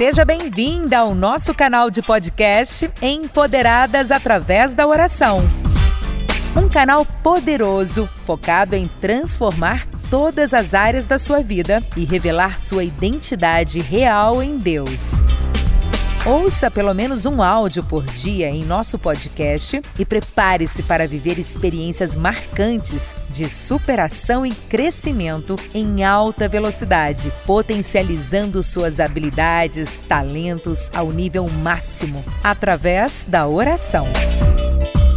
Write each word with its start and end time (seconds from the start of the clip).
Seja 0.00 0.24
bem-vinda 0.24 1.00
ao 1.00 1.14
nosso 1.14 1.52
canal 1.52 1.90
de 1.90 2.00
podcast 2.00 2.90
Empoderadas 3.02 4.10
através 4.10 4.74
da 4.74 4.86
oração. 4.86 5.40
Um 6.56 6.70
canal 6.70 7.04
poderoso 7.22 8.08
focado 8.24 8.74
em 8.74 8.88
transformar 8.88 9.86
todas 10.10 10.54
as 10.54 10.72
áreas 10.72 11.06
da 11.06 11.18
sua 11.18 11.42
vida 11.42 11.82
e 11.98 12.06
revelar 12.06 12.58
sua 12.58 12.82
identidade 12.82 13.78
real 13.80 14.42
em 14.42 14.56
Deus. 14.56 15.20
Ouça 16.26 16.70
pelo 16.70 16.92
menos 16.92 17.24
um 17.24 17.42
áudio 17.42 17.82
por 17.82 18.04
dia 18.04 18.50
em 18.50 18.62
nosso 18.62 18.98
podcast 18.98 19.80
e 19.98 20.04
prepare-se 20.04 20.82
para 20.82 21.08
viver 21.08 21.38
experiências 21.38 22.14
marcantes 22.14 23.14
de 23.30 23.48
superação 23.48 24.44
e 24.44 24.50
crescimento 24.52 25.56
em 25.72 26.04
alta 26.04 26.46
velocidade, 26.46 27.32
potencializando 27.46 28.62
suas 28.62 29.00
habilidades, 29.00 30.04
talentos 30.06 30.90
ao 30.94 31.10
nível 31.10 31.48
máximo 31.48 32.22
através 32.44 33.24
da 33.26 33.46
oração. 33.46 34.06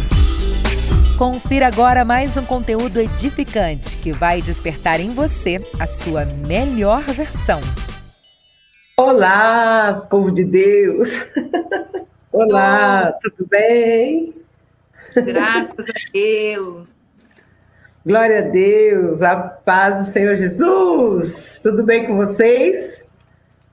Confira 1.18 1.68
agora 1.68 2.06
mais 2.06 2.38
um 2.38 2.46
conteúdo 2.46 3.00
edificante 3.00 3.98
que 3.98 4.12
vai 4.12 4.42
despertar 4.42 5.00
em 5.00 5.14
você 5.14 5.60
a 5.80 5.88
sua 5.88 6.26
melhor 6.26 7.02
versão. 7.02 7.60
Olá, 9.00 10.06
povo 10.10 10.32
de 10.32 10.44
Deus! 10.44 11.10
Olá, 12.32 13.12
tudo 13.22 13.48
bem? 13.50 14.36
Graças 15.16 15.80
a 15.80 16.12
Deus. 16.14 16.96
Glória 18.08 18.40
a 18.40 18.42
Deus, 18.44 19.22
a 19.22 19.36
paz 19.36 19.98
do 19.98 20.04
Senhor 20.14 20.38
Jesus. 20.38 21.60
Tudo 21.62 21.84
bem 21.84 22.08
com 22.08 22.16
vocês? 22.16 23.06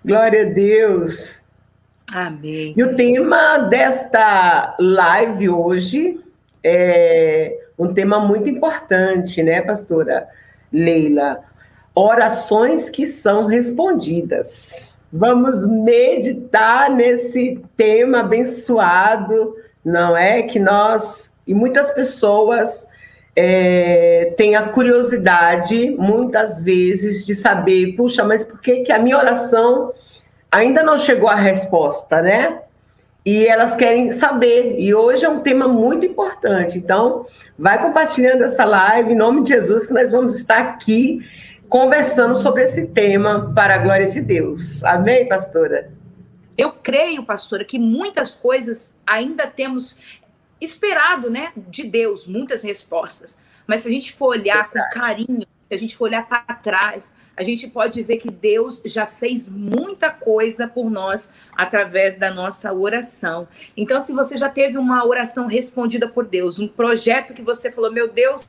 Glória 0.05 0.43
a 0.43 0.53
Deus. 0.53 1.39
Amém. 2.13 2.75
E 2.77 2.83
o 2.83 2.97
tema 2.97 3.59
desta 3.59 4.75
live 4.81 5.51
hoje 5.51 6.21
é 6.65 7.57
um 7.79 7.95
tema 7.95 8.19
muito 8.19 8.51
importante, 8.51 9.41
né, 9.41 9.63
pastora 9.63 10.27
Leila? 10.73 11.39
Orações 11.95 12.91
que 12.91 13.07
são 13.07 13.47
respondidas. 13.47 14.95
Vamos 15.13 15.65
meditar 15.65 16.91
nesse 16.91 17.63
tema 17.77 18.19
abençoado, 18.19 19.55
não 19.85 20.17
é? 20.17 20.43
Que 20.43 20.59
nós 20.59 21.33
e 21.47 21.55
muitas 21.55 21.93
pessoas 21.93 22.89
é, 23.37 24.33
tem 24.37 24.55
a 24.55 24.69
curiosidade, 24.69 25.91
muitas 25.99 26.59
vezes, 26.59 27.27
de 27.27 27.35
saber, 27.35 27.95
puxa, 27.97 28.25
mas 28.25 28.45
por 28.45 28.61
que, 28.61 28.81
que 28.81 28.93
a 28.93 28.99
minha 28.99 29.19
oração 29.19 29.93
ainda 30.51 30.83
não 30.83 30.97
chegou 30.97 31.29
à 31.29 31.35
resposta, 31.35 32.23
né? 32.23 32.61
E 33.27 33.47
elas 33.47 33.75
querem 33.75 34.13
saber. 34.13 34.79
E 34.79 34.95
hoje 34.95 35.25
é 35.25 35.29
um 35.29 35.41
tema 35.41 35.67
muito 35.67 36.07
importante. 36.07 36.79
Então, 36.79 37.27
vai 37.59 37.81
compartilhando 37.81 38.45
essa 38.45 38.65
live 38.65 39.13
em 39.13 39.17
nome 39.17 39.43
de 39.43 39.49
Jesus, 39.49 39.87
que 39.87 39.95
nós 39.95 40.13
vamos 40.13 40.37
estar 40.37 40.59
aqui 40.59 41.21
conversando 41.69 42.37
sobre 42.37 42.63
esse 42.63 42.89
tema 42.89 43.53
para 43.55 43.75
a 43.77 43.79
glória 43.79 44.07
de 44.07 44.21
Deus. 44.21 44.85
Amém, 44.85 45.27
pastora? 45.27 45.91
Eu 46.57 46.71
creio, 46.71 47.25
pastora, 47.25 47.65
que 47.65 47.79
muitas 47.81 48.33
coisas 48.33 48.95
ainda 49.05 49.47
temos 49.47 49.99
esperado, 50.61 51.31
né, 51.31 51.53
de 51.57 51.85
Deus, 51.85 52.27
muitas 52.27 52.63
respostas. 52.63 53.39
Mas 53.67 53.81
se 53.81 53.89
a 53.89 53.91
gente 53.91 54.13
for 54.13 54.29
olhar 54.29 54.71
com 54.71 54.79
carinho, 54.93 55.47
se 55.69 55.75
a 55.75 55.79
gente 55.79 55.97
for 55.97 56.05
olhar 56.05 56.29
para 56.29 56.43
trás, 56.55 57.15
a 57.37 57.43
gente 57.43 57.67
pode 57.69 58.03
ver 58.03 58.19
que 58.19 58.31
Deus 58.31 58.83
já 58.85 59.07
fez 59.07 59.49
muita 59.49 60.11
coisa 60.11 60.69
por 60.69 60.91
nós 60.91 61.33
através 61.57 62.17
da 62.19 62.33
nossa 62.33 62.73
oração. 62.73 63.49
Então, 63.77 63.99
se 63.99 64.13
você 64.13 64.37
já 64.37 64.49
teve 64.49 64.77
uma 64.77 65.05
oração 65.07 65.47
respondida 65.47 66.07
por 66.07 66.27
Deus, 66.27 66.59
um 66.59 66.69
projeto 66.69 67.35
que 67.35 67.43
você 67.43 67.73
falou, 67.73 67.91
meu 67.91 68.09
Deus, 68.09 68.49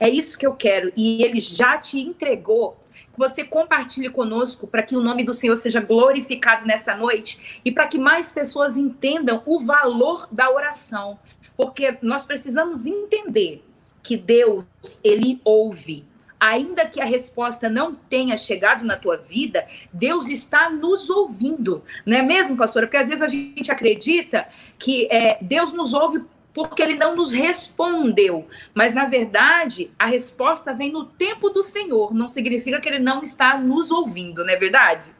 é 0.00 0.08
isso 0.08 0.38
que 0.38 0.46
eu 0.46 0.54
quero, 0.54 0.92
e 0.96 1.22
ele 1.22 1.40
já 1.40 1.78
te 1.78 2.00
entregou, 2.00 2.76
que 3.12 3.18
você 3.18 3.42
compartilhe 3.44 4.10
conosco 4.10 4.66
para 4.66 4.82
que 4.82 4.94
o 4.94 5.00
nome 5.00 5.24
do 5.24 5.32
Senhor 5.32 5.56
seja 5.56 5.80
glorificado 5.80 6.66
nessa 6.66 6.94
noite 6.94 7.60
e 7.64 7.72
para 7.72 7.86
que 7.86 7.98
mais 7.98 8.30
pessoas 8.30 8.76
entendam 8.76 9.42
o 9.46 9.60
valor 9.60 10.28
da 10.30 10.50
oração. 10.50 11.18
Porque 11.56 11.96
nós 12.02 12.22
precisamos 12.22 12.86
entender 12.86 13.64
que 14.02 14.16
Deus, 14.16 14.64
ele 15.02 15.40
ouve. 15.44 16.04
Ainda 16.38 16.84
que 16.84 17.00
a 17.00 17.04
resposta 17.04 17.68
não 17.68 17.94
tenha 17.94 18.36
chegado 18.36 18.84
na 18.84 18.96
tua 18.96 19.16
vida, 19.16 19.66
Deus 19.92 20.28
está 20.28 20.68
nos 20.68 21.08
ouvindo, 21.08 21.82
não 22.04 22.14
é 22.14 22.20
mesmo, 22.20 22.58
pastora? 22.58 22.86
Porque 22.86 22.98
às 22.98 23.08
vezes 23.08 23.22
a 23.22 23.28
gente 23.28 23.72
acredita 23.72 24.46
que 24.78 25.08
é, 25.10 25.38
Deus 25.40 25.72
nos 25.72 25.94
ouve 25.94 26.22
porque 26.56 26.82
ele 26.82 26.94
não 26.94 27.14
nos 27.14 27.32
respondeu. 27.32 28.46
Mas, 28.74 28.94
na 28.94 29.04
verdade, 29.04 29.90
a 29.98 30.06
resposta 30.06 30.72
vem 30.72 30.90
no 30.90 31.04
tempo 31.04 31.50
do 31.50 31.62
Senhor. 31.62 32.14
Não 32.14 32.28
significa 32.28 32.80
que 32.80 32.88
ele 32.88 32.98
não 32.98 33.22
está 33.22 33.58
nos 33.58 33.90
ouvindo, 33.90 34.42
não 34.42 34.50
é 34.50 34.56
verdade? 34.56 35.14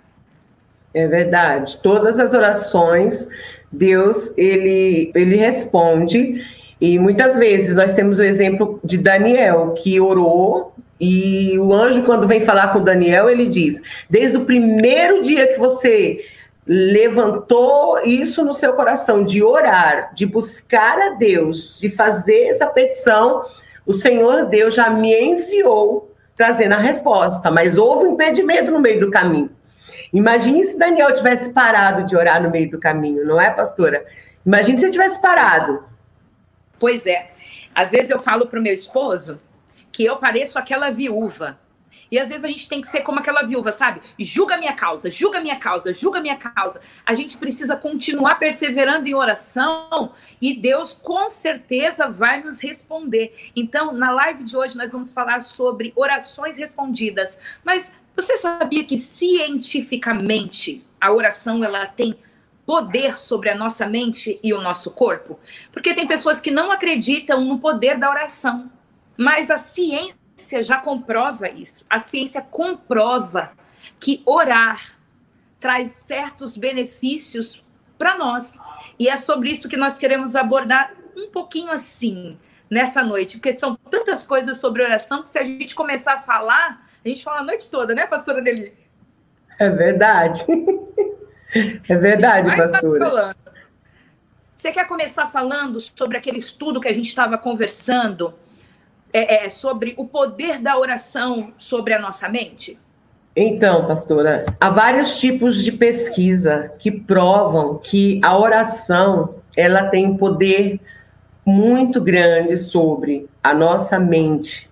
É 0.94 1.06
verdade. 1.06 1.76
Todas 1.82 2.18
as 2.18 2.32
orações 2.32 3.28
Deus 3.76 4.32
ele, 4.36 5.10
ele 5.14 5.36
responde. 5.36 6.42
E 6.80 6.98
muitas 6.98 7.36
vezes 7.36 7.74
nós 7.74 7.94
temos 7.94 8.18
o 8.18 8.22
exemplo 8.22 8.80
de 8.84 8.98
Daniel, 8.98 9.74
que 9.76 9.98
orou, 10.00 10.74
e 11.00 11.58
o 11.58 11.72
anjo, 11.74 12.04
quando 12.04 12.26
vem 12.26 12.40
falar 12.40 12.72
com 12.72 12.82
Daniel, 12.82 13.28
ele 13.28 13.46
diz: 13.46 13.82
Desde 14.08 14.36
o 14.36 14.44
primeiro 14.44 15.22
dia 15.22 15.46
que 15.46 15.58
você 15.58 16.20
levantou 16.66 18.00
isso 18.02 18.44
no 18.44 18.52
seu 18.52 18.72
coração, 18.72 19.22
de 19.22 19.42
orar, 19.42 20.12
de 20.14 20.26
buscar 20.26 20.98
a 20.98 21.10
Deus, 21.10 21.78
de 21.80 21.88
fazer 21.90 22.46
essa 22.46 22.66
petição, 22.66 23.44
o 23.86 23.92
Senhor 23.92 24.46
Deus 24.46 24.74
já 24.74 24.90
me 24.90 25.14
enviou 25.14 26.12
trazendo 26.36 26.74
a 26.74 26.78
resposta, 26.78 27.50
mas 27.50 27.78
houve 27.78 28.06
um 28.06 28.12
impedimento 28.12 28.70
no 28.70 28.80
meio 28.80 29.00
do 29.00 29.10
caminho. 29.10 29.50
Imagine 30.16 30.64
se 30.64 30.78
Daniel 30.78 31.12
tivesse 31.12 31.52
parado 31.52 32.06
de 32.06 32.16
orar 32.16 32.42
no 32.42 32.50
meio 32.50 32.70
do 32.70 32.80
caminho, 32.80 33.22
não 33.26 33.38
é, 33.38 33.50
pastora? 33.50 34.06
Imagine 34.46 34.78
se 34.78 34.86
ele 34.86 34.92
tivesse 34.92 35.20
parado. 35.20 35.84
Pois 36.78 37.06
é. 37.06 37.32
Às 37.74 37.90
vezes 37.90 38.08
eu 38.08 38.18
falo 38.22 38.46
para 38.46 38.58
o 38.58 38.62
meu 38.62 38.72
esposo 38.72 39.38
que 39.92 40.06
eu 40.06 40.16
pareço 40.16 40.58
aquela 40.58 40.90
viúva. 40.90 41.58
E 42.10 42.18
às 42.18 42.30
vezes 42.30 42.44
a 42.44 42.48
gente 42.48 42.66
tem 42.66 42.80
que 42.80 42.88
ser 42.88 43.02
como 43.02 43.18
aquela 43.18 43.42
viúva, 43.42 43.72
sabe? 43.72 44.00
Julga 44.18 44.56
minha 44.56 44.72
causa, 44.72 45.10
julga 45.10 45.38
minha 45.38 45.56
causa, 45.56 45.92
julga 45.92 46.18
minha 46.18 46.36
causa. 46.36 46.80
A 47.04 47.12
gente 47.12 47.36
precisa 47.36 47.76
continuar 47.76 48.36
perseverando 48.36 49.06
em 49.06 49.14
oração 49.14 50.12
e 50.40 50.54
Deus 50.54 50.94
com 50.94 51.28
certeza 51.28 52.08
vai 52.08 52.42
nos 52.42 52.58
responder. 52.58 53.50
Então, 53.54 53.92
na 53.92 54.10
live 54.12 54.44
de 54.44 54.56
hoje 54.56 54.78
nós 54.78 54.92
vamos 54.92 55.12
falar 55.12 55.42
sobre 55.42 55.92
orações 55.94 56.56
respondidas. 56.56 57.38
Mas 57.62 57.94
você 58.16 58.36
sabia 58.38 58.82
que 58.82 58.96
cientificamente 58.96 60.84
a 61.00 61.12
oração 61.12 61.62
ela 61.62 61.84
tem 61.86 62.18
poder 62.64 63.16
sobre 63.18 63.50
a 63.50 63.54
nossa 63.54 63.86
mente 63.86 64.40
e 64.42 64.52
o 64.54 64.60
nosso 64.60 64.90
corpo? 64.90 65.38
Porque 65.70 65.94
tem 65.94 66.06
pessoas 66.06 66.40
que 66.40 66.50
não 66.50 66.72
acreditam 66.72 67.44
no 67.44 67.58
poder 67.58 67.98
da 67.98 68.10
oração, 68.10 68.70
mas 69.16 69.50
a 69.50 69.58
ciência 69.58 70.62
já 70.62 70.78
comprova 70.78 71.48
isso. 71.48 71.84
A 71.88 71.98
ciência 71.98 72.40
comprova 72.40 73.52
que 74.00 74.22
orar 74.24 74.96
traz 75.60 75.88
certos 75.88 76.56
benefícios 76.56 77.64
para 77.98 78.16
nós. 78.16 78.60
E 78.98 79.08
é 79.08 79.16
sobre 79.16 79.50
isso 79.50 79.68
que 79.68 79.76
nós 79.76 79.98
queremos 79.98 80.34
abordar 80.34 80.92
um 81.16 81.30
pouquinho 81.30 81.70
assim 81.70 82.38
nessa 82.68 83.02
noite, 83.02 83.36
porque 83.36 83.56
são 83.56 83.76
tantas 83.90 84.26
coisas 84.26 84.58
sobre 84.58 84.82
oração 84.82 85.22
que 85.22 85.28
se 85.28 85.38
a 85.38 85.44
gente 85.44 85.74
começar 85.74 86.14
a 86.14 86.20
falar, 86.20 86.85
a 87.06 87.08
gente 87.08 87.24
fala 87.24 87.40
a 87.40 87.44
noite 87.44 87.70
toda, 87.70 87.94
né, 87.94 88.06
pastora 88.06 88.42
Deli? 88.42 88.72
É 89.58 89.70
verdade. 89.70 90.44
É 91.88 91.94
verdade, 91.94 92.54
pastora. 92.54 93.34
Você 94.52 94.72
quer 94.72 94.86
começar 94.86 95.28
falando 95.28 95.78
sobre 95.80 96.18
aquele 96.18 96.38
estudo 96.38 96.80
que 96.80 96.88
a 96.88 96.92
gente 96.92 97.06
estava 97.06 97.38
conversando, 97.38 98.34
é, 99.12 99.46
é, 99.46 99.48
sobre 99.48 99.94
o 99.96 100.04
poder 100.06 100.58
da 100.58 100.76
oração 100.76 101.54
sobre 101.56 101.94
a 101.94 101.98
nossa 101.98 102.28
mente? 102.28 102.78
Então, 103.34 103.86
pastora, 103.86 104.44
há 104.60 104.68
vários 104.68 105.20
tipos 105.20 105.62
de 105.62 105.70
pesquisa 105.70 106.72
que 106.78 106.90
provam 106.90 107.78
que 107.78 108.20
a 108.24 108.36
oração 108.36 109.36
ela 109.56 109.84
tem 109.84 110.06
um 110.06 110.16
poder 110.16 110.80
muito 111.44 112.00
grande 112.00 112.56
sobre 112.56 113.28
a 113.42 113.54
nossa 113.54 113.98
mente. 113.98 114.68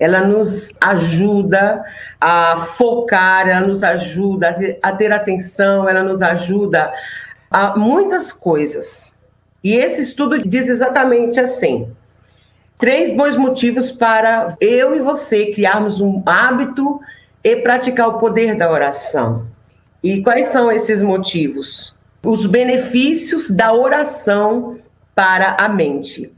Ela 0.00 0.26
nos 0.26 0.72
ajuda 0.80 1.84
a 2.18 2.56
focar, 2.56 3.46
ela 3.46 3.66
nos 3.66 3.84
ajuda 3.84 4.56
a 4.82 4.92
ter, 4.92 5.12
atenção, 5.12 5.86
ela 5.86 6.02
nos 6.02 6.22
ajuda 6.22 6.90
a 7.50 7.76
muitas 7.76 8.32
coisas. 8.32 9.14
E 9.62 9.74
esse 9.74 10.00
estudo 10.00 10.38
diz 10.40 10.68
exatamente 10.68 11.38
assim: 11.38 11.92
três 12.78 13.14
bons 13.14 13.36
motivos 13.36 13.92
para 13.92 14.56
eu 14.58 14.96
e 14.96 15.00
você 15.00 15.52
criarmos 15.52 16.00
um 16.00 16.22
hábito 16.24 16.98
e 17.44 17.56
praticar 17.56 18.08
o 18.08 18.18
poder 18.18 18.56
da 18.56 18.70
oração. 18.70 19.46
E 20.02 20.22
quais 20.22 20.46
são 20.46 20.72
esses 20.72 21.02
motivos? 21.02 21.94
Os 22.22 22.46
benefícios 22.46 23.50
da 23.50 23.72
oração 23.72 24.78
para 25.14 25.56
a 25.60 25.68
mente. 25.68 26.32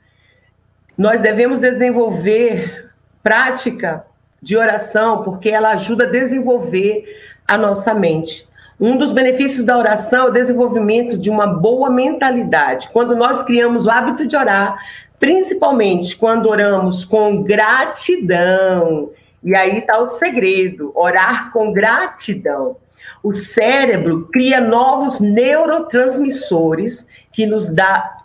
Nós 0.99 1.20
devemos 1.20 1.61
desenvolver 1.61 2.91
prática 3.22 4.04
de 4.42 4.56
oração 4.56 5.22
porque 5.22 5.48
ela 5.48 5.70
ajuda 5.70 6.04
a 6.04 6.10
desenvolver 6.10 7.04
a 7.46 7.56
nossa 7.56 7.94
mente. 7.94 8.48
Um 8.80 8.96
dos 8.96 9.12
benefícios 9.12 9.64
da 9.64 9.78
oração 9.78 10.26
é 10.26 10.28
o 10.30 10.32
desenvolvimento 10.32 11.16
de 11.16 11.30
uma 11.30 11.46
boa 11.46 11.88
mentalidade. 11.88 12.88
Quando 12.92 13.14
nós 13.14 13.42
criamos 13.42 13.86
o 13.86 13.90
hábito 13.90 14.26
de 14.26 14.36
orar, 14.36 14.76
principalmente 15.20 16.16
quando 16.16 16.48
oramos 16.48 17.04
com 17.04 17.44
gratidão, 17.44 19.10
e 19.44 19.54
aí 19.54 19.78
está 19.78 19.98
o 19.98 20.08
segredo: 20.08 20.90
orar 20.96 21.52
com 21.52 21.72
gratidão. 21.72 22.76
O 23.22 23.32
cérebro 23.32 24.28
cria 24.32 24.60
novos 24.60 25.20
neurotransmissores 25.20 27.06
que 27.30 27.46
nos 27.46 27.69
dá 27.69 28.19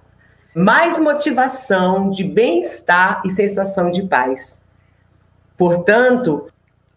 mais 0.55 0.97
motivação 0.97 2.09
de 2.09 2.23
bem-estar 2.23 3.21
e 3.23 3.29
sensação 3.29 3.91
de 3.91 4.01
paz. 4.01 4.59
Portanto, 5.57 6.47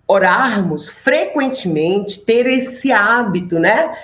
orarmos 0.07 0.89
frequentemente, 0.89 2.21
ter 2.21 2.47
esse 2.47 2.91
hábito, 2.91 3.59
né? 3.59 3.97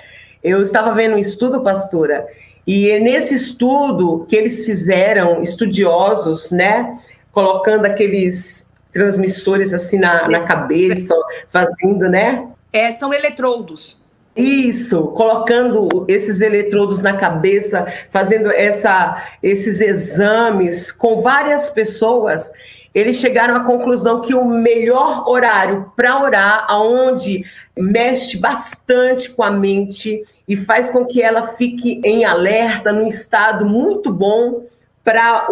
Eu 0.43 0.61
estava 0.61 0.93
vendo 0.93 1.15
um 1.15 1.19
estudo, 1.19 1.61
pastora, 1.61 2.25
e 2.65 2.89
é 2.89 2.99
nesse 2.99 3.35
estudo 3.35 4.25
que 4.27 4.35
eles 4.35 4.65
fizeram, 4.65 5.41
estudiosos, 5.41 6.51
né, 6.51 6.99
colocando 7.31 7.85
aqueles 7.85 8.71
transmissores 8.91 9.73
assim 9.73 9.99
na, 9.99 10.27
na 10.27 10.41
cabeça, 10.41 11.15
fazendo, 11.51 12.09
né? 12.09 12.47
É, 12.73 12.91
são 12.91 13.13
eletrodos. 13.13 13.99
Isso, 14.35 15.07
colocando 15.07 16.05
esses 16.07 16.41
eletrodos 16.41 17.01
na 17.01 17.13
cabeça, 17.13 17.87
fazendo 18.11 18.51
essa, 18.51 19.29
esses 19.41 19.81
exames 19.81 20.91
com 20.91 21.21
várias 21.21 21.69
pessoas 21.69 22.51
eles 22.97 23.17
chegaram 23.17 23.55
à 23.55 23.59
conclusão 23.59 24.21
que 24.21 24.33
o 24.33 24.43
melhor 24.43 25.29
horário 25.29 25.93
para 25.95 26.19
orar, 26.19 26.65
aonde 26.67 27.45
mexe 27.77 28.37
bastante 28.37 29.29
com 29.29 29.43
a 29.43 29.51
mente 29.51 30.23
e 30.47 30.55
faz 30.55 30.89
com 30.89 31.05
que 31.05 31.21
ela 31.21 31.43
fique 31.43 32.01
em 32.03 32.25
alerta, 32.25 32.91
num 32.91 33.05
estado 33.05 33.67
muito 33.67 34.11
bom 34.11 34.63
para 35.03 35.47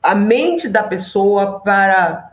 a 0.00 0.14
mente 0.14 0.68
da 0.68 0.84
pessoa, 0.84 1.58
para 1.58 2.30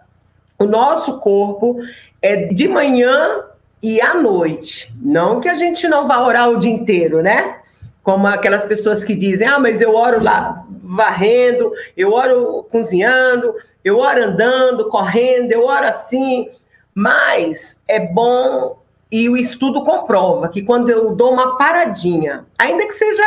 o 0.60 0.66
nosso 0.66 1.18
corpo, 1.18 1.80
é 2.22 2.46
de 2.46 2.68
manhã 2.68 3.46
e 3.82 4.00
à 4.00 4.14
noite. 4.14 4.94
Não 5.02 5.42
que 5.42 5.50
a 5.50 5.56
gente 5.56 5.88
não 5.88 6.08
vá 6.08 6.22
orar 6.22 6.52
o 6.52 6.60
dia 6.60 6.72
inteiro, 6.72 7.24
né? 7.24 7.62
Como 8.04 8.28
aquelas 8.28 8.64
pessoas 8.64 9.04
que 9.04 9.16
dizem: 9.16 9.48
ah, 9.48 9.58
mas 9.58 9.82
eu 9.82 9.96
oro 9.96 10.24
lá 10.24 10.64
varrendo, 10.84 11.72
eu 11.98 12.14
oro 12.14 12.68
cozinhando, 12.70 13.56
eu 13.86 14.00
oro 14.00 14.24
andando, 14.24 14.90
correndo, 14.90 15.52
eu 15.52 15.68
oro 15.68 15.86
assim, 15.86 16.50
mas 16.94 17.84
é 17.88 18.00
bom 18.00 18.84
e 19.12 19.30
o 19.30 19.38
estudo 19.38 19.84
comprova 19.86 20.50
que 20.50 20.64
quando 20.64 20.90
eu 20.90 21.16
dou 21.16 21.32
uma 21.32 21.56
paradinha, 21.56 22.46
ainda 22.58 22.88
que 22.88 22.94
seja 22.94 23.24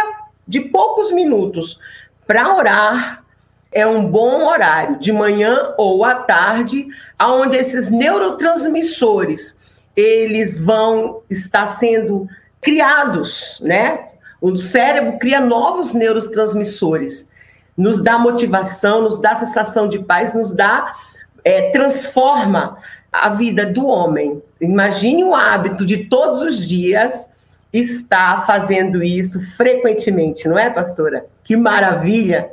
de 0.47 0.61
poucos 0.61 1.13
minutos, 1.13 1.79
para 2.27 2.57
orar, 2.57 3.25
é 3.71 3.87
um 3.87 4.05
bom 4.05 4.47
horário, 4.47 4.99
de 4.99 5.13
manhã 5.13 5.75
ou 5.79 6.05
à 6.05 6.15
tarde, 6.17 6.89
aonde 7.17 7.57
esses 7.57 7.89
neurotransmissores 7.89 9.59
eles 9.95 10.59
vão 10.59 11.23
estar 11.31 11.67
sendo 11.67 12.29
criados, 12.61 13.61
né? 13.63 14.05
O 14.41 14.57
cérebro 14.57 15.19
cria 15.19 15.41
novos 15.41 15.95
neurotransmissores 15.95 17.31
nos 17.79 18.03
dá 18.03 18.19
motivação, 18.19 19.03
nos 19.03 19.21
dá 19.21 19.37
sensação 19.37 19.89
de 19.89 20.01
paz, 20.01 20.35
nos 20.35 20.53
dá, 20.53 20.97
é, 21.45 21.71
transforma 21.71 22.77
a 23.13 23.29
vida 23.29 23.65
do 23.65 23.87
homem. 23.87 24.43
Imagine 24.61 25.23
o 25.23 25.33
hábito 25.33 25.87
de 25.87 26.05
todos 26.07 26.43
os 26.43 26.69
dias 26.69 27.31
estar 27.73 28.45
fazendo 28.45 29.01
isso 29.01 29.41
frequentemente, 29.57 30.49
não 30.49 30.59
é, 30.59 30.69
pastora? 30.69 31.27
Que 31.45 31.57
maravilha! 31.57 32.51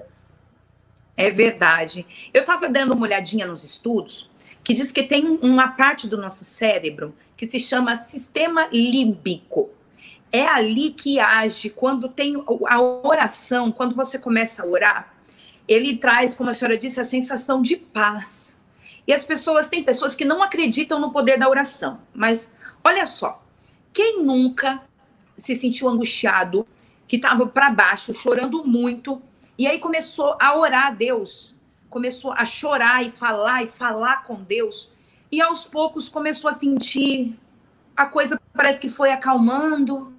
É 1.18 1.31
verdade. 1.31 2.06
Eu 2.31 2.42
estava 2.42 2.69
dando 2.69 2.94
uma 2.94 3.04
olhadinha 3.04 3.48
nos 3.48 3.63
estudos 3.63 4.30
que 4.63 4.74
diz 4.74 4.92
que 4.92 5.04
tem 5.04 5.25
uma 5.42 5.69
parte 5.69 6.07
do 6.07 6.18
nosso 6.18 6.45
cérebro 6.45 7.16
que 7.36 7.48
se 7.48 7.60
chama 7.60 7.95
sistema 7.95 8.68
límbico. 8.72 9.69
É 10.31 10.45
ali 10.45 10.92
que 10.92 11.19
age 11.19 11.69
quando 11.69 12.10
tem 12.10 12.36
a 12.68 12.81
oração, 12.81 13.72
quando 13.72 13.95
você 13.95 14.19
começa 14.19 14.63
a 14.63 14.66
orar, 14.66 15.14
ele 15.67 15.97
traz, 15.97 16.35
como 16.35 16.50
a 16.50 16.53
senhora 16.53 16.77
disse, 16.77 17.00
a 17.00 17.03
sensação 17.03 17.62
de 17.62 17.75
paz. 17.77 18.62
E 19.07 19.13
as 19.13 19.23
pessoas, 19.23 19.67
tem 19.67 19.83
pessoas 19.83 20.15
que 20.15 20.25
não 20.25 20.41
acreditam 20.41 21.00
no 21.00 21.12
poder 21.12 21.38
da 21.38 21.47
oração, 21.47 22.00
mas 22.13 22.53
olha 22.83 23.06
só, 23.06 23.44
quem 23.94 24.23
nunca 24.23 24.81
se 25.38 25.56
sentiu 25.56 25.88
angustiado, 25.88 26.67
que 27.07 27.17
estava 27.17 27.45
para 27.45 27.69
baixo, 27.69 28.13
chorando 28.15 28.65
muito, 28.65 29.21
e 29.57 29.67
aí 29.67 29.79
começou 29.79 30.36
a 30.39 30.57
orar 30.57 30.88
a 30.88 30.91
Deus, 30.91 31.53
começou 31.89 32.31
a 32.31 32.43
chorar 32.45 33.05
e 33.05 33.12
falar 33.12 33.63
e 33.63 33.67
falar 33.67 34.24
com 34.24 34.36
Deus, 34.36 34.91
e 35.31 35.41
aos 35.41 35.65
poucos 35.65 36.10
começou 36.10 36.50
a 36.50 36.53
sentir 36.53 37.38
a 37.95 38.05
coisa 38.05 38.41
parece 38.53 38.79
que 38.79 38.89
foi 38.89 39.12
acalmando, 39.12 40.14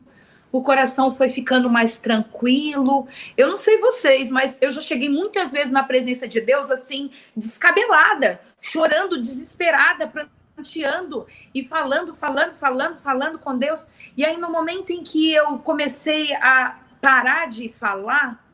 o 0.53 0.63
coração 0.63 1.15
foi 1.15 1.29
ficando 1.29 1.69
mais 1.69 1.97
tranquilo. 1.97 3.07
Eu 3.37 3.49
não 3.49 3.57
sei 3.57 3.79
vocês, 3.79 4.31
mas 4.31 4.61
eu 4.61 4.71
já 4.71 4.81
cheguei 4.81 5.09
muitas 5.09 5.53
vezes 5.53 5.71
na 5.71 5.83
presença 5.83 6.27
de 6.27 6.41
Deus 6.41 6.71
assim, 6.71 7.11
descabelada, 7.37 8.41
chorando, 8.61 9.21
desesperada, 9.21 10.11
pranteando 10.55 11.27
e 11.55 11.65
falando, 11.65 12.15
falando, 12.15 12.55
falando, 12.55 12.99
falando 12.99 13.39
com 13.39 13.57
Deus. 13.57 13.87
E 14.17 14.25
aí 14.25 14.37
no 14.37 14.51
momento 14.51 14.91
em 14.91 15.03
que 15.03 15.33
eu 15.33 15.59
comecei 15.59 16.35
a 16.37 16.79
parar 17.01 17.49
de 17.49 17.69
falar, 17.69 18.45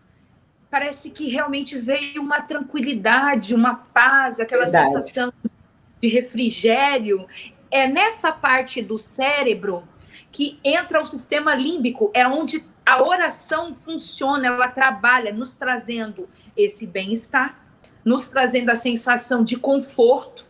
parece 0.71 1.11
que 1.11 1.29
realmente 1.29 1.79
veio 1.79 2.21
uma 2.21 2.41
tranquilidade, 2.41 3.55
uma 3.55 3.77
paz, 3.77 4.41
aquela 4.41 4.65
Verdade. 4.65 4.93
sensação 4.93 5.33
de 6.01 6.09
refrigério. 6.09 7.27
É 7.71 7.87
nessa 7.87 8.33
parte 8.33 8.83
do 8.83 8.99
cérebro 8.99 9.87
que 10.33 10.59
entra 10.65 11.01
o 11.01 11.05
sistema 11.05 11.55
límbico, 11.55 12.11
é 12.15 12.27
onde 12.27 12.65
a 12.85 13.03
oração 13.03 13.75
funciona, 13.75 14.47
ela 14.47 14.67
trabalha 14.67 15.33
nos 15.33 15.55
trazendo 15.55 16.29
esse 16.57 16.87
bem-estar, 16.87 17.61
nos 18.05 18.29
trazendo 18.29 18.71
a 18.71 18.75
sensação 18.75 19.45
de 19.45 19.57
conforto, 19.57 20.45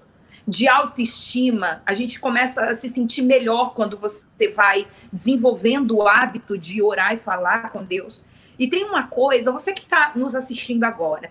de 0.46 0.66
autoestima. 0.66 1.82
A 1.84 1.94
gente 1.94 2.18
começa 2.18 2.64
a 2.64 2.72
se 2.72 2.88
sentir 2.88 3.22
melhor 3.22 3.74
quando 3.74 3.98
você 3.98 4.48
vai 4.48 4.86
desenvolvendo 5.12 5.96
o 5.96 6.08
hábito 6.08 6.56
de 6.56 6.80
orar 6.80 7.12
e 7.12 7.18
falar 7.18 7.70
com 7.70 7.84
Deus. 7.84 8.24
E 8.58 8.68
tem 8.68 8.84
uma 8.84 9.08
coisa, 9.08 9.52
você 9.52 9.72
que 9.72 9.82
está 9.82 10.12
nos 10.14 10.34
assistindo 10.34 10.84
agora, 10.84 11.30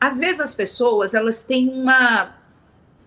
às 0.00 0.18
vezes 0.18 0.40
as 0.40 0.54
pessoas 0.54 1.12
elas 1.12 1.42
têm 1.42 1.68
uma 1.68 2.39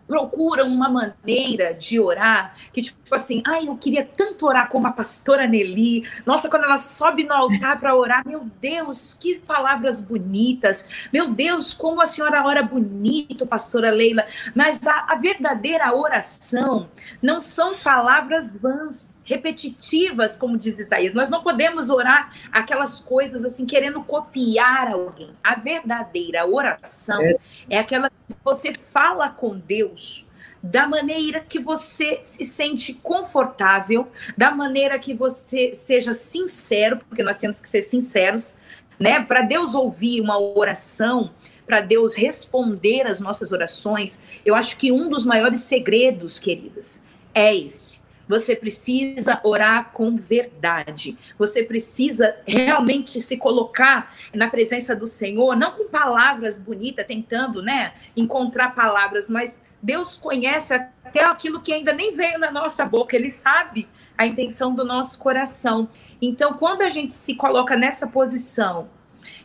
procuram 0.08 0.68
uma 0.68 0.90
maneira 0.90 1.74
de 1.74 2.00
orar 2.00 2.56
que, 2.72 2.82
tipo 2.82 3.14
assim, 3.14 3.42
ai, 3.46 3.68
eu 3.68 3.76
queria 3.78 4.04
tanto 4.06 4.46
orar 4.46 4.70
como 4.70 4.88
a 4.88 4.92
pastora 4.92 5.48
Nelly. 5.48 6.08
Nossa, 6.26 6.50
quando 6.50 6.64
ela 6.64 6.78
sobe 6.78 7.24
no 7.24 7.34
altar 7.34 7.80
para 7.80 7.96
orar, 7.96 8.26
meu 8.26 8.42
Deus, 8.60 9.14
que 9.20 9.40
palavras 9.40 10.02
bonitas. 10.02 10.90
Meu 11.12 11.30
Deus, 11.30 11.74
como 11.74 12.02
a 12.02 12.06
senhora 12.06 12.46
ora 12.46 12.64
bonito, 12.64 13.46
pastora 13.46 13.92
Leila. 13.92 14.26
Mas 14.56 14.86
a, 14.86 15.08
a 15.10 15.16
verdadeira 15.16 15.94
oração 15.96 16.90
não 17.22 17.40
são 17.40 17.78
palavras 17.78 18.58
vãs. 18.58 19.20
Repetitivas, 19.24 20.38
como 20.38 20.58
diz 20.58 20.80
Isaías. 20.80 21.14
Nós 21.14 21.30
não 21.30 21.42
podemos 21.42 21.90
orar 21.90 22.34
aquelas 22.52 23.00
coisas 23.00 23.46
assim, 23.46 23.66
querendo 23.66 24.04
copiar 24.04 24.92
alguém. 24.92 25.32
A 25.44 25.56
verdadeira 25.56 26.46
oração 26.46 27.22
é, 27.22 27.38
é 27.70 27.80
aquela 27.80 28.10
que 28.10 28.36
você 28.44 28.74
fala 28.74 29.30
com 29.30 29.58
Deus 29.58 30.28
da 30.62 30.88
maneira 30.88 31.42
que 31.42 31.60
você 31.60 32.22
se 32.24 32.46
sente 32.46 32.94
confortável, 32.94 34.08
da 34.38 34.50
maneira 34.50 34.98
que 34.98 35.14
você 35.14 35.74
seja 35.74 36.14
sincero, 36.14 37.02
porque 37.10 37.22
nós 37.22 37.38
temos 37.38 37.60
que 37.60 37.68
ser 37.68 37.82
sinceros, 37.82 38.56
né? 38.98 39.22
Para 39.22 39.42
Deus 39.42 39.76
ouvir 39.76 40.22
uma 40.22 40.40
oração, 40.40 41.32
para 41.66 41.82
Deus 41.82 42.16
responder 42.16 43.06
as 43.06 43.20
nossas 43.20 43.52
orações, 43.52 44.22
eu 44.46 44.56
acho 44.56 44.78
que 44.78 44.90
um 44.90 45.10
dos 45.10 45.26
maiores 45.26 45.62
segredos, 45.62 46.40
queridas, 46.40 47.04
é 47.34 47.54
esse. 47.54 48.03
Você 48.28 48.56
precisa 48.56 49.40
orar 49.44 49.92
com 49.92 50.16
verdade. 50.16 51.18
Você 51.38 51.64
precisa 51.64 52.36
realmente 52.48 53.20
se 53.20 53.38
colocar 53.38 54.16
na 54.34 54.50
presença 54.50 54.96
do 54.96 55.06
Senhor, 55.06 55.56
não 55.56 55.72
com 55.72 55.90
palavras 55.90 56.58
bonitas, 56.58 57.06
tentando, 57.06 57.62
né, 57.62 57.94
encontrar 58.16 58.74
palavras, 58.76 59.30
mas 59.30 59.60
Deus 59.82 60.18
conhece 60.18 60.74
até 60.74 61.24
aquilo 61.24 61.62
que 61.62 61.74
ainda 61.74 61.92
nem 61.92 62.16
veio 62.16 62.40
na 62.40 62.50
nossa 62.50 62.86
boca, 62.86 63.16
ele 63.16 63.30
sabe 63.30 63.88
a 64.18 64.26
intenção 64.26 64.74
do 64.74 64.86
nosso 64.86 65.20
coração. 65.20 65.90
Então, 66.22 66.54
quando 66.54 66.82
a 66.82 66.90
gente 66.90 67.14
se 67.14 67.36
coloca 67.36 67.76
nessa 67.76 68.08
posição 68.08 68.90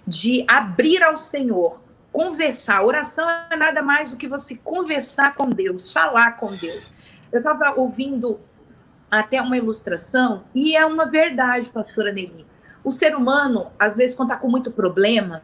de 0.07 0.45
abrir 0.47 1.03
ao 1.03 1.17
Senhor, 1.17 1.81
conversar, 2.13 2.85
oração 2.85 3.29
é 3.51 3.57
nada 3.57 3.83
mais 3.83 4.11
do 4.11 4.17
que 4.17 4.29
você 4.29 4.55
conversar 4.57 5.35
com 5.35 5.51
Deus, 5.51 5.93
falar 5.93 6.33
com 6.37 6.55
Deus. 6.55 6.93
Eu 7.31 7.39
estava 7.39 7.75
ouvindo 7.79 8.41
até 9.11 9.41
uma 9.41 9.57
ilustração, 9.57 10.45
e 10.55 10.77
é 10.77 10.85
uma 10.85 11.07
verdade, 11.07 11.71
pastora 11.71 12.13
Nelly. 12.13 12.47
O 12.85 12.91
ser 12.91 13.15
humano, 13.15 13.71
às 13.79 13.97
vezes, 13.97 14.17
quando 14.17 14.31
está 14.31 14.41
com 14.41 14.49
muito 14.49 14.71
problema, 14.71 15.43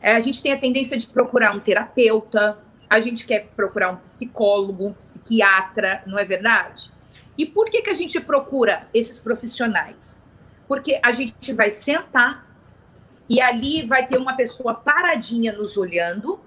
é, 0.00 0.14
a 0.14 0.20
gente 0.20 0.42
tem 0.42 0.52
a 0.52 0.58
tendência 0.58 0.96
de 0.96 1.06
procurar 1.06 1.54
um 1.54 1.60
terapeuta, 1.60 2.58
a 2.88 3.00
gente 3.00 3.26
quer 3.26 3.48
procurar 3.56 3.90
um 3.90 3.96
psicólogo, 3.96 4.88
um 4.88 4.92
psiquiatra, 4.92 6.02
não 6.06 6.18
é 6.18 6.24
verdade? 6.24 6.92
E 7.36 7.44
por 7.44 7.68
que, 7.68 7.82
que 7.82 7.90
a 7.90 7.94
gente 7.94 8.20
procura 8.20 8.88
esses 8.94 9.18
profissionais? 9.18 10.22
Porque 10.66 10.98
a 11.02 11.12
gente 11.12 11.52
vai 11.52 11.70
sentar 11.70 12.46
e 13.28 13.40
ali 13.40 13.84
vai 13.84 14.06
ter 14.06 14.18
uma 14.18 14.34
pessoa 14.34 14.74
paradinha 14.74 15.52
nos 15.52 15.76
olhando, 15.76 16.40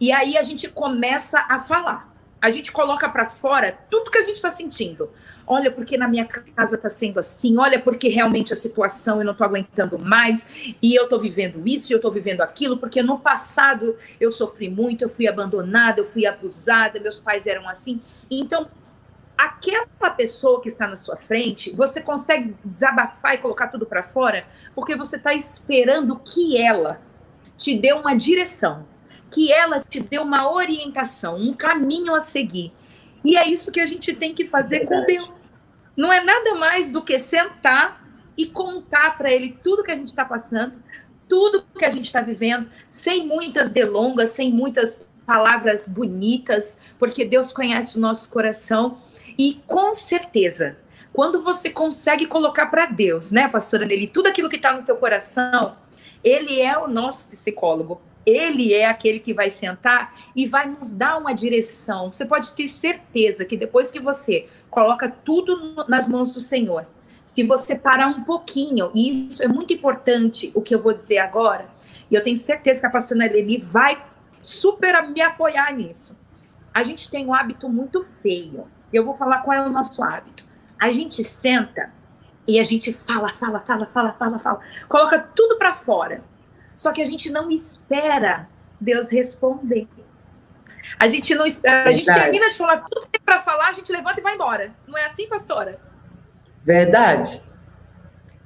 e 0.00 0.10
aí 0.10 0.36
a 0.36 0.42
gente 0.42 0.68
começa 0.68 1.44
a 1.48 1.60
falar. 1.60 2.13
A 2.44 2.50
gente 2.50 2.70
coloca 2.70 3.08
para 3.08 3.26
fora 3.26 3.72
tudo 3.88 4.10
que 4.10 4.18
a 4.18 4.20
gente 4.20 4.36
está 4.36 4.50
sentindo. 4.50 5.08
Olha, 5.46 5.70
porque 5.70 5.96
na 5.96 6.06
minha 6.06 6.26
casa 6.26 6.76
está 6.76 6.90
sendo 6.90 7.18
assim. 7.18 7.56
Olha, 7.56 7.80
porque 7.80 8.10
realmente 8.10 8.52
a 8.52 8.56
situação 8.56 9.18
eu 9.18 9.24
não 9.24 9.32
estou 9.32 9.46
aguentando 9.46 9.98
mais. 9.98 10.46
E 10.82 10.94
eu 10.94 11.04
estou 11.04 11.18
vivendo 11.18 11.66
isso, 11.66 11.90
eu 11.90 11.96
estou 11.96 12.12
vivendo 12.12 12.42
aquilo. 12.42 12.76
Porque 12.76 13.02
no 13.02 13.18
passado 13.18 13.96
eu 14.20 14.30
sofri 14.30 14.68
muito, 14.68 15.00
eu 15.00 15.08
fui 15.08 15.26
abandonada, 15.26 16.02
eu 16.02 16.04
fui 16.04 16.26
abusada, 16.26 17.00
meus 17.00 17.18
pais 17.18 17.46
eram 17.46 17.66
assim. 17.66 18.02
Então, 18.30 18.68
aquela 19.38 20.10
pessoa 20.10 20.60
que 20.60 20.68
está 20.68 20.86
na 20.86 20.96
sua 20.96 21.16
frente, 21.16 21.70
você 21.74 22.02
consegue 22.02 22.54
desabafar 22.62 23.36
e 23.36 23.38
colocar 23.38 23.68
tudo 23.68 23.86
para 23.86 24.02
fora, 24.02 24.44
porque 24.74 24.94
você 24.94 25.16
está 25.16 25.32
esperando 25.32 26.18
que 26.18 26.60
ela 26.62 27.00
te 27.56 27.74
dê 27.74 27.94
uma 27.94 28.14
direção, 28.14 28.84
que 29.34 29.52
ela 29.52 29.80
te 29.80 29.98
dê 29.98 30.18
uma 30.18 30.48
orientação, 30.48 31.36
um 31.36 31.52
caminho 31.52 32.14
a 32.14 32.20
seguir. 32.20 32.72
E 33.24 33.36
é 33.36 33.48
isso 33.48 33.72
que 33.72 33.80
a 33.80 33.86
gente 33.86 34.14
tem 34.14 34.32
que 34.32 34.46
fazer 34.46 34.86
com 34.86 35.04
Deus. 35.04 35.50
Não 35.96 36.12
é 36.12 36.22
nada 36.22 36.54
mais 36.54 36.92
do 36.92 37.02
que 37.02 37.18
sentar 37.18 38.08
e 38.36 38.46
contar 38.46 39.18
para 39.18 39.32
Ele 39.32 39.58
tudo 39.60 39.82
que 39.82 39.90
a 39.90 39.96
gente 39.96 40.10
está 40.10 40.24
passando, 40.24 40.74
tudo 41.28 41.64
que 41.76 41.84
a 41.84 41.90
gente 41.90 42.04
está 42.04 42.20
vivendo, 42.20 42.68
sem 42.88 43.26
muitas 43.26 43.72
delongas, 43.72 44.30
sem 44.30 44.52
muitas 44.52 45.04
palavras 45.26 45.88
bonitas, 45.88 46.78
porque 46.96 47.24
Deus 47.24 47.52
conhece 47.52 47.98
o 47.98 48.00
nosso 48.00 48.30
coração. 48.30 48.98
E 49.36 49.60
com 49.66 49.92
certeza, 49.94 50.76
quando 51.12 51.42
você 51.42 51.70
consegue 51.70 52.26
colocar 52.26 52.66
para 52.66 52.86
Deus, 52.86 53.32
né, 53.32 53.48
pastora 53.48 53.84
Nelly, 53.84 54.06
tudo 54.06 54.28
aquilo 54.28 54.48
que 54.48 54.56
está 54.56 54.72
no 54.72 54.84
teu 54.84 54.96
coração, 54.96 55.76
Ele 56.22 56.60
é 56.60 56.78
o 56.78 56.86
nosso 56.86 57.28
psicólogo. 57.28 58.00
Ele 58.26 58.72
é 58.72 58.86
aquele 58.86 59.18
que 59.18 59.34
vai 59.34 59.50
sentar 59.50 60.14
e 60.34 60.46
vai 60.46 60.66
nos 60.66 60.92
dar 60.92 61.18
uma 61.18 61.32
direção. 61.32 62.12
Você 62.12 62.24
pode 62.24 62.54
ter 62.54 62.66
certeza 62.66 63.44
que 63.44 63.56
depois 63.56 63.90
que 63.90 64.00
você 64.00 64.48
coloca 64.70 65.08
tudo 65.24 65.84
nas 65.88 66.08
mãos 66.08 66.32
do 66.32 66.40
Senhor, 66.40 66.86
se 67.24 67.42
você 67.42 67.74
parar 67.76 68.08
um 68.08 68.24
pouquinho, 68.24 68.90
e 68.94 69.10
isso 69.10 69.42
é 69.42 69.48
muito 69.48 69.72
importante, 69.72 70.50
o 70.54 70.60
que 70.60 70.74
eu 70.74 70.82
vou 70.82 70.92
dizer 70.92 71.18
agora, 71.18 71.68
e 72.10 72.14
eu 72.14 72.22
tenho 72.22 72.36
certeza 72.36 72.80
que 72.80 72.86
a 72.86 72.90
pastora 72.90 73.20
Nelly 73.20 73.58
vai 73.58 74.02
super 74.42 75.08
me 75.08 75.20
apoiar 75.20 75.72
nisso. 75.72 76.18
A 76.72 76.84
gente 76.84 77.10
tem 77.10 77.26
um 77.26 77.34
hábito 77.34 77.68
muito 77.68 78.04
feio. 78.22 78.66
Eu 78.92 79.04
vou 79.04 79.14
falar 79.14 79.38
qual 79.38 79.56
é 79.56 79.66
o 79.66 79.70
nosso 79.70 80.02
hábito. 80.02 80.44
A 80.78 80.92
gente 80.92 81.24
senta 81.24 81.92
e 82.46 82.58
a 82.58 82.64
gente 82.64 82.92
fala, 82.92 83.30
fala, 83.30 83.60
fala, 83.60 83.86
fala, 83.86 84.12
fala, 84.12 84.38
fala, 84.38 84.60
coloca 84.88 85.18
tudo 85.34 85.56
para 85.56 85.74
fora. 85.74 86.22
Só 86.74 86.92
que 86.92 87.02
a 87.02 87.06
gente 87.06 87.30
não 87.30 87.50
espera 87.50 88.48
Deus 88.80 89.10
responder. 89.10 89.88
A 90.98 91.08
gente 91.08 91.34
não 91.34 91.46
espera, 91.46 91.88
a 91.88 91.92
gente 91.92 92.06
termina 92.06 92.50
de 92.50 92.56
falar 92.56 92.78
tudo 92.78 93.02
que 93.02 93.18
tem 93.18 93.20
para 93.24 93.40
falar, 93.40 93.68
a 93.68 93.72
gente 93.72 93.90
levanta 93.90 94.20
e 94.20 94.22
vai 94.22 94.34
embora. 94.34 94.74
Não 94.86 94.98
é 94.98 95.06
assim, 95.06 95.28
pastora? 95.28 95.80
Verdade. 96.62 97.42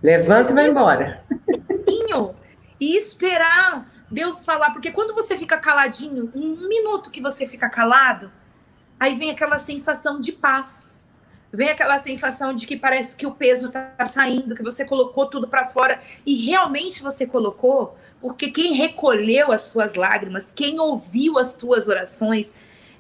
Levanta 0.03 0.53
e 0.53 0.55
vai 0.55 0.69
embora. 0.69 1.25
E 2.81 2.97
esperar 2.97 3.91
Deus 4.11 4.45
falar, 4.45 4.71
porque 4.71 4.93
quando 4.93 5.15
você 5.15 5.37
fica 5.37 5.59
caladinho, 5.59 6.31
um 6.35 6.69
minuto 6.69 7.11
que 7.11 7.21
você 7.21 7.47
fica 7.47 7.69
calado, 7.69 8.31
aí 8.99 9.15
vem 9.15 9.31
aquela 9.31 9.59
sensação 9.59 10.21
de 10.21 10.33
paz 10.33 11.05
vem 11.53 11.69
aquela 11.69 11.99
sensação 11.99 12.55
de 12.55 12.67
que 12.67 12.77
parece 12.77 13.17
que 13.17 13.27
o 13.27 13.33
peso 13.33 13.69
está 13.69 14.05
saindo, 14.07 14.55
que 14.55 14.63
você 14.63 14.85
colocou 14.85 15.27
tudo 15.27 15.49
para 15.49 15.67
fora 15.67 16.01
e 16.25 16.35
realmente 16.35 17.03
você 17.03 17.27
colocou, 17.27 17.97
porque 18.21 18.51
quem 18.51 18.75
recolheu 18.75 19.53
as 19.53 19.63
suas 19.63 19.95
lágrimas, 19.95 20.51
quem 20.51 20.79
ouviu 20.79 21.39
as 21.39 21.55
tuas 21.55 21.89
orações, 21.89 22.53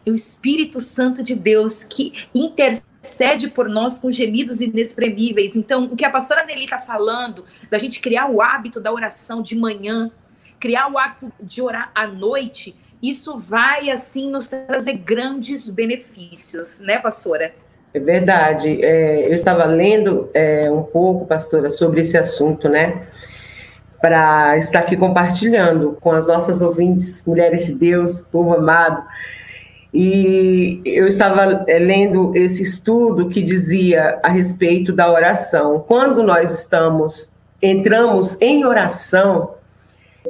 é 0.06 0.10
o 0.10 0.14
Espírito 0.14 0.80
Santo 0.80 1.22
de 1.22 1.34
Deus 1.34 1.84
que 1.84 2.26
intercede 2.34 3.48
por 3.48 3.68
nós 3.68 3.98
com 3.98 4.10
gemidos 4.10 4.60
inexprimíveis. 4.60 5.54
Então, 5.54 5.84
o 5.84 5.96
que 5.96 6.04
a 6.04 6.10
pastora 6.10 6.44
Nelly 6.44 6.64
está 6.64 6.78
falando, 6.78 7.44
da 7.70 7.78
gente 7.78 8.00
criar 8.00 8.30
o 8.30 8.40
hábito 8.40 8.80
da 8.80 8.92
oração 8.92 9.42
de 9.42 9.56
manhã, 9.56 10.10
criar 10.58 10.90
o 10.90 10.98
hábito 10.98 11.30
de 11.40 11.60
orar 11.60 11.90
à 11.94 12.06
noite, 12.06 12.74
isso 13.02 13.38
vai, 13.38 13.90
assim, 13.90 14.30
nos 14.30 14.48
trazer 14.48 14.94
grandes 14.94 15.68
benefícios, 15.68 16.80
né, 16.80 16.98
pastora? 16.98 17.54
É 17.92 17.98
verdade. 17.98 18.84
É, 18.84 19.26
eu 19.26 19.34
estava 19.34 19.64
lendo 19.64 20.28
é, 20.34 20.70
um 20.70 20.82
pouco, 20.82 21.26
pastora, 21.26 21.70
sobre 21.70 22.02
esse 22.02 22.16
assunto, 22.16 22.68
né? 22.68 23.06
Para 24.00 24.56
estar 24.58 24.80
aqui 24.80 24.96
compartilhando 24.96 25.96
com 26.00 26.12
as 26.12 26.26
nossas 26.26 26.62
ouvintes, 26.62 27.22
mulheres 27.26 27.66
de 27.66 27.74
Deus, 27.74 28.22
povo 28.22 28.54
amado. 28.54 29.02
E 29.92 30.82
eu 30.84 31.08
estava 31.08 31.64
é, 31.66 31.78
lendo 31.78 32.32
esse 32.36 32.62
estudo 32.62 33.28
que 33.28 33.42
dizia 33.42 34.20
a 34.22 34.28
respeito 34.28 34.92
da 34.92 35.10
oração. 35.10 35.84
Quando 35.88 36.22
nós 36.22 36.52
estamos, 36.52 37.32
entramos 37.62 38.36
em 38.40 38.64
oração, 38.66 39.54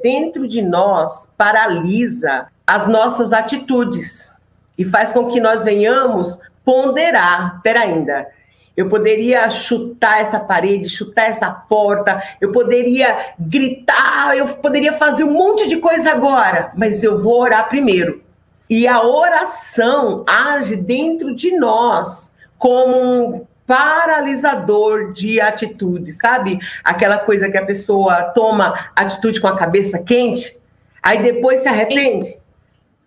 dentro 0.02 0.46
de 0.46 0.62
nós 0.62 1.28
paralisa 1.36 2.46
as 2.66 2.86
nossas 2.86 3.32
atitudes 3.32 4.32
e 4.76 4.84
faz 4.84 5.12
com 5.12 5.26
que 5.26 5.40
nós 5.40 5.64
venhamos 5.64 6.38
ponderar. 6.68 7.62
Pera 7.62 7.80
ainda. 7.80 8.28
Eu 8.76 8.90
poderia 8.90 9.48
chutar 9.48 10.20
essa 10.20 10.38
parede, 10.38 10.86
chutar 10.86 11.30
essa 11.30 11.50
porta, 11.50 12.22
eu 12.42 12.52
poderia 12.52 13.32
gritar, 13.38 14.36
eu 14.36 14.46
poderia 14.48 14.92
fazer 14.92 15.24
um 15.24 15.32
monte 15.32 15.66
de 15.66 15.78
coisa 15.78 16.10
agora, 16.10 16.70
mas 16.76 17.02
eu 17.02 17.18
vou 17.18 17.40
orar 17.40 17.70
primeiro. 17.70 18.22
E 18.68 18.86
a 18.86 19.02
oração 19.02 20.24
age 20.28 20.76
dentro 20.76 21.34
de 21.34 21.56
nós 21.56 22.34
como 22.58 22.96
um 22.96 23.46
paralisador 23.66 25.10
de 25.12 25.40
atitude, 25.40 26.12
sabe? 26.12 26.58
Aquela 26.84 27.18
coisa 27.18 27.48
que 27.48 27.56
a 27.56 27.64
pessoa 27.64 28.24
toma 28.24 28.90
atitude 28.94 29.40
com 29.40 29.48
a 29.48 29.56
cabeça 29.56 29.98
quente, 30.00 30.54
aí 31.02 31.22
depois 31.22 31.60
se 31.62 31.68
arrepende. 31.68 32.36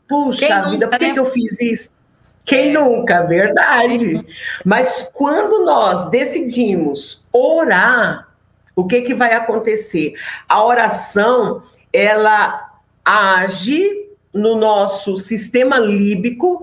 Puxa 0.07 0.63
vida, 0.63 0.87
por 0.87 0.97
que, 0.97 1.07
né? 1.07 1.13
que 1.13 1.19
eu 1.19 1.29
fiz 1.29 1.61
isso? 1.61 2.00
Quem 2.45 2.73
nunca, 2.73 3.23
verdade. 3.23 4.25
Mas 4.65 5.09
quando 5.13 5.63
nós 5.63 6.09
decidimos 6.09 7.23
orar, 7.31 8.27
o 8.75 8.85
que, 8.87 9.01
que 9.01 9.13
vai 9.13 9.33
acontecer? 9.33 10.13
A 10.47 10.63
oração, 10.63 11.63
ela 11.91 12.71
age 13.03 14.07
no 14.33 14.55
nosso 14.55 15.17
sistema 15.17 15.77
líbico 15.77 16.61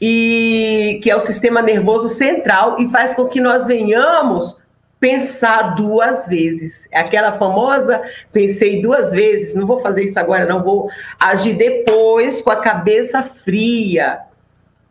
e 0.00 0.98
que 1.02 1.10
é 1.10 1.16
o 1.16 1.20
sistema 1.20 1.62
nervoso 1.62 2.08
central 2.08 2.80
e 2.80 2.88
faz 2.88 3.14
com 3.14 3.26
que 3.26 3.40
nós 3.40 3.66
venhamos 3.66 4.56
pensar 4.98 5.74
duas 5.74 6.26
vezes. 6.26 6.88
É 6.90 7.00
aquela 7.00 7.32
famosa 7.32 8.00
pensei 8.32 8.80
duas 8.80 9.10
vezes, 9.10 9.54
não 9.54 9.66
vou 9.66 9.80
fazer 9.80 10.04
isso 10.04 10.18
agora, 10.18 10.46
não 10.46 10.62
vou 10.62 10.88
agir 11.18 11.54
depois 11.54 12.40
com 12.40 12.50
a 12.50 12.56
cabeça 12.56 13.22
fria, 13.22 14.20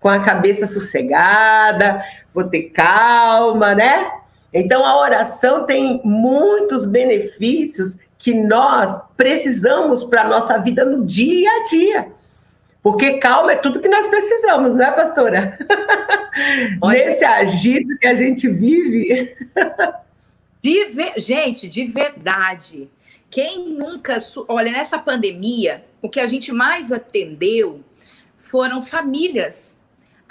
com 0.01 0.10
a 0.10 0.20
cabeça 0.20 0.65
sossegada, 0.65 2.03
vou 2.34 2.43
ter 2.43 2.63
calma, 2.72 3.74
né? 3.74 4.12
Então 4.51 4.86
a 4.86 5.00
oração 5.00 5.65
tem 5.65 6.01
muitos 6.03 6.86
benefícios 6.86 7.98
que 8.17 8.34
nós 8.34 9.00
precisamos 9.15 10.03
para 10.03 10.24
a 10.24 10.27
nossa 10.27 10.58
vida 10.58 10.84
no 10.84 11.05
dia 11.05 11.50
a 11.50 11.63
dia. 11.63 12.12
Porque 12.84 13.20
calma 13.20 13.53
é 13.53 13.55
tudo 13.55 13.79
que 13.79 13.88
nós 13.88 14.08
precisamos, 14.08 14.75
não 14.75 14.86
é, 14.86 14.91
pastora? 14.91 15.58
Nesse 16.84 17.24
agito 17.24 17.98
que 18.00 18.08
a 18.08 18.15
gente 18.15 18.50
vive. 18.50 19.36
de 20.62 20.86
ve... 20.86 21.13
Gente, 21.17 21.70
de 21.70 21.86
verdade. 21.86 22.89
Quem 23.29 23.70
nunca. 23.70 24.17
Olha, 24.48 24.72
nessa 24.72 24.98
pandemia, 24.98 25.86
o 26.01 26.10
que 26.10 26.20
a 26.20 26.25
gente 26.25 26.51
mais 26.51 26.91
atendeu 26.91 27.81
foram 28.36 28.81
famílias. 28.81 29.79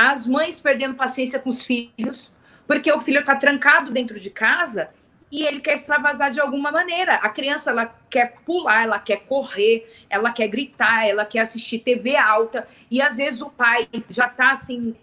As 0.03 0.27
mães 0.27 0.59
perdendo 0.59 0.95
paciência 0.95 1.39
com 1.39 1.51
os 1.51 1.63
filhos, 1.63 2.33
porque 2.67 2.91
o 2.91 2.99
filho 3.03 3.21
está 3.21 3.37
trancado 3.37 3.91
dentro 3.91 4.19
de 4.19 4.31
casa 4.31 4.89
e 5.31 5.43
ele 5.45 5.61
quer 5.61 5.75
extravasar 5.75 6.31
de 6.31 6.41
alguma 6.41 6.73
maneira. 6.73 7.17
A 7.17 7.29
criança 7.29 7.69
ela 7.69 7.95
quer 8.09 8.33
pular, 8.47 8.85
ela 8.85 8.99
quer 8.99 9.19
correr, 9.27 9.87
ela 10.09 10.33
quer 10.33 10.49
gritar, 10.49 11.07
ela 11.07 11.27
quer 11.27 11.41
assistir 11.41 11.81
TV 11.81 12.17
alta 12.17 12.67
e 12.91 13.03
às 13.03 13.19
vezes 13.19 13.43
o 13.43 13.51
pai 13.51 13.87
já 14.09 14.27
está 14.27 14.53
assim 14.53 14.97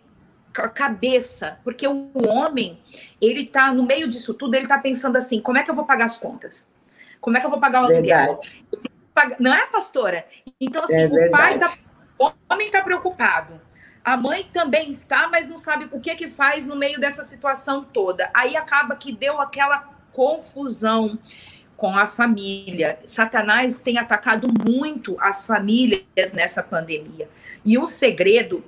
com 0.55 0.63
a 0.63 0.69
cabeça, 0.69 1.59
porque 1.63 1.87
o 1.87 2.09
homem, 2.27 2.79
ele 3.21 3.41
está 3.41 3.71
no 3.71 3.85
meio 3.85 4.07
disso 4.07 4.33
tudo, 4.33 4.55
ele 4.55 4.63
está 4.63 4.79
pensando 4.79 5.15
assim, 5.15 5.39
como 5.39 5.59
é 5.59 5.63
que 5.63 5.69
eu 5.69 5.75
vou 5.75 5.85
pagar 5.85 6.05
as 6.05 6.17
contas? 6.17 6.67
Como 7.21 7.37
é 7.37 7.39
que 7.39 7.45
eu 7.45 7.51
vou 7.51 7.59
pagar 7.59 7.83
o 7.83 7.85
aluguel? 7.85 8.39
Não 9.39 9.53
é, 9.53 9.67
pastora? 9.67 10.25
Então 10.59 10.83
assim, 10.83 11.03
é 11.03 11.05
o 11.05 11.29
pai 11.29 11.59
tá 11.59 11.71
o 12.17 12.31
homem 12.49 12.65
está 12.65 12.81
preocupado. 12.81 13.66
A 14.07 14.15
mãe 14.15 14.47
também 14.53 14.89
está, 14.89 15.27
mas 15.27 15.49
não 15.49 15.57
sabe 15.57 15.89
o 15.91 15.99
que 15.99 16.15
que 16.15 16.29
faz 16.29 16.65
no 16.65 16.77
meio 16.77 16.97
dessa 16.97 17.23
situação 17.23 17.83
toda. 17.83 18.31
Aí 18.33 18.55
acaba 18.55 18.95
que 18.95 19.11
deu 19.11 19.41
aquela 19.41 19.79
confusão 20.13 21.19
com 21.75 21.93
a 21.93 22.07
família. 22.07 22.99
Satanás 23.05 23.81
tem 23.81 23.97
atacado 23.97 24.47
muito 24.65 25.17
as 25.19 25.45
famílias 25.45 26.31
nessa 26.31 26.63
pandemia. 26.63 27.27
E 27.65 27.77
o 27.77 27.85
segredo 27.85 28.63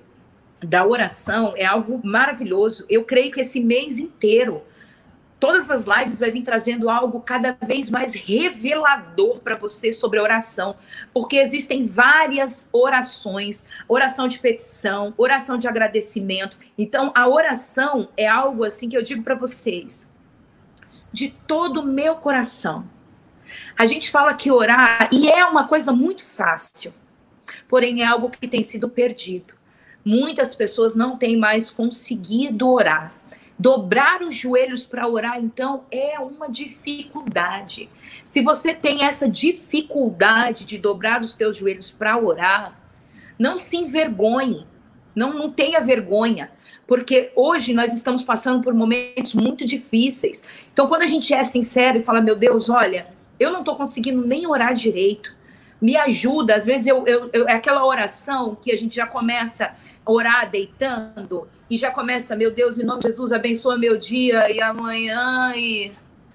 da 0.62 0.86
oração 0.86 1.53
é 1.55 1.65
algo 1.65 2.01
maravilhoso. 2.03 2.86
Eu 2.89 3.05
creio 3.05 3.31
que 3.31 3.39
esse 3.39 3.62
mês 3.62 3.98
inteiro, 3.98 4.62
todas 5.39 5.72
as 5.72 5.86
lives 5.86 6.19
vai 6.19 6.29
vir 6.29 6.43
trazendo 6.43 6.89
algo 6.89 7.22
cada 7.22 7.58
vez 7.62 7.89
mais 7.89 8.13
revelador 8.13 9.39
para 9.39 9.55
você 9.55 9.93
sobre 9.93 10.19
a 10.19 10.24
oração, 10.24 10.75
porque 11.13 11.38
existem 11.38 11.88
várias 11.88 12.69
orações, 12.74 13.65
oração 13.88 14.27
de 14.27 14.39
petição, 14.39 15.13
oração 15.17 15.58
de 15.58 15.67
agradecimento. 15.67 16.58
Então, 16.77 17.12
a 17.15 17.27
oração 17.27 18.10
é 18.17 18.27
algo 18.27 18.63
assim 18.63 18.89
que 18.89 18.98
eu 18.98 19.01
digo 19.01 19.24
para 19.24 19.36
vocês 19.36 20.10
de 21.12 21.29
todo 21.48 21.81
o 21.81 21.86
meu 21.86 22.15
coração. 22.15 22.88
A 23.77 23.86
gente 23.86 24.12
fala 24.12 24.34
que 24.34 24.51
orar, 24.51 25.10
e 25.12 25.27
é 25.27 25.43
uma 25.46 25.67
coisa 25.67 25.91
muito 25.91 26.24
fácil, 26.24 26.93
porém 27.67 28.03
é 28.03 28.05
algo 28.05 28.29
que 28.29 28.48
tem 28.48 28.62
sido 28.62 28.88
perdido. 28.88 29.55
Muitas 30.05 30.53
pessoas 30.53 30.96
não 30.96 31.17
têm 31.17 31.38
mais 31.38 31.69
conseguido 31.69 32.69
orar. 32.69 33.13
Dobrar 33.60 34.22
os 34.24 34.36
joelhos 34.36 34.86
para 34.88 35.08
orar, 35.08 35.38
então, 35.38 35.84
é 35.92 36.18
uma 36.20 36.50
dificuldade. 36.50 37.89
Se 38.24 38.42
você 38.42 38.74
tem 38.74 39.04
essa 39.04 39.28
dificuldade 39.28 40.63
de 40.63 40.78
dobrar 40.78 41.22
os 41.22 41.34
teus 41.34 41.58
joelhos 41.58 41.92
para 41.92 42.18
orar, 42.18 42.80
não 43.38 43.58
se 43.58 43.75
envergonhe, 43.75 44.66
não, 45.14 45.33
não 45.33 45.51
tenha 45.51 45.81
vergonha 45.81 46.51
porque 46.90 47.31
hoje 47.36 47.72
nós 47.72 47.94
estamos 47.94 48.24
passando 48.24 48.64
por 48.64 48.74
momentos 48.74 49.36
muito 49.36 49.64
difíceis. 49.64 50.44
Então, 50.74 50.88
quando 50.88 51.03
a 51.03 51.07
gente 51.07 51.31
é 51.31 51.44
sincero 51.44 52.00
e 52.00 52.03
fala, 52.03 52.20
meu 52.20 52.36
Deus, 52.36 52.68
olha, 52.68 53.14
eu 53.40 53.51
não 53.51 53.60
estou 53.60 53.75
conseguindo 53.75 54.25
nem 54.25 54.48
orar 54.48 54.74
direito, 54.74 55.38
me 55.79 55.96
ajuda. 55.96 56.55
Às 56.55 56.66
vezes 56.66 56.88
eu, 56.88 57.05
eu, 57.05 57.29
eu, 57.31 57.48
é 57.48 57.53
aquela 57.53 57.86
oração 57.86 58.57
que 58.60 58.72
a 58.72 58.75
gente 58.75 58.96
já 58.96 59.05
começa 59.05 59.75
a 60.03 60.12
orar 60.12 60.50
deitando 60.50 61.48
e 61.70 61.77
já 61.77 61.92
começa, 61.92 62.36
meu 62.36 62.51
Deus, 62.51 62.79
em 62.79 62.84
nome 62.84 63.01
de 63.01 63.08
Jesus, 63.08 63.32
abençoa 63.32 63.77
meu 63.77 63.98
dia 63.98 64.51
e 64.51 64.62
amanhã 64.62 65.53
e 65.55 65.92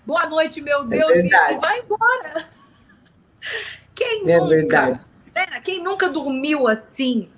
boa 0.07 0.27
noite, 0.27 0.61
meu 0.61 0.83
é 0.83 0.87
Deus, 0.87 1.13
é 1.13 1.55
e, 1.55 1.59
vai 1.59 1.81
embora. 1.81 2.49
Quem 3.95 4.31
é 4.31 4.39
nunca, 4.39 4.49
verdade. 4.49 5.05
Né? 5.35 5.47
Quem 5.63 5.83
nunca 5.83 6.09
dormiu 6.09 6.67
assim? 6.67 7.29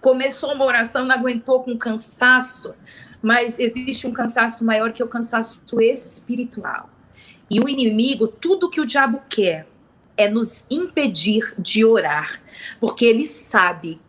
começou 0.00 0.52
uma 0.54 0.64
oração, 0.64 1.04
não 1.04 1.14
aguentou 1.14 1.62
com 1.62 1.76
cansaço, 1.76 2.74
mas 3.22 3.58
existe 3.58 4.06
um 4.06 4.12
cansaço 4.12 4.64
maior 4.64 4.92
que 4.92 5.02
é 5.02 5.04
o 5.04 5.08
cansaço 5.08 5.62
espiritual. 5.80 6.88
E 7.50 7.60
o 7.60 7.68
inimigo, 7.68 8.26
tudo 8.26 8.70
que 8.70 8.80
o 8.80 8.86
diabo 8.86 9.22
quer 9.28 9.66
é 10.16 10.28
nos 10.28 10.66
impedir 10.70 11.54
de 11.58 11.84
orar, 11.84 12.40
porque 12.80 13.04
ele 13.04 13.26
sabe, 13.26 14.00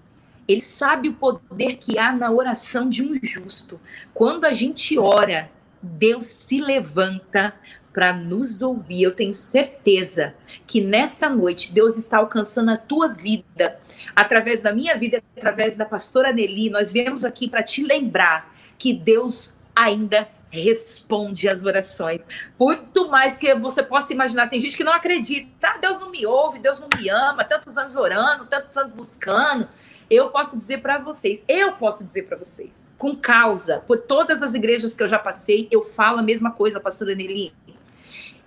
ele 0.51 0.61
sabe 0.61 1.09
o 1.09 1.13
poder 1.13 1.75
que 1.75 1.97
há 1.97 2.11
na 2.11 2.31
oração 2.31 2.89
de 2.89 3.03
um 3.03 3.19
justo. 3.21 3.79
Quando 4.13 4.45
a 4.45 4.53
gente 4.53 4.97
ora, 4.97 5.49
Deus 5.81 6.25
se 6.25 6.61
levanta 6.61 7.53
para 7.93 8.13
nos 8.13 8.61
ouvir. 8.61 9.03
Eu 9.03 9.15
tenho 9.15 9.33
certeza 9.33 10.33
que 10.65 10.81
nesta 10.81 11.29
noite 11.29 11.71
Deus 11.71 11.97
está 11.97 12.17
alcançando 12.17 12.71
a 12.71 12.77
tua 12.77 13.09
vida 13.09 13.79
através 14.15 14.61
da 14.61 14.73
minha 14.73 14.97
vida, 14.97 15.21
através 15.37 15.75
da 15.75 15.85
pastora 15.85 16.31
Nelly. 16.31 16.69
Nós 16.69 16.91
viemos 16.91 17.23
aqui 17.23 17.49
para 17.49 17.63
te 17.63 17.83
lembrar 17.83 18.55
que 18.77 18.93
Deus 18.93 19.55
ainda 19.75 20.27
responde 20.49 21.47
às 21.47 21.63
orações. 21.63 22.27
Muito 22.59 23.09
mais 23.09 23.37
que 23.37 23.53
você 23.55 23.81
possa 23.81 24.13
imaginar. 24.13 24.49
Tem 24.49 24.59
gente 24.59 24.75
que 24.75 24.83
não 24.83 24.93
acredita. 24.93 25.49
Ah, 25.63 25.77
Deus 25.77 25.97
não 25.97 26.11
me 26.11 26.25
ouve, 26.25 26.59
Deus 26.59 26.79
não 26.79 26.89
me 26.97 27.09
ama, 27.09 27.43
tantos 27.43 27.77
anos 27.77 27.95
orando, 27.95 28.45
tantos 28.45 28.75
anos 28.75 28.91
buscando 28.91 29.67
eu 30.11 30.29
posso 30.29 30.57
dizer 30.57 30.81
para 30.81 30.99
vocês, 30.99 31.43
eu 31.47 31.71
posso 31.71 32.03
dizer 32.03 32.23
para 32.23 32.37
vocês, 32.37 32.93
com 32.97 33.15
causa, 33.15 33.79
por 33.87 33.97
todas 33.97 34.43
as 34.43 34.53
igrejas 34.53 34.95
que 34.95 35.01
eu 35.01 35.07
já 35.07 35.17
passei, 35.17 35.67
eu 35.71 35.81
falo 35.81 36.19
a 36.19 36.23
mesma 36.23 36.51
coisa, 36.51 36.79
pastora 36.79 37.15
Nelly 37.15 37.53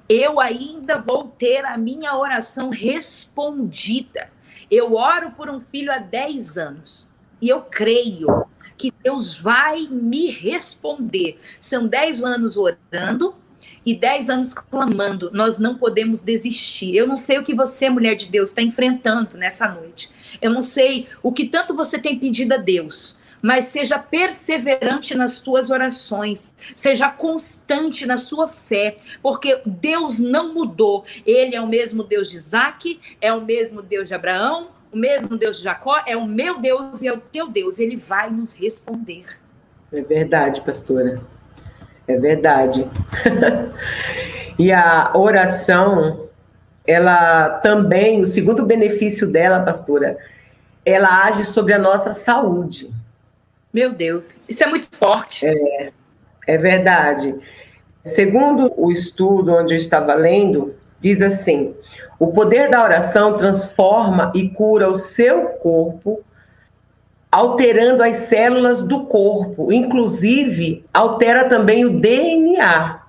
eu 0.08 0.38
ainda 0.38 0.98
vou 0.98 1.28
ter 1.28 1.64
a 1.64 1.78
minha 1.78 2.16
oração 2.16 2.70
respondida. 2.70 4.30
Eu 4.70 4.94
oro 4.94 5.30
por 5.32 5.48
um 5.48 5.60
filho 5.60 5.92
há 5.92 5.98
10 5.98 6.58
anos 6.58 7.08
e 7.40 7.48
eu 7.48 7.62
creio 7.62 8.46
que 8.76 8.92
Deus 9.02 9.38
vai 9.38 9.88
me 9.88 10.30
responder. 10.30 11.38
São 11.58 11.86
10 11.86 12.22
anos 12.22 12.56
orando 12.56 13.34
e 13.84 13.94
10 13.94 14.30
anos 14.30 14.54
clamando. 14.54 15.30
Nós 15.32 15.58
não 15.58 15.76
podemos 15.76 16.22
desistir. 16.22 16.94
Eu 16.94 17.06
não 17.06 17.16
sei 17.16 17.38
o 17.38 17.42
que 17.42 17.54
você, 17.54 17.88
mulher 17.88 18.14
de 18.14 18.28
Deus, 18.28 18.50
está 18.50 18.62
enfrentando 18.62 19.36
nessa 19.36 19.68
noite. 19.68 20.10
Eu 20.40 20.50
não 20.50 20.60
sei 20.60 21.08
o 21.22 21.32
que 21.32 21.46
tanto 21.46 21.74
você 21.74 21.98
tem 21.98 22.18
pedido 22.18 22.54
a 22.54 22.58
Deus 22.58 23.16
mas 23.44 23.66
seja 23.66 23.98
perseverante 23.98 25.14
nas 25.14 25.38
tuas 25.38 25.68
orações, 25.70 26.54
seja 26.74 27.10
constante 27.10 28.06
na 28.06 28.16
sua 28.16 28.48
fé, 28.48 28.96
porque 29.22 29.60
Deus 29.66 30.18
não 30.18 30.54
mudou. 30.54 31.04
Ele 31.26 31.54
é 31.54 31.60
o 31.60 31.66
mesmo 31.66 32.02
Deus 32.02 32.30
de 32.30 32.38
Isaac, 32.38 32.98
é 33.20 33.30
o 33.34 33.42
mesmo 33.42 33.82
Deus 33.82 34.08
de 34.08 34.14
Abraão, 34.14 34.68
o 34.90 34.96
mesmo 34.96 35.36
Deus 35.36 35.58
de 35.58 35.64
Jacó, 35.64 36.02
é 36.06 36.16
o 36.16 36.24
meu 36.26 36.58
Deus 36.58 37.02
e 37.02 37.08
é 37.08 37.12
o 37.12 37.20
teu 37.20 37.46
Deus. 37.46 37.78
Ele 37.78 37.96
vai 37.96 38.30
nos 38.30 38.54
responder. 38.54 39.26
É 39.92 40.00
verdade, 40.00 40.62
pastora. 40.62 41.20
É 42.06 42.16
verdade. 42.16 42.86
e 44.58 44.72
a 44.72 45.12
oração, 45.14 46.28
ela 46.86 47.48
também, 47.60 48.20
o 48.20 48.26
segundo 48.26 48.64
benefício 48.64 49.26
dela, 49.26 49.60
pastora, 49.60 50.18
ela 50.84 51.24
age 51.24 51.44
sobre 51.44 51.72
a 51.72 51.78
nossa 51.78 52.12
saúde. 52.12 52.90
Meu 53.72 53.92
Deus, 53.92 54.44
isso 54.48 54.62
é 54.62 54.66
muito 54.66 54.94
forte. 54.96 55.46
É, 55.46 55.92
é 56.46 56.58
verdade. 56.58 57.34
Segundo 58.04 58.72
o 58.76 58.90
estudo 58.90 59.52
onde 59.54 59.74
eu 59.74 59.78
estava 59.78 60.14
lendo, 60.14 60.74
diz 61.00 61.22
assim: 61.22 61.74
o 62.18 62.28
poder 62.28 62.68
da 62.68 62.84
oração 62.84 63.36
transforma 63.36 64.30
e 64.34 64.48
cura 64.50 64.88
o 64.88 64.94
seu 64.94 65.46
corpo, 65.46 66.22
alterando 67.34 68.04
as 68.04 68.18
células 68.18 68.80
do 68.80 69.06
corpo, 69.06 69.72
inclusive 69.72 70.84
altera 70.94 71.48
também 71.48 71.84
o 71.84 71.98
DNA. 71.98 73.00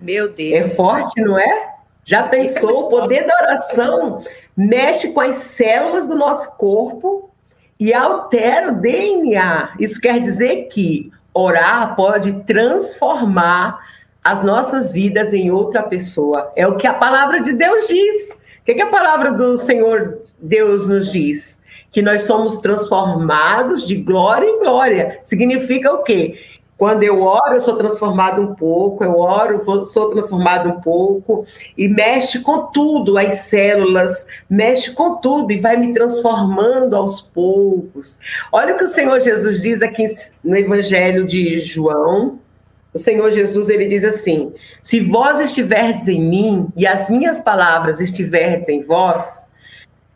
Meu 0.00 0.32
Deus. 0.32 0.52
É 0.52 0.68
forte, 0.70 1.20
não 1.20 1.38
é? 1.38 1.74
Já 2.04 2.26
é 2.26 2.28
pensou? 2.28 2.70
É 2.70 2.72
o 2.72 2.88
poder 2.88 3.24
da 3.28 3.36
oração 3.36 4.24
mexe 4.56 5.12
com 5.12 5.20
as 5.20 5.36
células 5.36 6.04
do 6.04 6.16
nosso 6.16 6.50
corpo 6.56 7.30
e 7.78 7.94
altera 7.94 8.72
o 8.72 8.74
DNA. 8.74 9.74
Isso 9.78 10.00
quer 10.00 10.20
dizer 10.20 10.64
que 10.64 11.12
orar 11.32 11.94
pode 11.94 12.32
transformar 12.42 13.78
as 14.24 14.42
nossas 14.42 14.94
vidas 14.94 15.32
em 15.32 15.52
outra 15.52 15.84
pessoa. 15.84 16.52
É 16.56 16.66
o 16.66 16.74
que 16.74 16.88
a 16.88 16.94
palavra 16.94 17.40
de 17.40 17.52
Deus 17.52 17.86
diz. 17.86 18.36
O 18.64 18.66
que, 18.66 18.76
que 18.76 18.80
a 18.80 18.86
palavra 18.86 19.30
do 19.30 19.58
Senhor 19.58 20.22
Deus 20.40 20.88
nos 20.88 21.12
diz? 21.12 21.60
Que 21.92 22.00
nós 22.00 22.22
somos 22.22 22.56
transformados 22.56 23.86
de 23.86 23.94
glória 23.94 24.46
em 24.46 24.58
glória. 24.58 25.20
Significa 25.22 25.92
o 25.92 26.02
quê? 26.02 26.38
Quando 26.78 27.02
eu 27.02 27.20
oro, 27.20 27.56
eu 27.56 27.60
sou 27.60 27.76
transformado 27.76 28.40
um 28.40 28.54
pouco, 28.54 29.04
eu 29.04 29.18
oro, 29.18 29.62
sou 29.84 30.08
transformado 30.08 30.70
um 30.70 30.80
pouco, 30.80 31.44
e 31.76 31.86
mexe 31.88 32.40
com 32.40 32.68
tudo, 32.68 33.18
as 33.18 33.40
células, 33.40 34.26
mexe 34.48 34.92
com 34.92 35.16
tudo 35.16 35.52
e 35.52 35.60
vai 35.60 35.76
me 35.76 35.92
transformando 35.92 36.96
aos 36.96 37.20
poucos. 37.20 38.18
Olha 38.50 38.74
o 38.74 38.78
que 38.78 38.84
o 38.84 38.88
Senhor 38.88 39.20
Jesus 39.20 39.60
diz 39.60 39.82
aqui 39.82 40.06
no 40.42 40.56
Evangelho 40.56 41.26
de 41.26 41.60
João. 41.60 42.40
O 42.94 42.98
Senhor 42.98 43.30
Jesus 43.30 43.68
ele 43.68 43.86
diz 43.86 44.04
assim: 44.04 44.52
Se 44.82 45.00
vós 45.00 45.40
estiverdes 45.40 46.06
em 46.06 46.20
mim 46.20 46.68
e 46.76 46.86
as 46.86 47.10
minhas 47.10 47.40
palavras 47.40 48.00
estiverdes 48.00 48.68
em 48.68 48.82
vós, 48.84 49.44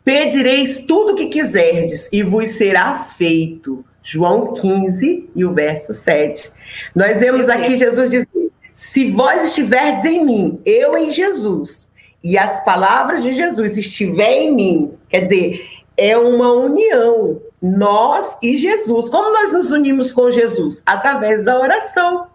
pedireis 0.03 0.79
tudo 0.79 1.11
o 1.11 1.15
que 1.15 1.27
quiserdes 1.27 2.09
e 2.11 2.23
vos 2.23 2.51
será 2.51 2.95
feito. 2.95 3.83
João 4.01 4.53
15 4.53 5.29
e 5.35 5.45
o 5.45 5.53
verso 5.53 5.93
7. 5.93 6.51
Nós 6.95 7.19
vemos 7.19 7.49
aqui 7.49 7.75
Jesus 7.75 8.09
dizer: 8.09 8.49
Se 8.73 9.11
vós 9.11 9.43
estiverdes 9.43 10.05
em 10.05 10.25
mim, 10.25 10.61
eu 10.65 10.97
em 10.97 11.11
Jesus, 11.11 11.89
e 12.23 12.37
as 12.37 12.63
palavras 12.63 13.21
de 13.21 13.33
Jesus 13.33 13.77
estiverem 13.77 14.47
em 14.47 14.55
mim, 14.55 14.93
quer 15.09 15.25
dizer, 15.25 15.61
é 15.99 16.17
uma 16.17 16.51
união, 16.53 17.41
nós 17.61 18.37
e 18.41 18.55
Jesus. 18.55 19.09
Como 19.09 19.31
nós 19.31 19.51
nos 19.51 19.69
unimos 19.71 20.13
com 20.13 20.31
Jesus? 20.31 20.81
Através 20.85 21.43
da 21.43 21.59
oração. 21.59 22.27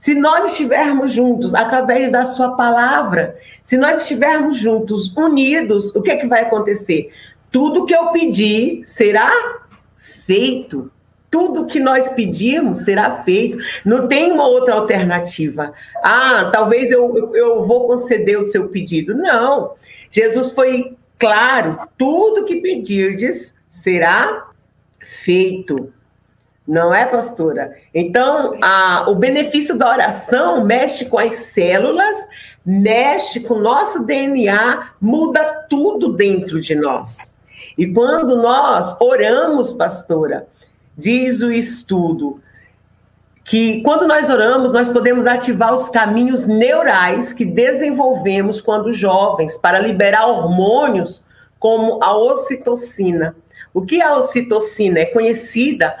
Se 0.00 0.14
nós 0.14 0.46
estivermos 0.46 1.12
juntos 1.12 1.54
através 1.54 2.10
da 2.10 2.22
sua 2.24 2.56
palavra, 2.56 3.38
se 3.62 3.76
nós 3.76 4.00
estivermos 4.00 4.56
juntos, 4.56 5.14
unidos, 5.14 5.94
o 5.94 6.02
que 6.02 6.10
é 6.10 6.16
que 6.16 6.26
vai 6.26 6.40
acontecer? 6.40 7.12
Tudo 7.52 7.84
que 7.84 7.94
eu 7.94 8.06
pedir 8.06 8.82
será 8.86 9.30
feito 10.26 10.90
tudo 11.30 11.66
que 11.66 11.78
nós 11.78 12.08
pedirmos 12.08 12.78
será 12.78 13.22
feito. 13.22 13.58
Não 13.84 14.08
tem 14.08 14.32
uma 14.32 14.48
outra 14.48 14.74
alternativa. 14.74 15.72
Ah, 16.02 16.50
talvez 16.52 16.90
eu, 16.90 17.32
eu 17.34 17.64
vou 17.64 17.86
conceder 17.86 18.36
o 18.36 18.44
seu 18.44 18.68
pedido. 18.68 19.14
Não. 19.14 19.74
Jesus 20.10 20.50
foi 20.50 20.96
claro: 21.18 21.78
tudo 21.96 22.44
que 22.44 22.56
pedirdes 22.56 23.56
será 23.68 24.48
feito. 25.22 25.92
Não 26.70 26.94
é, 26.94 27.04
pastora? 27.04 27.76
Então, 27.92 28.58
a, 28.62 29.06
o 29.08 29.14
benefício 29.14 29.76
da 29.76 29.90
oração 29.90 30.64
mexe 30.64 31.06
com 31.06 31.18
as 31.18 31.36
células, 31.36 32.16
mexe 32.64 33.40
com 33.40 33.54
o 33.54 33.60
nosso 33.60 34.04
DNA, 34.04 34.92
muda 35.00 35.66
tudo 35.68 36.12
dentro 36.12 36.60
de 36.60 36.74
nós. 36.74 37.36
E 37.76 37.86
quando 37.92 38.36
nós 38.36 38.96
oramos, 39.00 39.72
pastora, 39.72 40.46
Diz 41.00 41.40
o 41.40 41.50
estudo 41.50 42.42
que 43.42 43.80
quando 43.80 44.06
nós 44.06 44.28
oramos, 44.28 44.70
nós 44.70 44.86
podemos 44.86 45.26
ativar 45.26 45.74
os 45.74 45.88
caminhos 45.88 46.44
neurais 46.44 47.32
que 47.32 47.46
desenvolvemos 47.46 48.60
quando 48.60 48.92
jovens 48.92 49.56
para 49.56 49.78
liberar 49.78 50.26
hormônios 50.26 51.24
como 51.58 52.04
a 52.04 52.14
ocitocina. 52.14 53.34
O 53.72 53.80
que 53.80 54.02
é 54.02 54.04
a 54.04 54.14
ocitocina? 54.14 55.00
É 55.00 55.06
conhecida 55.06 55.96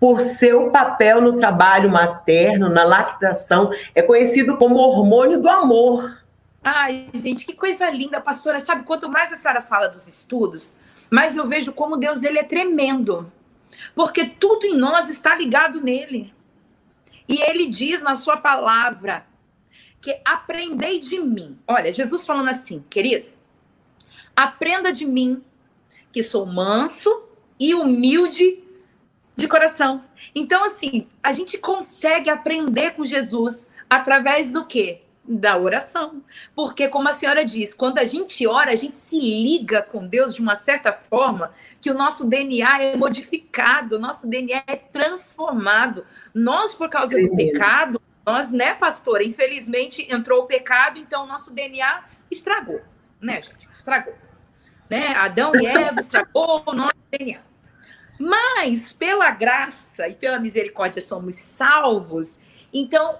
por 0.00 0.18
seu 0.18 0.70
papel 0.70 1.20
no 1.20 1.36
trabalho 1.36 1.90
materno, 1.90 2.70
na 2.70 2.84
lactação, 2.84 3.70
é 3.94 4.00
conhecido 4.00 4.56
como 4.56 4.76
hormônio 4.76 5.42
do 5.42 5.48
amor. 5.48 6.18
Ai, 6.64 7.10
gente, 7.12 7.44
que 7.44 7.52
coisa 7.52 7.90
linda, 7.90 8.18
pastora. 8.18 8.58
Sabe, 8.60 8.84
quanto 8.84 9.10
mais 9.10 9.30
a 9.30 9.36
senhora 9.36 9.60
fala 9.60 9.88
dos 9.88 10.08
estudos, 10.08 10.74
mais 11.10 11.36
eu 11.36 11.46
vejo 11.46 11.72
como 11.72 11.98
Deus 11.98 12.22
ele 12.22 12.38
é 12.38 12.42
tremendo. 12.42 13.30
Porque 13.94 14.24
tudo 14.24 14.64
em 14.64 14.74
nós 14.74 15.10
está 15.10 15.34
ligado 15.34 15.82
nele. 15.82 16.32
E 17.28 17.38
ele 17.42 17.66
diz 17.66 18.00
na 18.00 18.14
sua 18.14 18.38
palavra 18.38 19.26
que 20.00 20.18
aprendei 20.24 20.98
de 20.98 21.20
mim. 21.20 21.58
Olha, 21.68 21.92
Jesus 21.92 22.24
falando 22.24 22.48
assim, 22.48 22.82
querido, 22.88 23.26
aprenda 24.34 24.90
de 24.90 25.04
mim, 25.04 25.42
que 26.10 26.22
sou 26.22 26.46
manso 26.46 27.28
e 27.58 27.74
humilde 27.74 28.64
de 29.40 29.48
coração. 29.48 30.04
Então, 30.34 30.64
assim, 30.64 31.08
a 31.22 31.32
gente 31.32 31.58
consegue 31.58 32.30
aprender 32.30 32.92
com 32.92 33.04
Jesus 33.04 33.68
através 33.88 34.52
do 34.52 34.66
quê? 34.66 35.02
da 35.30 35.56
oração. 35.56 36.22
Porque, 36.56 36.88
como 36.88 37.08
a 37.08 37.12
senhora 37.12 37.44
diz, 37.44 37.72
quando 37.72 37.98
a 37.98 38.04
gente 38.04 38.46
ora, 38.46 38.72
a 38.72 38.76
gente 38.76 38.98
se 38.98 39.20
liga 39.20 39.80
com 39.80 40.06
Deus 40.06 40.34
de 40.34 40.40
uma 40.40 40.56
certa 40.56 40.92
forma 40.92 41.52
que 41.80 41.90
o 41.90 41.94
nosso 41.94 42.28
DNA 42.28 42.82
é 42.82 42.96
modificado, 42.96 43.96
o 43.96 43.98
nosso 43.98 44.26
DNA 44.26 44.62
é 44.66 44.76
transformado. 44.76 46.04
Nós, 46.34 46.74
por 46.74 46.88
causa 46.88 47.16
do 47.20 47.36
pecado, 47.36 48.00
nós, 48.26 48.50
né, 48.52 48.74
pastor, 48.74 49.22
infelizmente 49.22 50.06
entrou 50.12 50.42
o 50.42 50.46
pecado, 50.46 50.98
então 50.98 51.24
o 51.24 51.26
nosso 51.26 51.54
DNA 51.54 52.04
estragou, 52.30 52.80
né, 53.20 53.40
gente? 53.40 53.68
Estragou. 53.70 54.14
Né? 54.88 55.14
Adão 55.14 55.52
e 55.54 55.66
Eva 55.66 56.00
estragou 56.00 56.62
o 56.66 56.72
nosso 56.72 56.96
DNA. 57.10 57.49
Mas, 58.20 58.92
pela 58.92 59.30
graça 59.30 60.06
e 60.06 60.14
pela 60.14 60.38
misericórdia, 60.38 61.00
somos 61.00 61.36
salvos. 61.36 62.38
Então, 62.70 63.18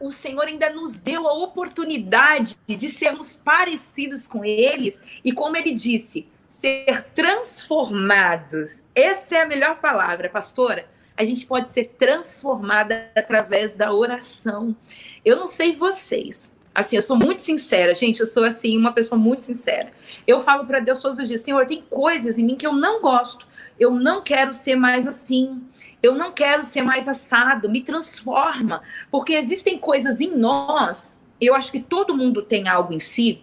o 0.00 0.10
Senhor 0.10 0.46
ainda 0.46 0.70
nos 0.70 0.98
deu 0.98 1.28
a 1.28 1.34
oportunidade 1.34 2.56
de 2.66 2.88
sermos 2.88 3.36
parecidos 3.36 4.26
com 4.26 4.42
eles 4.42 5.02
e, 5.22 5.32
como 5.32 5.54
ele 5.54 5.72
disse, 5.72 6.26
ser 6.48 7.04
transformados. 7.14 8.82
Essa 8.94 9.36
é 9.36 9.42
a 9.42 9.46
melhor 9.46 9.80
palavra, 9.80 10.30
pastora. 10.30 10.88
A 11.14 11.26
gente 11.26 11.44
pode 11.44 11.70
ser 11.70 11.96
transformada 11.98 13.10
através 13.14 13.76
da 13.76 13.92
oração. 13.92 14.74
Eu 15.22 15.36
não 15.36 15.46
sei 15.46 15.76
vocês, 15.76 16.56
assim, 16.74 16.96
eu 16.96 17.02
sou 17.02 17.16
muito 17.16 17.42
sincera, 17.42 17.92
gente, 17.92 18.20
eu 18.20 18.26
sou 18.26 18.44
assim 18.44 18.78
uma 18.78 18.92
pessoa 18.92 19.18
muito 19.18 19.44
sincera. 19.44 19.92
Eu 20.26 20.40
falo 20.40 20.64
para 20.64 20.80
Deus 20.80 21.02
todos 21.02 21.18
os 21.18 21.28
dias, 21.28 21.40
Senhor, 21.40 21.66
tem 21.66 21.82
coisas 21.82 22.38
em 22.38 22.44
mim 22.44 22.56
que 22.56 22.66
eu 22.66 22.72
não 22.72 23.02
gosto. 23.02 23.47
Eu 23.78 23.92
não 23.92 24.22
quero 24.22 24.52
ser 24.52 24.76
mais 24.76 25.06
assim 25.06 25.62
eu 26.02 26.14
não 26.14 26.32
quero 26.32 26.62
ser 26.62 26.82
mais 26.82 27.08
assado, 27.08 27.68
me 27.68 27.80
transforma, 27.80 28.82
porque 29.10 29.32
existem 29.32 29.78
coisas 29.78 30.20
em 30.20 30.36
nós, 30.36 31.18
eu 31.40 31.54
acho 31.54 31.72
que 31.72 31.80
todo 31.80 32.16
mundo 32.16 32.42
tem 32.42 32.68
algo 32.68 32.92
em 32.92 33.00
si 33.00 33.42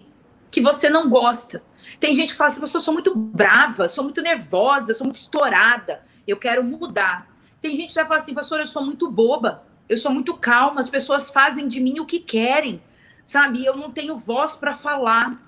que 0.49 0.61
você 0.61 0.89
não 0.89 1.09
gosta. 1.09 1.61
Tem 1.99 2.15
gente 2.15 2.31
que 2.31 2.37
fala 2.37 2.49
assim, 2.49 2.61
eu 2.61 2.81
sou 2.81 2.93
muito 2.93 3.13
brava, 3.13 3.89
sou 3.89 4.05
muito 4.05 4.21
nervosa, 4.21 4.93
sou 4.93 5.05
muito 5.05 5.17
estourada, 5.17 6.01
eu 6.25 6.37
quero 6.37 6.63
mudar. 6.63 7.29
Tem 7.59 7.75
gente 7.75 7.89
que 7.89 7.95
já 7.95 8.05
fala 8.05 8.21
assim, 8.21 8.33
pastor, 8.33 8.59
eu 8.59 8.65
sou 8.65 8.83
muito 8.83 9.11
boba, 9.11 9.63
eu 9.89 9.97
sou 9.97 10.11
muito 10.11 10.33
calma, 10.33 10.79
as 10.79 10.89
pessoas 10.89 11.29
fazem 11.29 11.67
de 11.67 11.81
mim 11.81 11.99
o 11.99 12.05
que 12.05 12.19
querem, 12.19 12.81
sabe? 13.25 13.65
Eu 13.65 13.75
não 13.75 13.91
tenho 13.91 14.17
voz 14.17 14.55
para 14.55 14.77
falar, 14.77 15.41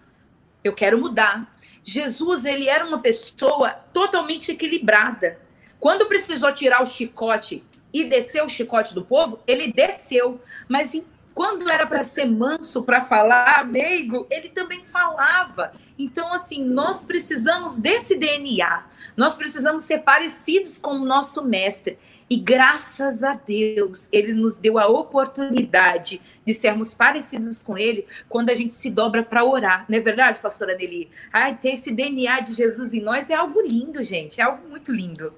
eu 0.61 0.73
quero 0.73 0.99
mudar. 0.99 1.55
Jesus, 1.89 2.43
ele 2.43 2.67
era 2.67 2.85
uma 2.85 2.99
pessoa 2.99 3.69
totalmente 3.93 4.51
equilibrada. 4.51 5.39
Quando 5.79 6.05
precisou 6.05 6.51
tirar 6.51 6.83
o 6.83 6.85
chicote 6.85 7.63
e 7.93 8.03
descer 8.03 8.43
o 8.43 8.49
chicote 8.49 8.93
do 8.93 9.05
povo, 9.05 9.39
ele 9.47 9.71
desceu. 9.71 10.41
Mas 10.67 11.01
quando 11.33 11.69
era 11.69 11.87
para 11.87 12.03
ser 12.03 12.25
manso, 12.25 12.83
para 12.83 13.05
falar 13.05 13.65
meigo, 13.65 14.27
ele 14.29 14.49
também 14.49 14.83
falava. 14.83 15.71
Então, 15.97 16.33
assim, 16.33 16.61
nós 16.61 17.05
precisamos 17.05 17.77
desse 17.77 18.17
DNA. 18.17 18.85
Nós 19.15 19.37
precisamos 19.37 19.85
ser 19.85 19.99
parecidos 19.99 20.77
com 20.77 20.91
o 20.91 21.05
nosso 21.05 21.41
mestre. 21.41 21.97
E 22.29 22.35
graças 22.35 23.23
a 23.23 23.33
Deus, 23.35 24.09
ele 24.11 24.33
nos 24.33 24.57
deu 24.57 24.77
a 24.77 24.87
oportunidade 24.87 26.21
de 26.45 26.53
sermos 26.53 26.93
parecidos 26.93 27.63
com 27.63 27.77
ele 27.77 28.05
quando 28.27 28.49
a 28.49 28.55
gente 28.55 28.73
se 28.73 28.89
dobra 28.89 29.23
para 29.23 29.45
orar. 29.45 29.85
Não 29.87 29.97
é 29.97 30.01
verdade, 30.01 30.39
pastora 30.41 30.75
Nelly? 30.75 31.09
Ai, 31.31 31.55
ter 31.55 31.69
esse 31.69 31.93
DNA 31.93 32.41
de 32.41 32.53
Jesus 32.53 32.93
em 32.93 33.01
nós 33.01 33.29
é 33.29 33.35
algo 33.35 33.61
lindo, 33.61 34.03
gente. 34.03 34.41
É 34.41 34.43
algo 34.43 34.67
muito 34.69 34.91
lindo. 34.91 35.33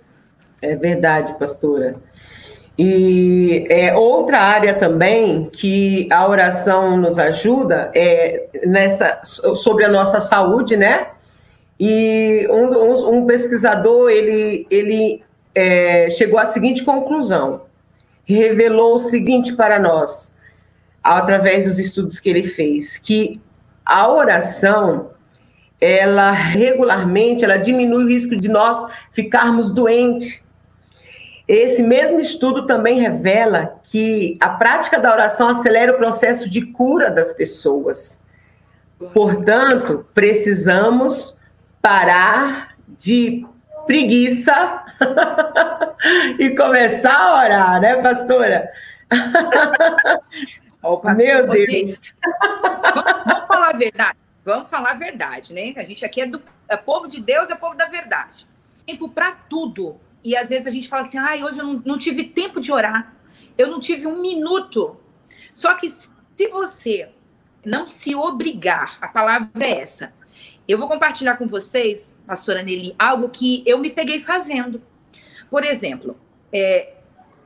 É 0.62 0.75
verdade, 0.75 1.38
pastora. 1.38 1.95
E 2.78 3.65
é, 3.69 3.93
outra 3.95 4.39
área 4.39 4.73
também 4.73 5.49
que 5.52 6.08
a 6.12 6.28
oração 6.28 6.97
nos 6.97 7.19
ajuda 7.19 7.91
é 7.93 8.47
nessa 8.65 9.19
sobre 9.23 9.84
a 9.84 9.89
nossa 9.89 10.19
saúde, 10.21 10.75
né? 10.75 11.10
E 11.80 12.47
um, 12.49 13.15
um 13.15 13.25
pesquisador 13.25 14.10
ele, 14.10 14.65
ele 14.71 15.21
é, 15.60 16.10
chegou 16.10 16.39
à 16.39 16.45
seguinte 16.45 16.86
conclusão, 16.86 17.63
revelou 18.24 18.95
o 18.95 19.00
seguinte 19.00 19.54
para 19.54 19.78
nós, 19.78 20.34
através 21.04 21.65
dos 21.65 21.78
estudos 21.78 22.17
que 22.17 22.30
ele 22.30 22.43
fez, 22.43 22.98
que 22.98 23.41
a 23.86 24.10
oração 24.10 25.10
ela 25.82 26.32
regularmente, 26.32 27.43
ela 27.43 27.58
diminui 27.58 28.06
o 28.06 28.08
risco 28.08 28.38
de 28.38 28.48
nós 28.48 28.86
ficarmos 29.12 29.72
doentes. 29.72 30.41
Esse 31.45 31.84
mesmo 31.84 32.22
estudo 32.22 32.65
também 32.65 33.00
revela 33.00 33.80
que 33.84 34.38
a 34.39 34.50
prática 34.50 34.98
da 34.98 35.12
oração 35.12 35.50
acelera 35.50 35.93
o 35.93 35.98
processo 35.98 36.50
de 36.50 36.62
cura 36.67 37.12
das 37.12 37.34
pessoas. 37.34 38.22
Portanto, 39.13 40.06
precisamos 40.13 41.38
parar 41.82 42.76
de 42.88 43.45
preguiça 43.86 44.86
e 46.39 46.56
começar 46.56 47.15
a 47.15 47.44
orar, 47.44 47.82
né, 47.82 47.96
pastora? 48.02 48.70
Oh, 50.82 50.98
pastor, 50.98 51.26
Meu 51.26 51.48
Deus. 51.48 51.65
Gente, 51.65 52.15
vamos, 52.24 53.04
vamos, 53.26 53.48
falar 53.48 53.70
a 53.70 53.78
verdade. 53.78 54.20
Vamos 54.46 54.70
falar 54.70 54.92
a 54.92 54.94
verdade, 54.94 55.54
né? 55.54 55.74
A 55.76 55.84
gente 55.84 56.06
aqui 56.06 56.22
é 56.22 56.26
do 56.26 56.42
é 56.70 56.78
povo 56.78 57.08
de 57.08 57.20
Deus, 57.20 57.50
é 57.50 57.56
povo 57.56 57.76
da 57.76 57.88
verdade. 57.88 58.48
Tempo 58.86 59.10
para 59.10 59.34
tudo. 59.34 60.00
E 60.24 60.38
às 60.38 60.50
vezes 60.50 60.68
a 60.68 60.72
gente 60.72 60.88
fala 60.88 61.02
assim: 61.02 61.18
ai, 61.18 61.44
hoje 61.44 61.60
eu 61.60 61.65
não, 61.65 61.82
não 61.86 61.98
tive 61.98 62.24
tempo 62.24 62.62
de 62.62 62.72
orar. 62.72 63.13
Eu 63.58 63.68
não 63.68 63.80
tive 63.80 64.08
um 64.08 64.22
minuto. 64.22 64.98
Só 65.54 65.74
que 65.74 65.89
se 65.89 66.48
você 66.50 67.10
não 67.65 67.86
se 67.86 68.15
obrigar, 68.15 68.98
a 69.02 69.08
palavra 69.10 69.50
é 69.60 69.82
essa. 69.82 70.13
Eu 70.70 70.78
vou 70.78 70.88
compartilhar 70.88 71.36
com 71.36 71.48
vocês, 71.48 72.18
pastora 72.26 72.64
Nelly, 72.64 72.96
algo 72.98 73.28
que 73.28 73.62
eu 73.66 73.78
me 73.80 73.90
peguei 73.90 74.22
fazendo. 74.22 74.82
Por 75.50 75.66
exemplo, 75.66 76.16
é, 76.54 76.94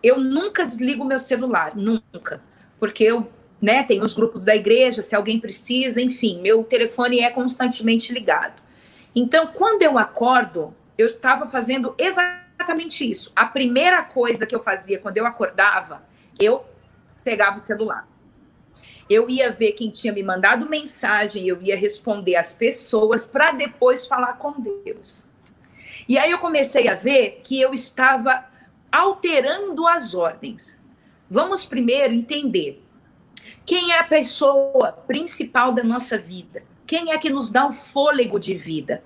eu 0.03 0.19
nunca 0.19 0.65
desligo 0.65 1.03
meu 1.05 1.17
celular, 1.17 1.75
nunca 1.75 2.41
porque 2.83 3.05
eu 3.05 3.31
né, 3.61 3.81
tenho 3.81 4.03
os 4.03 4.13
grupos 4.13 4.43
da 4.43 4.53
igreja, 4.53 5.01
se 5.01 5.15
alguém 5.15 5.39
precisa, 5.39 6.01
enfim, 6.01 6.41
meu 6.41 6.65
telefone 6.65 7.21
é 7.21 7.29
constantemente 7.29 8.11
ligado. 8.11 8.61
Então, 9.15 9.47
quando 9.47 9.83
eu 9.83 9.97
acordo, 9.97 10.75
eu 10.97 11.07
estava 11.07 11.45
fazendo 11.45 11.95
exatamente 11.97 13.09
isso. 13.09 13.31
A 13.33 13.45
primeira 13.45 14.03
coisa 14.03 14.45
que 14.45 14.53
eu 14.53 14.61
fazia 14.61 14.99
quando 14.99 15.17
eu 15.17 15.25
acordava, 15.25 16.03
eu 16.37 16.65
pegava 17.23 17.55
o 17.55 17.59
celular. 17.61 18.05
Eu 19.13 19.29
ia 19.29 19.51
ver 19.51 19.73
quem 19.73 19.91
tinha 19.91 20.11
me 20.11 20.23
mandado 20.23 20.67
mensagem, 20.67 21.47
eu 21.47 21.61
ia 21.61 21.77
responder 21.77 22.35
as 22.35 22.51
pessoas 22.51 23.25
para 23.27 23.51
depois 23.51 24.07
falar 24.07 24.33
com 24.39 24.53
Deus. 24.83 25.27
E 26.07 26.17
aí 26.17 26.31
eu 26.31 26.39
comecei 26.39 26.87
a 26.87 26.95
ver 26.95 27.41
que 27.43 27.61
eu 27.61 27.75
estava 27.75 28.43
alterando 28.91 29.87
as 29.87 30.15
ordens. 30.15 30.79
Vamos 31.29 31.63
primeiro 31.63 32.11
entender 32.11 32.83
quem 33.63 33.91
é 33.91 33.99
a 33.99 34.03
pessoa 34.03 34.91
principal 34.91 35.71
da 35.71 35.83
nossa 35.83 36.17
vida, 36.17 36.63
quem 36.87 37.11
é 37.11 37.17
que 37.19 37.29
nos 37.29 37.51
dá 37.51 37.67
o 37.67 37.71
fôlego 37.71 38.39
de 38.39 38.55
vida. 38.55 39.03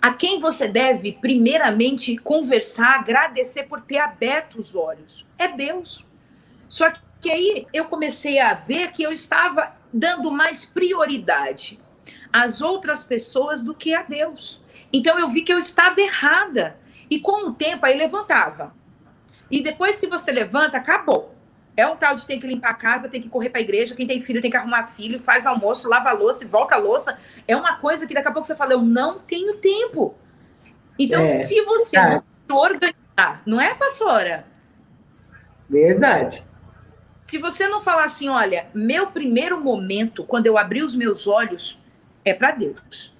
A 0.00 0.12
quem 0.12 0.40
você 0.40 0.68
deve, 0.68 1.12
primeiramente, 1.12 2.18
conversar, 2.18 3.00
agradecer 3.00 3.64
por 3.64 3.80
ter 3.80 3.98
aberto 3.98 4.60
os 4.60 4.74
olhos. 4.74 5.26
É 5.38 5.48
Deus. 5.48 6.06
Só 6.68 6.90
que 6.90 7.00
aí 7.26 7.66
eu 7.72 7.86
comecei 7.86 8.38
a 8.38 8.54
ver 8.54 8.92
que 8.92 9.02
eu 9.02 9.10
estava 9.10 9.76
dando 9.92 10.30
mais 10.30 10.64
prioridade 10.64 11.80
às 12.32 12.60
outras 12.60 13.02
pessoas 13.02 13.64
do 13.64 13.74
que 13.74 13.94
a 13.94 14.02
Deus. 14.02 14.62
Então 14.92 15.18
eu 15.18 15.28
vi 15.28 15.42
que 15.42 15.52
eu 15.52 15.58
estava 15.58 16.00
errada. 16.00 16.76
E 17.10 17.18
com 17.18 17.48
o 17.48 17.54
tempo 17.54 17.86
aí 17.86 17.96
levantava. 17.96 18.74
E 19.50 19.62
depois 19.62 19.98
que 19.98 20.06
você 20.06 20.30
levanta, 20.30 20.76
acabou. 20.76 21.34
É 21.76 21.86
um 21.86 21.96
tal 21.96 22.14
de 22.14 22.26
tem 22.26 22.40
que 22.40 22.46
limpar 22.46 22.70
a 22.70 22.74
casa, 22.74 23.08
tem 23.08 23.20
que 23.20 23.28
correr 23.28 23.50
para 23.50 23.60
a 23.60 23.62
igreja, 23.62 23.94
quem 23.94 24.06
tem 24.06 24.20
filho 24.20 24.42
tem 24.42 24.50
que 24.50 24.56
arrumar 24.56 24.88
filho, 24.88 25.20
faz 25.20 25.46
almoço, 25.46 25.88
lava 25.88 26.10
a 26.10 26.12
louça 26.12 26.44
e 26.44 26.46
volta 26.46 26.74
a 26.74 26.78
louça. 26.78 27.18
É 27.46 27.56
uma 27.56 27.76
coisa 27.76 28.06
que 28.06 28.12
daqui 28.12 28.28
a 28.28 28.32
pouco 28.32 28.46
você 28.46 28.56
fala, 28.56 28.72
eu 28.72 28.82
não 28.82 29.20
tenho 29.20 29.56
tempo. 29.58 30.16
Então, 30.98 31.22
é, 31.22 31.44
se 31.44 31.62
você 31.62 31.96
tá. 31.96 32.22
não 32.48 32.56
organizar, 32.56 33.42
não 33.46 33.60
é, 33.60 33.74
pastora? 33.74 34.44
Verdade. 35.70 36.44
Se 37.28 37.36
você 37.36 37.68
não 37.68 37.82
falar 37.82 38.04
assim, 38.04 38.30
olha, 38.30 38.68
meu 38.72 39.08
primeiro 39.08 39.62
momento, 39.62 40.24
quando 40.24 40.46
eu 40.46 40.56
abri 40.56 40.82
os 40.82 40.94
meus 40.94 41.26
olhos, 41.26 41.78
é 42.24 42.32
para 42.32 42.52
Deus. 42.52 43.14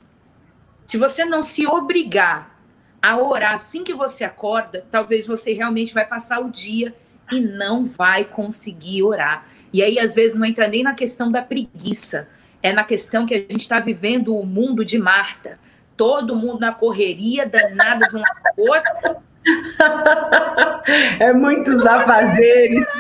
Se 0.87 0.97
você 0.97 1.27
não 1.27 1.43
se 1.43 1.67
obrigar 1.67 2.59
a 3.03 3.19
orar 3.19 3.53
assim 3.53 3.85
que 3.85 3.93
você 3.93 4.25
acorda, 4.25 4.83
talvez 4.91 5.27
você 5.27 5.53
realmente 5.53 5.93
vai 5.93 6.07
passar 6.07 6.41
o 6.41 6.51
dia 6.51 6.95
e 7.31 7.39
não 7.39 7.85
vai 7.85 8.25
conseguir 8.25 9.03
orar. 9.03 9.47
E 9.75 9.83
aí, 9.83 9.99
às 9.99 10.15
vezes, 10.15 10.39
não 10.39 10.47
entra 10.47 10.67
nem 10.69 10.83
na 10.83 10.95
questão 10.95 11.31
da 11.31 11.43
preguiça, 11.43 12.31
é 12.63 12.73
na 12.73 12.85
questão 12.85 13.27
que 13.27 13.35
a 13.35 13.39
gente 13.39 13.59
está 13.59 13.79
vivendo 13.79 14.35
o 14.35 14.47
mundo 14.47 14.87
de 14.87 14.97
Marta. 14.97 15.61
Todo 15.99 16.35
mundo 16.35 16.61
na 16.61 16.73
correria, 16.73 17.47
danada 17.47 18.09
de 18.09 18.17
um 18.17 18.21
lado 18.21 18.41
outro. 18.57 19.23
É 21.21 21.33
muitos 21.35 21.87
afazeres. 21.87 22.85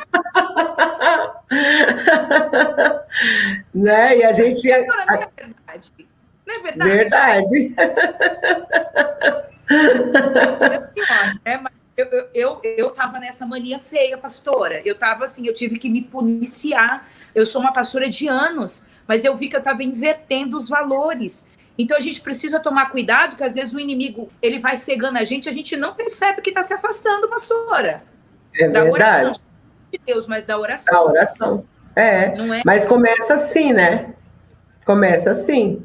né? 3.74 4.18
E 4.18 4.24
a 4.24 4.32
gente. 4.32 4.70
É 4.70 4.82
Agora, 4.82 5.06
não 5.06 5.14
é 5.14 5.28
verdade. 5.37 5.92
Não 6.46 6.54
é 6.54 6.58
verdade? 6.61 6.88
Verdade. 6.88 7.74
É, 11.44 11.56
mas 11.56 11.72
eu, 11.96 12.06
eu, 12.34 12.61
eu 12.62 12.90
tava 12.90 13.18
nessa 13.18 13.46
mania 13.46 13.78
feia, 13.78 14.16
pastora. 14.16 14.80
Eu 14.84 14.94
tava 14.94 15.24
assim, 15.24 15.46
eu 15.46 15.54
tive 15.54 15.78
que 15.78 15.88
me 15.88 16.02
policiar. 16.02 17.06
Eu 17.34 17.46
sou 17.46 17.61
uma 17.61 17.72
pastora 17.72 18.08
de 18.08 18.28
anos, 18.28 18.87
mas 19.06 19.24
eu 19.24 19.37
vi 19.37 19.48
que 19.48 19.56
eu 19.56 19.62
tava 19.62 19.82
invertendo 19.82 20.56
os 20.56 20.68
valores. 20.68 21.48
Então 21.78 21.96
a 21.96 22.00
gente 22.00 22.20
precisa 22.20 22.58
tomar 22.58 22.90
cuidado, 22.90 23.36
que 23.36 23.44
às 23.44 23.54
vezes 23.54 23.72
o 23.72 23.78
inimigo 23.78 24.30
ele 24.42 24.58
vai 24.58 24.74
cegando 24.74 25.16
a 25.16 25.24
gente, 25.24 25.48
a 25.48 25.52
gente 25.52 25.76
não 25.76 25.94
percebe 25.94 26.42
que 26.42 26.50
está 26.50 26.62
se 26.62 26.74
afastando, 26.74 27.28
pastora. 27.28 28.02
É 28.54 28.68
da 28.68 28.82
verdade. 28.82 29.24
oração 29.26 29.42
de 29.92 30.00
Deus, 30.04 30.26
mas 30.26 30.44
da 30.44 30.58
oração. 30.58 30.92
Da 30.92 31.02
oração. 31.04 31.64
É. 31.94 32.24
é. 32.24 32.62
Mas 32.64 32.84
começa 32.84 33.34
assim, 33.34 33.72
né? 33.72 34.14
Começa 34.84 35.30
assim. 35.30 35.84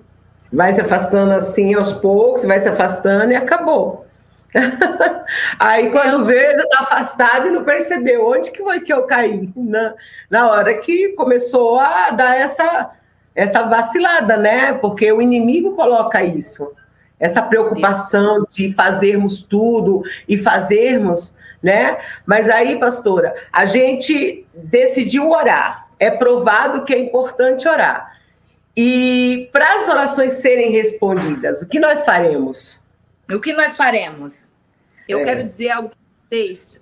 Vai 0.52 0.74
se 0.74 0.82
afastando 0.82 1.32
assim 1.32 1.74
aos 1.74 1.92
poucos, 1.92 2.44
vai 2.44 2.60
se 2.60 2.68
afastando 2.68 3.32
e 3.32 3.36
acabou. 3.36 4.06
Aí 5.60 5.90
quando 5.90 6.26
veio, 6.26 6.58
já 6.58 6.68
tá 6.68 6.80
afastado 6.82 7.48
e 7.48 7.52
não 7.52 7.64
percebeu 7.64 8.28
onde 8.28 8.52
que 8.52 8.64
foi 8.64 8.80
que 8.82 8.94
eu 8.94 9.04
caí. 9.04 9.52
Na, 9.56 9.94
na 10.30 10.52
hora 10.52 10.78
que 10.80 11.10
começou 11.10 11.80
a 11.80 12.12
dar 12.12 12.36
essa, 12.36 12.92
essa 13.36 13.64
vacilada, 13.64 14.38
né? 14.38 14.74
Porque 14.74 15.12
o 15.12 15.22
inimigo 15.22 15.76
coloca 15.76 16.24
isso. 16.24 16.72
Essa 17.20 17.42
preocupação 17.42 18.46
de 18.52 18.74
fazermos 18.74 19.42
tudo 19.42 20.04
e 20.28 20.38
fazermos, 20.38 21.36
né? 21.62 21.98
Mas 22.26 22.50
aí, 22.50 22.78
pastora, 22.80 23.34
a 23.52 23.66
gente 23.66 24.46
decidiu 24.54 25.30
orar. 25.30 25.88
É 26.00 26.12
provado 26.12 26.84
que 26.84 26.94
é 26.94 27.00
importante 27.00 27.68
orar. 27.68 28.14
E 28.76 29.50
para 29.54 29.76
as 29.76 29.88
orações 29.88 30.34
serem 30.34 30.72
respondidas, 30.72 31.62
o 31.62 31.68
que 31.68 31.80
nós 31.80 32.04
faremos? 32.04 32.82
O 33.32 33.40
que 33.40 33.54
nós 33.54 33.78
faremos? 33.78 34.52
Eu 35.08 35.20
é. 35.20 35.24
quero 35.24 35.44
dizer 35.44 35.70
algo 35.70 35.90
para 35.90 35.98
vocês, 36.30 36.82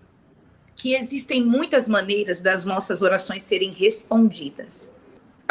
que 0.76 0.96
existem 0.96 1.44
muitas 1.44 1.88
maneiras 1.88 2.42
das 2.42 2.66
nossas 2.66 3.02
orações 3.02 3.44
serem 3.44 3.72
respondidas. 3.72 4.92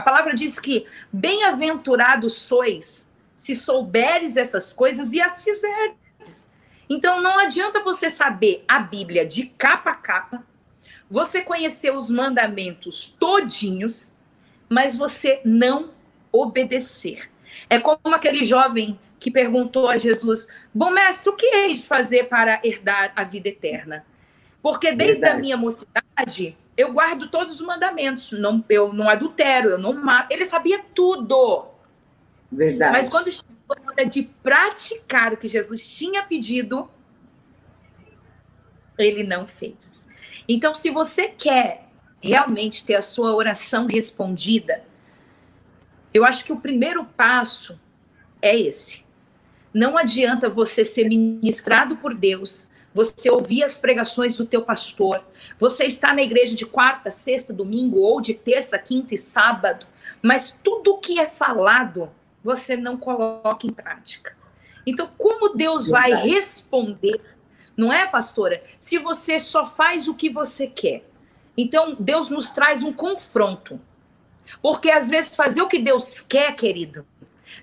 A 0.00 0.02
palavra 0.02 0.32
diz 0.32 0.58
que 0.58 0.86
bem-aventurados 1.12 2.32
sois 2.32 3.06
se 3.36 3.54
souberes 3.54 4.38
essas 4.38 4.72
coisas 4.72 5.12
e 5.12 5.20
as 5.20 5.42
fizeres. 5.42 6.48
Então 6.88 7.20
não 7.20 7.38
adianta 7.38 7.82
você 7.82 8.08
saber 8.08 8.64
a 8.66 8.80
Bíblia 8.80 9.26
de 9.26 9.44
capa 9.44 9.90
a 9.90 9.94
capa, 9.94 10.42
você 11.10 11.42
conhecer 11.42 11.94
os 11.94 12.08
mandamentos 12.08 13.14
todinhos, 13.20 14.10
mas 14.70 14.96
você 14.96 15.42
não 15.44 15.90
obedecer. 16.32 17.30
É 17.68 17.78
como 17.78 18.14
aquele 18.14 18.42
jovem 18.42 18.98
que 19.18 19.30
perguntou 19.30 19.86
a 19.86 19.98
Jesus: 19.98 20.48
Bom 20.72 20.88
mestre, 20.88 21.28
o 21.28 21.36
que 21.36 21.44
hei 21.44 21.74
de 21.74 21.82
fazer 21.82 22.24
para 22.24 22.58
herdar 22.64 23.12
a 23.14 23.22
vida 23.22 23.50
eterna? 23.50 24.06
Porque 24.62 24.92
desde 24.92 25.20
Verdade. 25.20 25.36
a 25.36 25.40
minha 25.42 25.56
mocidade 25.58 26.56
eu 26.80 26.92
guardo 26.92 27.28
todos 27.28 27.56
os 27.56 27.66
mandamentos. 27.66 28.32
Não, 28.32 28.64
eu 28.68 28.92
não 28.92 29.08
adultero, 29.08 29.70
eu 29.70 29.78
não 29.78 29.92
mato. 29.92 30.32
Ele 30.32 30.44
sabia 30.44 30.82
tudo. 30.94 31.66
Verdade. 32.50 32.92
Mas 32.92 33.08
quando 33.08 33.30
chegou 33.30 33.76
a 33.76 33.90
hora 33.90 34.06
de 34.06 34.22
praticar 34.42 35.32
o 35.32 35.36
que 35.36 35.46
Jesus 35.46 35.86
tinha 35.88 36.22
pedido, 36.22 36.90
ele 38.98 39.22
não 39.22 39.46
fez. 39.46 40.08
Então, 40.48 40.72
se 40.72 40.90
você 40.90 41.28
quer 41.28 41.86
realmente 42.20 42.84
ter 42.84 42.94
a 42.94 43.02
sua 43.02 43.34
oração 43.34 43.86
respondida, 43.86 44.82
eu 46.12 46.24
acho 46.24 46.44
que 46.44 46.52
o 46.52 46.60
primeiro 46.60 47.04
passo 47.04 47.78
é 48.40 48.58
esse. 48.58 49.04
Não 49.72 49.96
adianta 49.96 50.48
você 50.48 50.84
ser 50.84 51.08
ministrado 51.08 51.96
por 51.98 52.14
Deus, 52.14 52.69
você 52.92 53.30
ouvir 53.30 53.62
as 53.62 53.78
pregações 53.78 54.36
do 54.36 54.44
teu 54.44 54.62
pastor, 54.62 55.24
você 55.58 55.84
está 55.84 56.12
na 56.12 56.22
igreja 56.22 56.54
de 56.54 56.66
quarta, 56.66 57.10
sexta, 57.10 57.52
domingo 57.52 57.98
ou 57.98 58.20
de 58.20 58.34
terça, 58.34 58.78
quinta 58.78 59.14
e 59.14 59.18
sábado, 59.18 59.86
mas 60.22 60.50
tudo 60.50 60.98
que 60.98 61.18
é 61.18 61.26
falado 61.26 62.10
você 62.42 62.76
não 62.76 62.96
coloca 62.96 63.66
em 63.66 63.72
prática. 63.72 64.36
Então, 64.86 65.10
como 65.16 65.54
Deus 65.54 65.88
vai 65.88 66.12
responder, 66.14 67.20
não 67.76 67.92
é, 67.92 68.06
pastora? 68.06 68.62
Se 68.78 68.98
você 68.98 69.38
só 69.38 69.66
faz 69.66 70.08
o 70.08 70.14
que 70.14 70.30
você 70.30 70.66
quer. 70.66 71.04
Então, 71.56 71.96
Deus 71.98 72.30
nos 72.30 72.50
traz 72.50 72.82
um 72.82 72.92
confronto. 72.92 73.80
Porque 74.60 74.90
às 74.90 75.10
vezes 75.10 75.36
fazer 75.36 75.62
o 75.62 75.68
que 75.68 75.78
Deus 75.78 76.20
quer, 76.20 76.56
querido, 76.56 77.06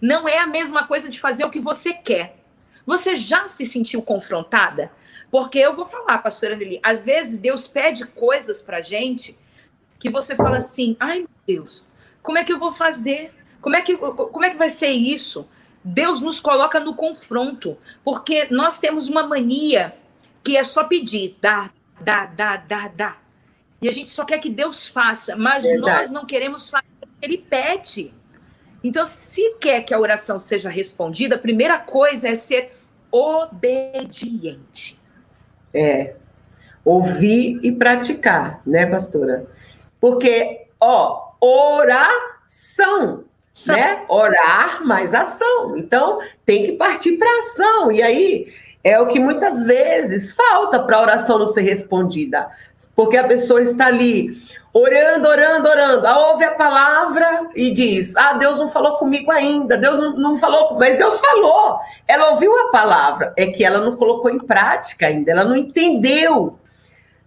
não 0.01 0.27
é 0.27 0.37
a 0.37 0.47
mesma 0.47 0.87
coisa 0.87 1.09
de 1.09 1.19
fazer 1.19 1.43
o 1.43 1.49
que 1.49 1.59
você 1.59 1.93
quer. 1.93 2.37
Você 2.85 3.15
já 3.15 3.47
se 3.47 3.65
sentiu 3.65 4.01
confrontada? 4.01 4.91
Porque 5.29 5.59
eu 5.59 5.75
vou 5.75 5.85
falar, 5.85 6.17
pastora 6.19 6.55
Anneli, 6.55 6.79
às 6.81 7.03
vezes 7.03 7.37
Deus 7.37 7.67
pede 7.67 8.05
coisas 8.05 8.61
pra 8.61 8.81
gente 8.81 9.37
que 9.99 10.09
você 10.09 10.35
fala 10.35 10.57
assim: 10.57 10.95
ai 10.99 11.19
meu 11.19 11.29
Deus, 11.45 11.83
como 12.23 12.37
é 12.37 12.43
que 12.43 12.53
eu 12.53 12.59
vou 12.59 12.71
fazer? 12.71 13.33
Como 13.61 13.75
é 13.75 13.81
que, 13.81 13.97
como 13.97 14.45
é 14.45 14.49
que 14.49 14.57
vai 14.57 14.69
ser 14.69 14.89
isso? 14.89 15.47
Deus 15.83 16.21
nos 16.21 16.39
coloca 16.39 16.79
no 16.79 16.93
confronto, 16.93 17.77
porque 18.03 18.47
nós 18.51 18.79
temos 18.79 19.07
uma 19.07 19.25
mania 19.25 19.95
que 20.43 20.55
é 20.57 20.63
só 20.63 20.83
pedir, 20.83 21.37
dá, 21.41 21.71
dá, 21.99 22.25
dá, 22.25 22.57
dá, 22.57 22.87
dá. 22.87 23.17
E 23.81 23.87
a 23.87 23.91
gente 23.91 24.09
só 24.09 24.25
quer 24.25 24.39
que 24.39 24.49
Deus 24.49 24.87
faça, 24.87 25.35
mas 25.35 25.63
Verdade. 25.63 25.99
nós 25.99 26.11
não 26.11 26.25
queremos 26.25 26.69
fazer 26.69 26.87
o 27.03 27.07
que 27.07 27.25
ele 27.25 27.37
pede. 27.37 28.13
Então, 28.83 29.05
se 29.05 29.55
quer 29.59 29.81
que 29.81 29.93
a 29.93 29.99
oração 29.99 30.39
seja 30.39 30.69
respondida, 30.69 31.35
a 31.35 31.39
primeira 31.39 31.77
coisa 31.79 32.27
é 32.29 32.35
ser 32.35 32.77
obediente. 33.11 34.96
É. 35.77 36.15
Ouvir 36.83 37.59
e 37.61 37.71
praticar, 37.71 38.61
né, 38.65 38.85
pastora? 38.85 39.45
Porque, 39.99 40.67
ó, 40.79 41.33
oração, 41.41 43.23
São. 43.53 43.75
né? 43.75 44.03
Orar 44.07 44.85
mais 44.85 45.13
ação. 45.13 45.77
Então, 45.77 46.19
tem 46.45 46.63
que 46.63 46.71
partir 46.73 47.17
para 47.17 47.39
ação. 47.39 47.91
E 47.91 48.01
aí 48.01 48.47
é 48.83 48.99
o 48.99 49.07
que 49.07 49.19
muitas 49.19 49.63
vezes 49.63 50.31
falta 50.31 50.79
para 50.79 50.97
a 50.97 51.01
oração 51.01 51.39
não 51.39 51.47
ser 51.47 51.61
respondida. 51.61 52.49
Porque 52.95 53.17
a 53.17 53.27
pessoa 53.27 53.61
está 53.61 53.87
ali 53.87 54.41
orando, 54.81 55.27
orando, 55.27 55.69
orando. 55.69 56.07
Ah, 56.07 56.29
ouve 56.29 56.43
a 56.43 56.51
palavra 56.51 57.49
e 57.55 57.71
diz: 57.71 58.15
Ah, 58.15 58.33
Deus 58.33 58.59
não 58.59 58.69
falou 58.69 58.97
comigo 58.97 59.31
ainda, 59.31 59.77
Deus 59.77 59.97
não, 59.97 60.15
não 60.15 60.37
falou, 60.37 60.75
mas 60.77 60.97
Deus 60.97 61.19
falou. 61.19 61.79
Ela 62.07 62.31
ouviu 62.31 62.55
a 62.55 62.71
palavra, 62.71 63.33
é 63.37 63.47
que 63.47 63.63
ela 63.63 63.79
não 63.79 63.95
colocou 63.95 64.29
em 64.31 64.39
prática 64.39 65.07
ainda, 65.07 65.31
ela 65.31 65.43
não 65.43 65.55
entendeu. 65.55 66.57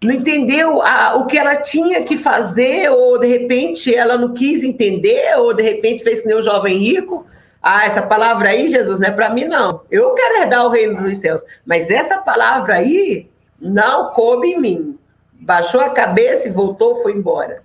Não 0.03 0.13
entendeu 0.13 0.81
a, 0.81 1.17
o 1.17 1.27
que 1.27 1.37
ela 1.37 1.57
tinha 1.57 2.03
que 2.03 2.17
fazer, 2.17 2.91
ou 2.91 3.19
de 3.19 3.27
repente 3.27 3.95
ela 3.95 4.17
não 4.17 4.33
quis 4.33 4.65
entender, 4.65 5.39
ou 5.39 5.53
de 5.53 5.63
repente 5.63 6.03
fez 6.03 6.23
que 6.23 6.29
nem 6.29 6.37
o 6.37 6.43
jovem 6.43 6.79
rico. 6.79 7.27
Ah, 7.63 7.85
essa 7.85 8.01
palavra 8.01 8.49
aí, 8.49 8.69
Jesus, 8.69 8.99
não 8.99 9.09
é 9.09 9.11
para 9.11 9.29
mim, 9.29 9.45
não. 9.45 9.83
Eu 9.91 10.15
quero 10.15 10.39
herdar 10.39 10.65
o 10.65 10.71
reino 10.71 11.03
dos 11.03 11.19
céus, 11.19 11.45
mas 11.67 11.91
essa 11.91 12.17
palavra 12.17 12.77
aí 12.77 13.29
não 13.61 14.13
coube 14.13 14.49
em 14.49 14.59
mim 14.59 15.00
baixou 15.41 15.81
a 15.81 15.91
cabeça 15.91 16.49
e 16.49 16.53
voltou, 16.53 17.03
foi 17.03 17.13
embora. 17.13 17.63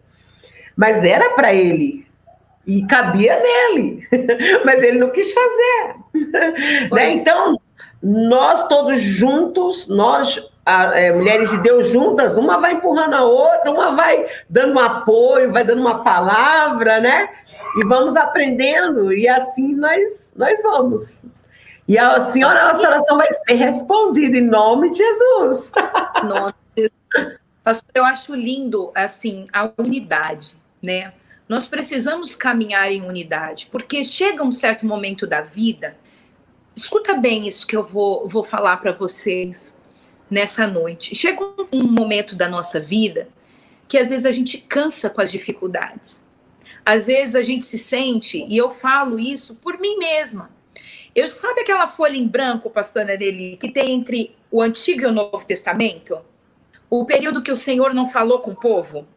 Mas 0.75 1.03
era 1.03 1.31
para 1.31 1.53
ele 1.53 2.05
e 2.65 2.85
cabia 2.85 3.39
nele, 3.39 4.07
mas 4.65 4.81
ele 4.81 4.99
não 4.99 5.09
quis 5.09 5.31
fazer. 5.31 5.95
né? 6.91 7.13
Então, 7.13 7.59
nós 8.01 8.67
todos 8.67 9.01
juntos, 9.01 9.88
nós 9.88 10.49
a, 10.65 10.99
é, 10.99 11.11
mulheres 11.11 11.51
de 11.51 11.57
Deus 11.59 11.89
juntas, 11.89 12.38
uma 12.38 12.59
vai 12.59 12.73
empurrando 12.73 13.13
a 13.13 13.23
outra, 13.23 13.71
uma 13.71 13.95
vai 13.95 14.25
dando 14.49 14.73
um 14.73 14.79
apoio, 14.79 15.51
vai 15.51 15.63
dando 15.63 15.81
uma 15.81 16.03
palavra, 16.03 16.99
né? 16.99 17.29
E 17.77 17.85
vamos 17.85 18.15
aprendendo, 18.15 19.13
e 19.13 19.27
assim 19.27 19.75
nós, 19.75 20.33
nós 20.35 20.61
vamos. 20.63 21.23
E 21.88 21.99
a 21.99 22.19
senhora, 22.19 22.63
a 22.63 22.67
nossa 22.69 22.88
oração 22.88 23.17
vai 23.17 23.31
ser 23.31 23.53
respondida 23.53 24.38
em 24.38 24.47
nome 24.47 24.89
de 24.89 24.97
Jesus. 24.97 25.71
Nome 26.23 26.53
de 26.75 26.81
Jesus. 26.83 27.44
Pastor, 27.65 27.89
eu 27.95 28.06
acho 28.06 28.36
lindo, 28.36 28.91
assim, 28.93 29.47
a 29.51 29.71
unidade, 29.80 30.56
né? 30.80 31.13
Nós 31.49 31.65
precisamos 31.65 32.36
caminhar 32.36 32.91
em 32.91 33.01
unidade, 33.01 33.69
porque 33.71 34.04
chega 34.04 34.43
um 34.43 34.51
certo 34.51 34.86
momento 34.86 35.25
da 35.25 35.41
vida, 35.41 35.97
escuta 36.75 37.15
bem 37.15 37.47
isso 37.47 37.65
que 37.65 37.75
eu 37.75 37.84
vou, 37.84 38.28
vou 38.28 38.43
falar 38.43 38.78
para 38.78 38.91
vocês 38.91 39.75
nessa 40.30 40.67
noite. 40.67 41.15
Chega 41.15 41.41
um 41.73 41.88
momento 41.88 42.36
da 42.36 42.47
nossa 42.47 42.80
vida 42.80 43.30
que 43.88 43.97
às 43.97 44.12
vezes 44.12 44.28
a 44.28 44.32
gente 44.32 44.60
cansa 44.60 45.10
com 45.10 45.21
as 45.21 45.32
dificuldades. 45.32 46.23
Às 46.86 47.08
vezes 47.08 47.36
a 47.36 47.41
gente 47.41 47.65
se 47.65 47.80
sente, 47.80 48.45
e 48.47 48.56
eu 48.56 48.69
falo 48.69 49.19
isso 49.19 49.56
por 49.56 49.80
mim 49.80 49.97
mesma. 49.97 50.51
Eu 51.15 51.28
sabe 51.28 51.62
aquela 51.62 51.88
folha 51.88 52.15
em 52.15 52.28
branco, 52.28 52.69
pastor 52.69 53.06
Nelly, 53.06 53.58
que 53.58 53.71
tem 53.71 53.91
entre 53.91 54.36
o 54.51 54.62
Antigo 54.62 55.01
e 55.01 55.06
o 55.08 55.12
Novo 55.12 55.43
Testamento? 55.47 56.19
O 56.89 57.05
período 57.05 57.41
que 57.41 57.51
o 57.51 57.55
Senhor 57.55 57.93
não 57.93 58.05
falou 58.05 58.39
com 58.39 58.51
o 58.51 58.55
povo, 58.55 59.07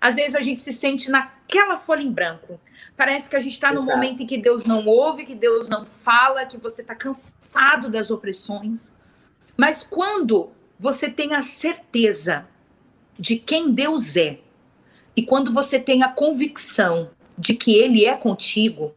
às 0.00 0.16
vezes 0.16 0.34
a 0.34 0.40
gente 0.40 0.60
se 0.60 0.72
sente 0.72 1.10
naquela 1.10 1.78
folha 1.78 2.02
em 2.02 2.10
branco. 2.10 2.60
Parece 2.96 3.28
que 3.28 3.36
a 3.36 3.40
gente 3.40 3.52
está 3.52 3.72
no 3.72 3.82
momento 3.82 4.22
em 4.22 4.26
que 4.26 4.38
Deus 4.38 4.64
não 4.64 4.86
ouve, 4.86 5.24
que 5.24 5.34
Deus 5.34 5.68
não 5.68 5.84
fala, 5.84 6.46
que 6.46 6.56
você 6.56 6.82
está 6.82 6.94
cansado 6.94 7.90
das 7.90 8.10
opressões. 8.10 8.92
Mas 9.56 9.82
quando 9.82 10.50
você 10.78 11.10
tem 11.10 11.34
a 11.34 11.42
certeza 11.42 12.46
de 13.18 13.36
quem 13.36 13.72
Deus 13.72 14.16
é, 14.16 14.38
e 15.16 15.22
quando 15.22 15.52
você 15.52 15.78
tem 15.78 16.02
a 16.02 16.08
convicção 16.08 17.10
de 17.38 17.54
que 17.54 17.74
Ele 17.74 18.04
é 18.04 18.14
contigo, 18.14 18.94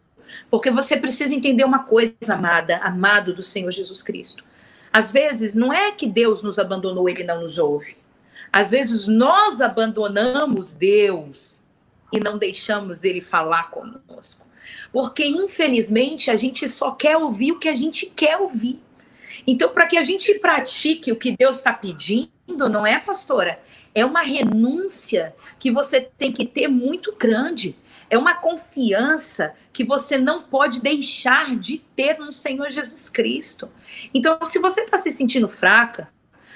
porque 0.52 0.70
você 0.70 0.98
precisa 0.98 1.34
entender 1.34 1.64
uma 1.64 1.84
coisa, 1.84 2.16
amada, 2.30 2.78
amado 2.78 3.34
do 3.34 3.42
Senhor 3.42 3.72
Jesus 3.72 4.04
Cristo. 4.04 4.44
Às 4.92 5.12
vezes, 5.12 5.56
não 5.56 5.72
é 5.72 5.92
que 5.92 6.08
Deus 6.08 6.44
nos 6.44 6.60
abandonou, 6.60 7.08
Ele 7.08 7.24
não 7.24 7.42
nos 7.42 7.58
ouve. 7.58 7.98
Às 8.52 8.70
vezes 8.70 9.08
nós 9.08 9.62
abandonamos 9.62 10.72
Deus 10.74 11.64
e 12.12 12.20
não 12.20 12.38
deixamos 12.38 13.04
ele 13.04 13.22
falar 13.22 13.70
conosco. 13.70 14.48
Porque, 14.92 15.26
infelizmente, 15.26 16.32
a 16.32 16.36
gente 16.36 16.68
só 16.68 16.92
quer 16.92 17.18
ouvir 17.18 17.52
o 17.52 17.60
que 17.60 17.70
a 17.70 17.76
gente 17.76 18.08
quer 18.08 18.38
ouvir. 18.38 18.82
Então, 19.46 19.70
para 19.70 19.88
que 19.88 19.98
a 19.98 20.04
gente 20.04 20.34
pratique 20.40 21.12
o 21.12 21.16
que 21.16 21.36
Deus 21.38 21.58
está 21.58 21.74
pedindo, 21.74 22.70
não 22.70 22.86
é, 22.86 23.00
pastora? 23.00 23.60
É 23.94 24.06
uma 24.06 24.22
renúncia 24.22 25.36
que 25.58 25.72
você 25.72 26.02
tem 26.02 26.32
que 26.32 26.46
ter 26.46 26.68
muito 26.68 27.16
grande. 27.16 27.76
É 28.10 28.18
uma 28.18 28.36
confiança 28.36 29.54
que 29.72 29.84
você 29.84 30.18
não 30.18 30.44
pode 30.44 30.82
deixar 30.82 31.56
de 31.56 31.80
ter 31.96 32.18
no 32.18 32.32
Senhor 32.32 32.70
Jesus 32.70 33.10
Cristo. 33.10 33.70
Então, 34.14 34.40
se 34.44 34.60
você 34.60 34.82
está 34.82 34.98
se 34.98 35.12
sentindo 35.12 35.48
fraca, 35.48 36.10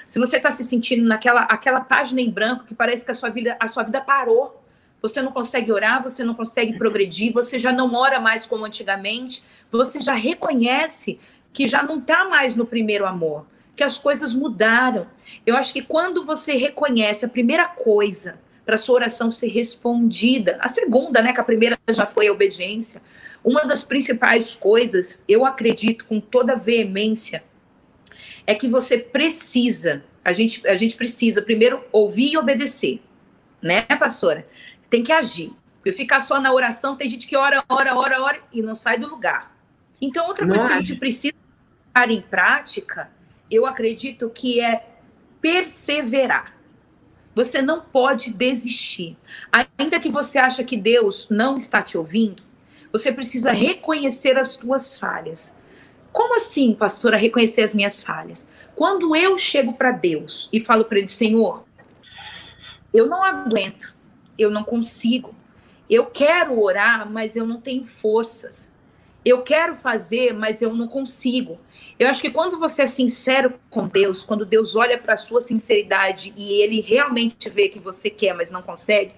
se 0.06 0.18
você 0.18 0.36
está 0.36 0.50
se 0.50 0.64
sentindo 0.64 1.06
naquela 1.06 1.42
aquela 1.42 1.80
página 1.80 2.20
em 2.20 2.30
branco 2.30 2.64
que 2.64 2.74
parece 2.74 3.04
que 3.04 3.10
a 3.10 3.14
sua 3.14 3.30
vida, 3.30 3.56
a 3.58 3.68
sua 3.68 3.82
vida 3.82 4.00
parou, 4.00 4.62
você 5.00 5.20
não 5.20 5.32
consegue 5.32 5.70
orar, 5.70 6.02
você 6.02 6.24
não 6.24 6.32
consegue 6.32 6.78
progredir, 6.78 7.32
você 7.32 7.58
já 7.58 7.70
não 7.70 7.92
ora 7.94 8.18
mais 8.18 8.46
como 8.46 8.64
antigamente, 8.64 9.44
você 9.70 10.00
já 10.00 10.14
reconhece 10.14 11.20
que 11.52 11.68
já 11.68 11.82
não 11.82 11.98
está 11.98 12.24
mais 12.24 12.56
no 12.56 12.64
primeiro 12.64 13.06
amor, 13.06 13.46
que 13.76 13.84
as 13.84 13.98
coisas 13.98 14.34
mudaram. 14.34 15.06
Eu 15.44 15.56
acho 15.56 15.72
que 15.72 15.82
quando 15.82 16.24
você 16.24 16.54
reconhece 16.54 17.24
a 17.24 17.28
primeira 17.28 17.68
coisa 17.68 18.40
para 18.64 18.78
sua 18.78 18.94
oração 18.94 19.30
ser 19.30 19.48
respondida, 19.48 20.56
a 20.60 20.68
segunda, 20.68 21.20
né, 21.20 21.32
que 21.32 21.40
a 21.40 21.44
primeira 21.44 21.78
já 21.90 22.06
foi 22.06 22.28
a 22.28 22.32
obediência, 22.32 23.02
uma 23.44 23.64
das 23.64 23.84
principais 23.84 24.54
coisas, 24.54 25.22
eu 25.28 25.44
acredito 25.44 26.06
com 26.06 26.18
toda 26.18 26.56
veemência, 26.56 27.44
é 28.46 28.54
que 28.54 28.68
você 28.68 28.98
precisa, 28.98 30.04
a 30.24 30.32
gente, 30.32 30.66
a 30.66 30.76
gente 30.76 30.96
precisa 30.96 31.40
primeiro 31.42 31.82
ouvir 31.92 32.32
e 32.32 32.38
obedecer, 32.38 33.02
né, 33.62 33.82
pastora? 33.82 34.46
Tem 34.90 35.02
que 35.02 35.12
agir. 35.12 35.52
Eu 35.84 35.92
ficar 35.92 36.20
só 36.20 36.40
na 36.40 36.52
oração, 36.52 36.96
tem 36.96 37.08
gente 37.10 37.26
que 37.26 37.36
ora, 37.36 37.62
ora, 37.68 37.96
ora, 37.96 38.22
ora 38.22 38.40
e 38.52 38.62
não 38.62 38.74
sai 38.74 38.98
do 38.98 39.06
lugar. 39.06 39.54
Então, 40.00 40.26
outra 40.26 40.46
coisa 40.46 40.66
que 40.66 40.72
a 40.72 40.76
gente 40.76 40.96
precisa 40.96 41.34
estar 41.88 42.10
em 42.10 42.20
prática, 42.20 43.10
eu 43.50 43.66
acredito 43.66 44.30
que 44.30 44.60
é 44.60 44.86
perseverar. 45.40 46.54
Você 47.34 47.60
não 47.60 47.80
pode 47.80 48.32
desistir. 48.32 49.16
Ainda 49.52 50.00
que 50.00 50.08
você 50.08 50.38
acha 50.38 50.64
que 50.64 50.76
Deus 50.76 51.28
não 51.28 51.56
está 51.56 51.82
te 51.82 51.98
ouvindo, 51.98 52.42
você 52.92 53.12
precisa 53.12 53.52
reconhecer 53.52 54.38
as 54.38 54.52
suas 54.52 54.98
falhas. 54.98 55.56
Como 56.14 56.36
assim, 56.36 56.72
pastora, 56.72 57.16
reconhecer 57.16 57.62
as 57.62 57.74
minhas 57.74 58.00
falhas? 58.00 58.48
Quando 58.76 59.16
eu 59.16 59.36
chego 59.36 59.72
para 59.72 59.90
Deus 59.90 60.48
e 60.52 60.64
falo 60.64 60.84
para 60.84 60.98
Ele, 60.98 61.08
Senhor, 61.08 61.64
eu 62.94 63.08
não 63.08 63.24
aguento, 63.24 63.92
eu 64.38 64.48
não 64.48 64.62
consigo, 64.62 65.34
eu 65.90 66.06
quero 66.06 66.62
orar, 66.62 67.10
mas 67.10 67.34
eu 67.34 67.44
não 67.44 67.60
tenho 67.60 67.84
forças. 67.84 68.72
Eu 69.24 69.42
quero 69.42 69.74
fazer, 69.74 70.32
mas 70.32 70.62
eu 70.62 70.72
não 70.72 70.86
consigo. 70.86 71.58
Eu 71.98 72.08
acho 72.08 72.20
que 72.20 72.30
quando 72.30 72.60
você 72.60 72.82
é 72.82 72.86
sincero 72.86 73.54
com 73.68 73.88
Deus, 73.88 74.22
quando 74.22 74.46
Deus 74.46 74.76
olha 74.76 74.96
para 74.96 75.14
a 75.14 75.16
sua 75.16 75.40
sinceridade 75.40 76.32
e 76.36 76.52
ele 76.62 76.80
realmente 76.80 77.50
vê 77.50 77.68
que 77.68 77.80
você 77.80 78.08
quer, 78.08 78.34
mas 78.34 78.52
não 78.52 78.62
consegue, 78.62 79.10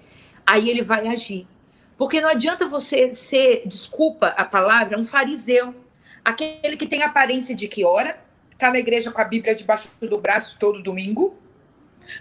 aí 0.43 0.67
ele 0.67 0.81
vai 0.81 1.07
agir. 1.07 1.47
Porque 1.95 2.19
não 2.19 2.29
adianta 2.29 2.67
você 2.67 3.13
ser, 3.13 3.61
desculpa 3.67 4.29
a 4.29 4.43
palavra, 4.43 4.97
um 4.97 5.05
fariseu. 5.05 5.75
Aquele 6.27 6.75
que 6.75 6.85
tem 6.85 7.03
aparência 7.03 7.55
de 7.55 7.69
que 7.69 7.85
ora, 7.85 8.19
está 8.51 8.69
na 8.69 8.77
igreja 8.77 9.09
com 9.11 9.21
a 9.21 9.23
Bíblia 9.23 9.55
debaixo 9.55 9.87
do 10.01 10.17
braço 10.17 10.57
todo 10.59 10.83
domingo, 10.83 11.37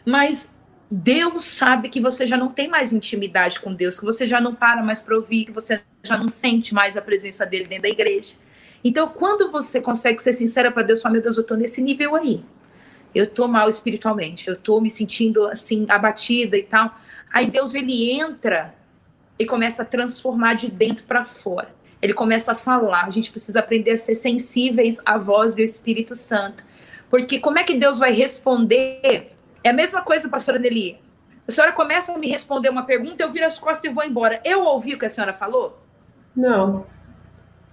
mas 0.04 0.48
Deus 0.88 1.44
sabe 1.44 1.88
que 1.88 2.00
você 2.00 2.24
já 2.24 2.36
não 2.36 2.52
tem 2.52 2.68
mais 2.68 2.92
intimidade 2.92 3.58
com 3.58 3.74
Deus, 3.74 3.98
que 3.98 4.04
você 4.04 4.24
já 4.24 4.40
não 4.40 4.54
para 4.54 4.80
mais 4.80 5.02
para 5.02 5.16
ouvir, 5.16 5.46
que 5.46 5.50
você 5.50 5.82
já 6.04 6.16
não 6.16 6.28
sente 6.28 6.72
mais 6.72 6.96
a 6.96 7.02
presença 7.02 7.44
dele 7.44 7.66
dentro 7.66 7.82
da 7.82 7.88
igreja. 7.88 8.36
Então, 8.84 9.08
quando 9.08 9.50
você 9.50 9.80
consegue 9.80 10.22
ser 10.22 10.34
sincera 10.34 10.70
para 10.70 10.84
Deus, 10.84 11.02
fala, 11.02 11.14
meu 11.14 11.22
Deus, 11.22 11.36
eu 11.36 11.42
estou 11.42 11.56
nesse 11.56 11.82
nível 11.82 12.14
aí. 12.14 12.44
Eu 13.12 13.24
estou 13.24 13.48
mal 13.48 13.68
espiritualmente, 13.68 14.46
eu 14.46 14.54
estou 14.54 14.80
me 14.80 14.88
sentindo 14.88 15.48
assim 15.48 15.84
abatida 15.88 16.56
e 16.56 16.62
tal. 16.62 16.96
Aí 17.32 17.50
Deus 17.50 17.74
ele 17.74 18.08
entra 18.12 18.72
e 19.36 19.44
começa 19.44 19.82
a 19.82 19.84
transformar 19.84 20.54
de 20.54 20.70
dentro 20.70 21.04
para 21.06 21.24
fora. 21.24 21.74
Ele 22.00 22.14
começa 22.14 22.52
a 22.52 22.54
falar. 22.54 23.04
A 23.04 23.10
gente 23.10 23.30
precisa 23.30 23.60
aprender 23.60 23.92
a 23.92 23.96
ser 23.96 24.14
sensíveis 24.14 25.00
à 25.04 25.18
voz 25.18 25.54
do 25.54 25.62
Espírito 25.62 26.14
Santo. 26.14 26.64
Porque 27.08 27.38
como 27.38 27.58
é 27.58 27.64
que 27.64 27.76
Deus 27.76 27.98
vai 27.98 28.12
responder? 28.12 29.32
É 29.62 29.70
a 29.70 29.72
mesma 29.72 30.02
coisa, 30.02 30.28
pastora 30.28 30.58
Nelly. 30.58 31.00
A 31.48 31.52
senhora 31.52 31.72
começa 31.72 32.12
a 32.12 32.18
me 32.18 32.28
responder 32.28 32.68
uma 32.68 32.84
pergunta, 32.84 33.22
eu 33.22 33.30
viro 33.30 33.46
as 33.46 33.58
costas 33.58 33.84
e 33.90 33.94
vou 33.94 34.04
embora. 34.04 34.40
Eu 34.44 34.64
ouvi 34.64 34.94
o 34.94 34.98
que 34.98 35.06
a 35.06 35.10
senhora 35.10 35.32
falou? 35.32 35.80
Não. 36.34 36.86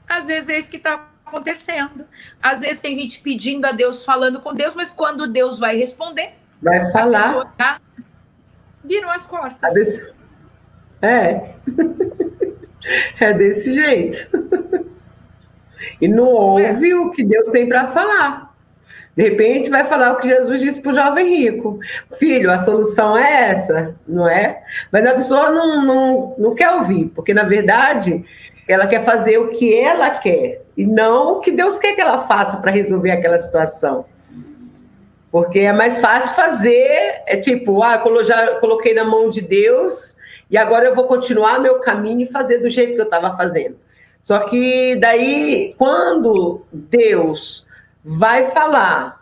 Às 0.08 0.28
vezes 0.28 0.50
é 0.50 0.58
isso 0.58 0.70
que 0.70 0.78
está 0.78 1.10
acontecendo. 1.26 2.06
Às 2.42 2.62
vezes 2.62 2.82
tem 2.82 3.00
gente 3.00 3.20
pedindo 3.22 3.66
a 3.66 3.72
Deus, 3.72 4.06
falando 4.06 4.40
com 4.42 4.54
Deus, 4.54 4.76
mas 4.76 4.94
quando 4.94 5.28
Deus 5.28 5.58
vai 5.58 5.76
responder, 5.76 6.34
vai 6.62 6.92
falar. 6.92 7.54
Tá, 7.58 7.82
viram 8.84 9.10
as 9.10 9.26
costas. 9.26 9.64
Às 9.64 9.74
vezes 9.74 10.14
é. 11.02 11.56
É 13.20 13.34
desse 13.34 13.74
jeito. 13.74 14.28
E 16.02 16.08
não 16.08 16.26
ouve 16.26 16.94
o 16.94 17.12
que 17.12 17.24
Deus 17.24 17.48
tem 17.48 17.68
para 17.68 17.88
falar. 17.88 18.54
De 19.16 19.24
repente 19.24 19.70
vai 19.70 19.86
falar 19.86 20.14
o 20.14 20.18
que 20.18 20.28
Jesus 20.28 20.60
disse 20.60 20.82
para 20.82 20.92
o 20.92 20.96
jovem 20.96 21.28
rico. 21.28 21.80
Filho, 22.16 22.52
a 22.52 22.58
solução 22.58 23.18
é 23.18 23.52
essa, 23.52 23.96
não 24.08 24.28
é? 24.28 24.64
Mas 24.92 25.06
a 25.06 25.14
pessoa 25.14 25.52
não, 25.52 25.86
não, 25.86 26.36
não 26.38 26.56
quer 26.56 26.72
ouvir, 26.72 27.12
porque 27.14 27.34
na 27.34 27.44
verdade 27.44 28.26
ela 28.68 28.88
quer 28.88 29.04
fazer 29.04 29.38
o 29.38 29.50
que 29.50 29.78
ela 29.78 30.10
quer 30.10 30.64
e 30.76 30.86
não 30.86 31.34
o 31.34 31.40
que 31.40 31.52
Deus 31.52 31.78
quer 31.78 31.94
que 31.94 32.02
ela 32.02 32.26
faça 32.28 32.58
para 32.58 32.72
resolver 32.72 33.12
aquela 33.12 33.38
situação. 33.38 34.06
Porque 35.32 35.60
é 35.60 35.74
mais 35.74 36.00
fácil 36.00 36.36
fazer, 36.36 37.22
é 37.28 37.38
tipo, 37.38 37.84
ah, 37.84 38.02
já 38.24 38.60
coloquei 38.60 38.94
na 38.94 39.04
mão 39.04 39.30
de 39.30 39.42
Deus, 39.42 40.16
e 40.50 40.58
agora 40.58 40.86
eu 40.86 40.96
vou 40.96 41.06
continuar 41.06 41.60
meu 41.60 41.80
caminho 41.80 42.22
e 42.22 42.32
fazer 42.32 42.60
do 42.60 42.70
jeito 42.70 42.94
que 42.94 43.02
eu 43.02 43.06
estava 43.06 43.36
fazendo. 43.36 43.78
Só 44.22 44.40
que 44.40 44.96
daí, 44.96 45.76
quando 45.78 46.62
Deus 46.72 47.66
vai 48.04 48.52
falar 48.52 49.22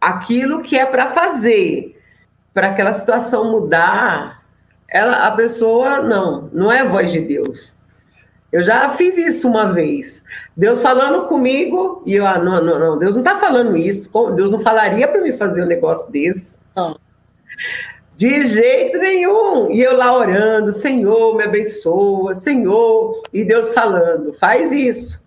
aquilo 0.00 0.62
que 0.62 0.76
é 0.76 0.84
para 0.84 1.12
fazer, 1.12 2.00
para 2.52 2.68
aquela 2.68 2.94
situação 2.94 3.52
mudar, 3.52 4.42
ela, 4.88 5.26
a 5.26 5.30
pessoa 5.30 6.02
não, 6.02 6.50
não 6.52 6.70
é 6.70 6.80
a 6.80 6.84
voz 6.84 7.12
de 7.12 7.20
Deus. 7.20 7.74
Eu 8.50 8.62
já 8.62 8.90
fiz 8.90 9.16
isso 9.16 9.48
uma 9.48 9.72
vez. 9.72 10.22
Deus 10.54 10.82
falando 10.82 11.26
comigo, 11.26 12.02
e 12.04 12.14
eu, 12.14 12.26
ah, 12.26 12.38
não, 12.38 12.62
não, 12.62 12.78
não, 12.78 12.98
Deus 12.98 13.14
não 13.14 13.22
está 13.22 13.38
falando 13.38 13.76
isso. 13.76 14.10
Deus 14.34 14.50
não 14.50 14.60
falaria 14.60 15.08
para 15.08 15.22
me 15.22 15.32
fazer 15.32 15.62
um 15.62 15.66
negócio 15.66 16.12
desse. 16.12 16.58
Não. 16.76 16.94
De 18.22 18.44
jeito 18.44 18.98
nenhum. 18.98 19.68
E 19.72 19.82
eu 19.82 19.96
lá 19.96 20.16
orando, 20.16 20.70
Senhor, 20.70 21.36
me 21.36 21.42
abençoa, 21.42 22.32
Senhor. 22.34 23.20
E 23.32 23.44
Deus 23.44 23.74
falando, 23.74 24.32
faz 24.34 24.70
isso. 24.70 25.20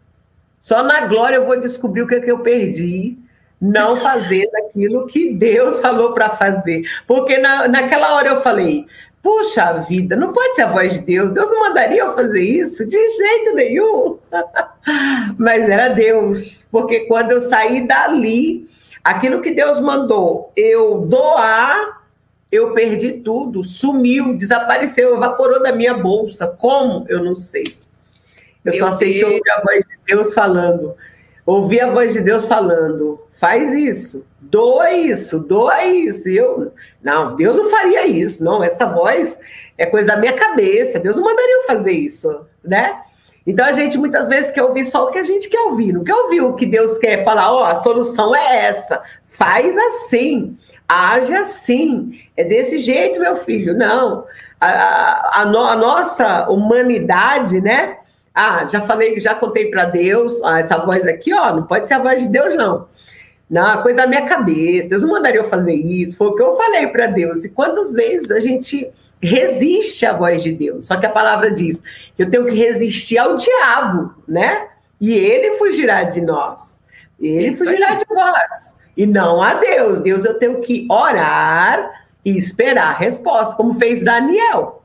Só 0.62 0.82
na 0.82 1.02
glória 1.02 1.36
eu 1.36 1.46
vou 1.46 1.60
descobrir 1.60 2.04
o 2.04 2.08
que, 2.08 2.16
é 2.16 2.22
que 2.22 2.32
eu 2.32 2.40
perdi, 2.40 3.18
não 3.60 3.98
fazer 3.98 4.50
aquilo 4.56 5.08
que 5.08 5.34
Deus 5.34 5.80
falou 5.80 6.14
para 6.14 6.30
fazer. 6.38 6.84
Porque 7.06 7.38
na, 7.38 7.68
naquela 7.68 8.16
hora 8.16 8.30
eu 8.30 8.42
falei, 8.42 8.86
puxa 9.22 9.74
vida, 9.74 10.16
não 10.16 10.32
pode 10.32 10.56
ser 10.56 10.62
a 10.62 10.72
voz 10.72 10.94
de 10.94 11.06
Deus, 11.06 11.32
Deus 11.32 11.50
não 11.50 11.68
mandaria 11.68 12.00
eu 12.00 12.16
fazer 12.16 12.44
isso 12.44 12.86
de 12.86 13.10
jeito 13.10 13.56
nenhum. 13.56 14.18
Mas 15.38 15.68
era 15.68 15.90
Deus, 15.90 16.66
porque 16.72 17.02
quando 17.02 17.32
eu 17.32 17.42
saí 17.42 17.86
dali, 17.86 18.70
aquilo 19.04 19.42
que 19.42 19.52
Deus 19.52 19.82
mandou 19.82 20.54
eu 20.56 21.00
doar, 21.02 22.05
eu 22.56 22.74
perdi 22.74 23.14
tudo, 23.14 23.64
sumiu, 23.64 24.38
desapareceu, 24.38 25.16
evaporou 25.16 25.62
da 25.62 25.72
minha 25.72 25.94
bolsa. 25.94 26.48
Como? 26.48 27.06
Eu 27.08 27.24
não 27.24 27.36
sei. 27.36 27.78
Eu 28.64 28.74
Meu 28.74 28.80
só 28.80 28.92
sei 28.94 29.14
Deus. 29.14 29.20
que 29.20 29.26
eu 29.26 29.38
ouvi 29.38 29.50
a 29.52 29.62
voz 29.62 29.86
de 29.86 29.98
Deus 30.08 30.34
falando. 30.34 30.96
Ouvi 31.46 31.80
a 31.80 31.92
voz 31.92 32.14
de 32.14 32.22
Deus 32.22 32.46
falando: 32.46 33.20
faz 33.40 33.74
isso, 33.74 34.26
doa 34.42 34.92
isso, 34.92 35.40
doa 35.40 35.86
isso. 35.86 36.30
E 36.30 36.38
eu, 36.38 36.72
não, 37.04 37.36
Deus 37.36 37.56
não 37.56 37.70
faria 37.70 38.08
isso, 38.08 38.44
não. 38.44 38.64
Essa 38.64 38.86
voz 38.86 39.38
é 39.78 39.86
coisa 39.86 40.08
da 40.08 40.18
minha 40.18 40.34
cabeça. 40.34 41.00
Deus 41.00 41.16
não 41.16 41.24
mandaria 41.24 41.58
eu 41.58 41.68
fazer 41.68 41.92
isso, 41.92 42.46
né? 42.64 43.02
Então 43.46 43.64
a 43.64 43.72
gente 43.72 43.98
muitas 43.98 44.28
vezes 44.28 44.52
quer 44.52 44.64
ouvir 44.64 44.86
só 44.86 45.06
o 45.06 45.12
que 45.12 45.20
a 45.20 45.24
gente 45.24 45.48
quer 45.48 45.60
ouvir, 45.60 45.94
não 45.94 46.04
quer 46.04 46.16
ouvir 46.16 46.42
o 46.42 46.54
que 46.54 46.66
Deus 46.66 46.98
quer 46.98 47.24
falar, 47.24 47.54
ó, 47.54 47.62
oh, 47.62 47.64
a 47.66 47.76
solução 47.76 48.36
é 48.36 48.66
essa, 48.66 49.00
faz 49.38 49.78
assim, 49.78 50.58
age 50.88 51.32
assim, 51.36 52.20
é 52.38 52.44
desse 52.44 52.78
jeito, 52.78 53.20
meu 53.20 53.36
filho. 53.36 53.76
Não, 53.76 54.26
a, 54.60 54.68
a, 54.68 55.42
a, 55.42 55.46
no, 55.46 55.60
a 55.60 55.76
nossa 55.76 56.50
humanidade, 56.50 57.62
né? 57.62 57.98
Ah, 58.34 58.66
já 58.66 58.82
falei, 58.82 59.18
já 59.20 59.34
contei 59.34 59.70
para 59.70 59.86
Deus, 59.86 60.42
ah, 60.44 60.60
essa 60.60 60.78
voz 60.78 61.06
aqui, 61.06 61.34
ó, 61.34 61.56
não 61.56 61.64
pode 61.64 61.88
ser 61.88 61.94
a 61.94 62.00
voz 62.00 62.22
de 62.22 62.28
Deus, 62.28 62.56
não. 62.56 62.88
Não, 63.50 63.82
coisa 63.82 64.00
da 64.00 64.08
minha 64.08 64.26
cabeça, 64.26 64.90
Deus 64.90 65.04
não 65.04 65.12
mandaria 65.12 65.40
eu 65.40 65.50
fazer 65.50 65.74
isso, 65.74 66.18
foi 66.18 66.28
o 66.28 66.36
que 66.36 66.42
eu 66.42 66.58
falei 66.58 66.88
para 66.88 67.08
Deus. 67.08 67.46
E 67.46 67.50
quantas 67.50 67.94
vezes 67.94 68.32
a 68.32 68.40
gente 68.40 68.92
resiste 69.22 70.06
à 70.06 70.14
voz 70.14 70.44
de 70.44 70.52
Deus? 70.52 70.86
Só 70.86 70.98
que 70.98 71.06
a 71.06 71.12
palavra 71.12 71.52
diz 71.52 71.82
que 72.16 72.24
eu 72.24 72.30
tenho 72.30 72.46
que 72.46 72.56
resistir 72.56 73.18
ao 73.18 73.38
diabo, 73.38 74.14
né? 74.28 74.68
E 75.00 75.14
ele 75.14 75.58
fugirá 75.58 76.04
de 76.04 76.22
nós. 76.22 76.82
Ele 77.20 77.50
isso 77.50 77.64
fugirá 77.64 77.92
aí. 77.92 77.98
de 77.98 78.06
nós. 78.10 78.76
E 78.98 79.06
não 79.06 79.42
a 79.42 79.54
Deus. 79.54 80.00
Deus 80.00 80.26
eu 80.26 80.34
tenho 80.40 80.60
que 80.62 80.88
orar 80.90 82.05
e 82.26 82.36
esperar 82.36 82.90
a 82.90 82.98
resposta, 82.98 83.56
como 83.56 83.76
fez 83.76 84.02
Daniel. 84.02 84.82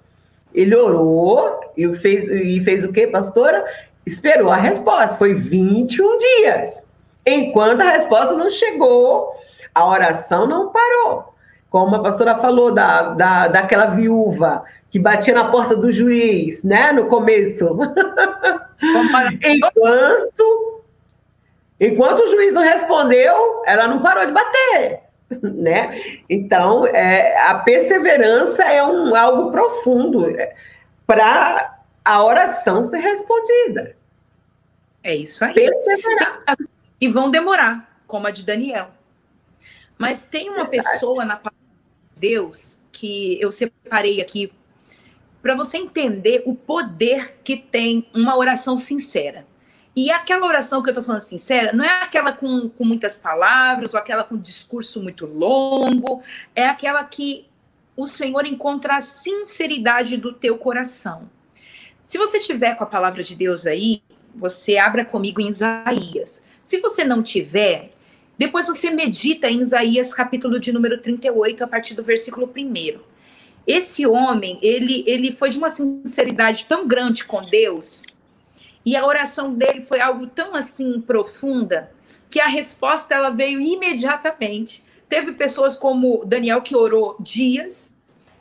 Ele 0.55 0.76
orou 0.76 1.59
e 1.76 1.91
fez, 1.95 2.26
e 2.26 2.62
fez 2.62 2.84
o 2.84 2.93
quê, 2.93 3.07
pastora? 3.07 3.64
Esperou 4.05 4.51
a 4.51 4.57
resposta. 4.57 5.16
Foi 5.16 5.32
21 5.32 6.18
dias. 6.18 6.86
Enquanto 7.24 7.80
a 7.80 7.91
resposta 7.91 8.34
não 8.34 8.51
chegou, 8.51 9.32
a 9.74 9.88
oração 9.88 10.47
não 10.47 10.70
parou. 10.70 11.34
Como 11.70 11.97
a 11.97 12.03
pastora 12.03 12.36
falou 12.36 12.72
da, 12.72 13.14
da, 13.14 13.49
daquela 13.49 13.86
viúva 13.86 14.64
que 14.91 14.99
batia 14.99 15.32
na 15.32 15.45
porta 15.45 15.76
do 15.76 15.91
juiz, 15.91 16.64
né, 16.64 16.91
no 16.91 17.07
começo. 17.07 17.78
enquanto, 19.45 20.82
enquanto 21.78 22.20
o 22.20 22.28
juiz 22.28 22.53
não 22.53 22.62
respondeu, 22.62 23.62
ela 23.64 23.86
não 23.86 24.03
parou 24.03 24.26
de 24.26 24.32
bater. 24.32 25.09
né? 25.43 26.01
Então, 26.28 26.87
é, 26.87 27.41
a 27.47 27.55
perseverança 27.55 28.64
é 28.64 28.85
um, 28.85 29.14
algo 29.14 29.51
profundo 29.51 30.28
é, 30.28 30.55
para 31.07 31.78
a 32.05 32.24
oração 32.24 32.83
ser 32.83 32.99
respondida. 32.99 33.97
É 35.03 35.14
isso 35.14 35.45
aí. 35.45 35.55
Perseverar. 35.55 36.43
E 37.01 37.09
vão 37.09 37.31
demorar, 37.31 38.03
como 38.07 38.26
a 38.26 38.31
de 38.31 38.45
Daniel. 38.45 38.91
Mas 39.97 40.24
tem 40.26 40.49
uma 40.49 40.64
Verdade. 40.64 40.93
pessoa 40.93 41.24
na 41.24 41.37
palavra 41.37 41.59
de 42.14 42.28
Deus 42.28 42.81
que 42.91 43.41
eu 43.41 43.51
separei 43.51 44.20
aqui 44.20 44.53
para 45.41 45.55
você 45.55 45.78
entender 45.78 46.43
o 46.45 46.55
poder 46.55 47.39
que 47.43 47.57
tem 47.57 48.07
uma 48.14 48.37
oração 48.37 48.76
sincera. 48.76 49.47
E 49.95 50.11
aquela 50.11 50.47
oração 50.47 50.82
que 50.82 50.88
eu 50.88 50.93
estou 50.93 51.05
falando 51.05 51.22
sincera, 51.22 51.72
não 51.72 51.84
é 51.84 52.03
aquela 52.03 52.32
com, 52.32 52.68
com 52.68 52.84
muitas 52.84 53.16
palavras, 53.16 53.93
ou 53.93 53.99
aquela 53.99 54.22
com 54.22 54.36
discurso 54.36 55.03
muito 55.03 55.26
longo, 55.26 56.22
é 56.55 56.66
aquela 56.66 57.03
que 57.05 57.47
o 57.97 58.07
Senhor 58.07 58.47
encontra 58.47 58.97
a 58.97 59.01
sinceridade 59.01 60.16
do 60.16 60.32
teu 60.32 60.57
coração. 60.57 61.28
Se 62.05 62.18
você 62.18 62.38
tiver 62.38 62.74
com 62.74 62.84
a 62.84 62.86
palavra 62.86 63.22
de 63.22 63.34
Deus 63.34 63.66
aí, 63.66 64.03
você 64.34 64.78
abra 64.78 65.05
comigo 65.05 65.41
em 65.41 65.49
Isaías. 65.49 66.43
Se 66.62 66.78
você 66.78 67.05
não 67.05 67.22
tiver, 67.22 67.93
depois 68.38 68.68
você 68.68 68.91
medita 68.91 69.51
em 69.51 69.61
Isaías 69.61 70.14
capítulo 70.14 70.59
de 70.59 70.72
número 70.72 71.01
38, 71.01 71.62
a 71.62 71.66
partir 71.66 71.95
do 71.95 72.03
versículo 72.03 72.51
1. 72.57 73.01
Esse 73.66 74.07
homem, 74.07 74.59
ele, 74.62 75.05
ele 75.07 75.30
foi 75.30 75.51
de 75.51 75.59
uma 75.59 75.68
sinceridade 75.68 76.64
tão 76.66 76.88
grande 76.88 77.24
com 77.24 77.43
Deus, 77.43 78.05
e 78.85 78.97
a 78.97 79.07
oração 79.07 79.55
dele 79.55 79.83
foi 79.83 80.01
algo 80.01 80.26
tão 80.26 80.55
assim 80.55 81.01
profunda 81.01 81.93
que 82.31 82.41
a 82.41 82.47
resposta 82.47 83.14
ela 83.14 83.31
veio 83.31 83.61
imediatamente. 83.61 84.85
Teve 85.09 85.33
pessoas 85.33 85.76
como 85.76 86.24
Daniel 86.24 86.62
que 86.62 86.76
orou 86.76 87.16
dias 87.20 87.95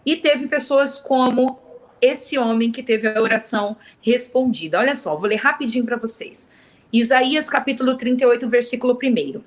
e 0.05 0.15
teve 0.15 0.47
pessoas 0.47 0.97
como 0.97 1.59
esse 2.01 2.37
homem 2.37 2.71
que 2.71 2.83
teve 2.83 3.07
a 3.07 3.21
oração 3.21 3.75
respondida. 4.01 4.79
Olha 4.79 4.95
só, 4.95 5.15
vou 5.15 5.27
ler 5.27 5.37
rapidinho 5.37 5.85
para 5.85 5.97
vocês. 5.97 6.49
Isaías 6.93 7.49
capítulo 7.49 7.97
38, 7.97 8.47
versículo 8.47 8.97
1. 9.01 9.41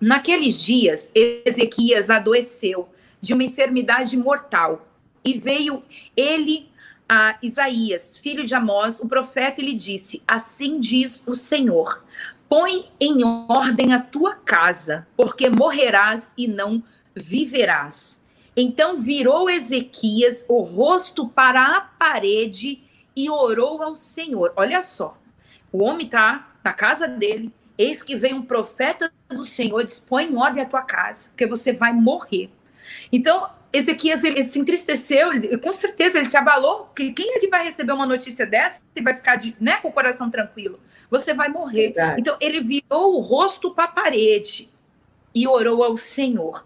Naqueles 0.00 0.60
dias, 0.60 1.10
Ezequias 1.14 2.10
adoeceu 2.10 2.88
de 3.20 3.32
uma 3.32 3.44
enfermidade 3.44 4.16
mortal 4.16 4.86
e 5.24 5.38
veio 5.38 5.82
ele 6.16 6.68
a 7.08 7.38
Isaías, 7.42 8.16
filho 8.16 8.44
de 8.44 8.54
Amós, 8.54 9.00
o 9.00 9.08
profeta, 9.08 9.62
lhe 9.62 9.74
disse: 9.74 10.22
Assim 10.26 10.78
diz 10.78 11.22
o 11.26 11.34
Senhor: 11.34 12.04
Põe 12.48 12.86
em 13.00 13.24
ordem 13.48 13.92
a 13.92 14.00
tua 14.00 14.34
casa, 14.34 15.06
porque 15.16 15.48
morrerás 15.48 16.34
e 16.36 16.48
não 16.48 16.82
viverás. 17.14 18.24
Então 18.56 18.98
virou 18.98 19.50
Ezequias 19.50 20.44
o 20.48 20.62
rosto 20.62 21.28
para 21.28 21.76
a 21.76 21.80
parede 21.80 22.82
e 23.14 23.30
orou 23.30 23.82
ao 23.82 23.94
Senhor. 23.94 24.52
Olha 24.56 24.80
só, 24.82 25.18
o 25.70 25.82
homem 25.82 26.06
está 26.06 26.54
na 26.64 26.72
casa 26.72 27.06
dele, 27.06 27.52
eis 27.78 28.02
que 28.02 28.16
vem 28.16 28.34
um 28.34 28.42
profeta 28.42 29.12
do 29.28 29.44
Senhor, 29.44 29.84
diz: 29.84 30.00
põe 30.00 30.24
em 30.24 30.36
ordem 30.36 30.62
a 30.62 30.66
tua 30.66 30.82
casa, 30.82 31.28
porque 31.28 31.46
você 31.46 31.72
vai 31.72 31.92
morrer. 31.92 32.50
Então, 33.12 33.48
Ezequias 33.76 34.24
ele 34.24 34.42
se 34.44 34.58
entristeceu, 34.58 35.32
ele, 35.32 35.58
com 35.58 35.72
certeza 35.72 36.18
ele 36.18 36.26
se 36.26 36.36
abalou. 36.36 36.90
Quem 36.94 37.34
é 37.34 37.38
que 37.38 37.48
vai 37.48 37.64
receber 37.64 37.92
uma 37.92 38.06
notícia 38.06 38.46
dessa 38.46 38.80
e 38.94 39.02
vai 39.02 39.14
ficar 39.14 39.36
de, 39.36 39.56
né, 39.60 39.76
com 39.78 39.88
o 39.88 39.92
coração 39.92 40.30
tranquilo? 40.30 40.80
Você 41.10 41.34
vai 41.34 41.48
morrer. 41.48 41.92
Verdade. 41.92 42.20
Então, 42.20 42.36
ele 42.40 42.60
virou 42.60 43.16
o 43.16 43.20
rosto 43.20 43.72
para 43.72 43.84
a 43.84 43.88
parede 43.88 44.68
e 45.34 45.46
orou 45.46 45.84
ao 45.84 45.96
Senhor 45.96 46.64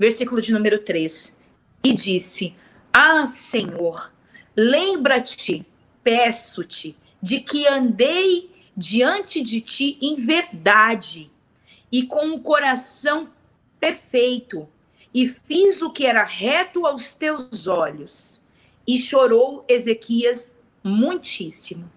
versículo 0.00 0.40
de 0.40 0.50
número 0.50 0.78
3. 0.78 1.38
E 1.84 1.92
disse: 1.92 2.56
Ah, 2.90 3.26
Senhor, 3.26 4.10
lembra-te, 4.56 5.66
peço-te, 6.02 6.96
de 7.20 7.40
que 7.40 7.68
andei 7.68 8.50
diante 8.74 9.42
de 9.42 9.60
ti 9.60 9.98
em 10.00 10.16
verdade 10.16 11.30
e 11.92 12.04
com 12.04 12.30
o 12.30 12.40
coração 12.40 13.28
perfeito, 13.78 14.66
e 15.12 15.26
fiz 15.26 15.82
o 15.82 15.90
que 15.90 16.06
era 16.06 16.24
reto 16.24 16.86
aos 16.86 17.14
teus 17.14 17.66
olhos. 17.66 18.42
E 18.86 18.98
chorou 18.98 19.64
Ezequias 19.68 20.54
muitíssimo. 20.82 21.90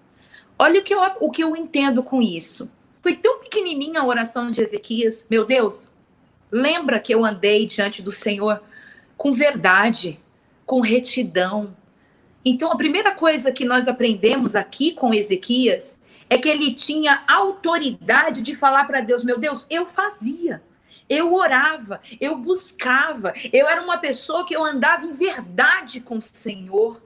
Olha 0.58 0.80
o 0.80 0.84
que 0.84 0.94
eu, 0.94 1.00
o 1.20 1.32
que 1.32 1.44
eu 1.44 1.56
entendo 1.56 2.04
com 2.04 2.22
isso. 2.22 2.72
Foi 3.02 3.16
tão 3.16 3.40
pequenininha 3.40 4.02
a 4.02 4.06
oração 4.06 4.50
de 4.50 4.62
Ezequias, 4.62 5.26
meu 5.30 5.46
Deus, 5.46 5.90
Lembra 6.54 7.00
que 7.00 7.12
eu 7.12 7.26
andei 7.26 7.66
diante 7.66 8.00
do 8.00 8.12
Senhor 8.12 8.62
com 9.18 9.32
verdade, 9.32 10.20
com 10.68 10.82
retidão. 10.82 11.76
Então, 12.46 12.72
a 12.72 12.78
primeira 12.78 13.12
coisa 13.16 13.52
que 13.52 13.66
nós 13.66 13.88
aprendemos 13.88 14.56
aqui 14.56 14.92
com 14.92 15.16
Ezequias 15.16 15.98
é 16.30 16.38
que 16.38 16.48
ele 16.48 16.72
tinha 16.72 17.24
autoridade 17.28 18.44
de 18.44 18.56
falar 18.56 18.86
para 18.86 19.02
Deus: 19.02 19.24
Meu 19.24 19.40
Deus, 19.40 19.66
eu 19.68 19.88
fazia. 19.88 20.62
Eu 21.10 21.34
orava, 21.34 22.02
eu 22.20 22.36
buscava, 22.38 23.34
eu 23.52 23.68
era 23.68 23.82
uma 23.82 23.98
pessoa 23.98 24.46
que 24.46 24.56
eu 24.56 24.64
andava 24.64 25.06
em 25.06 25.12
verdade 25.12 26.00
com 26.00 26.18
o 26.18 26.22
Senhor. 26.22 27.02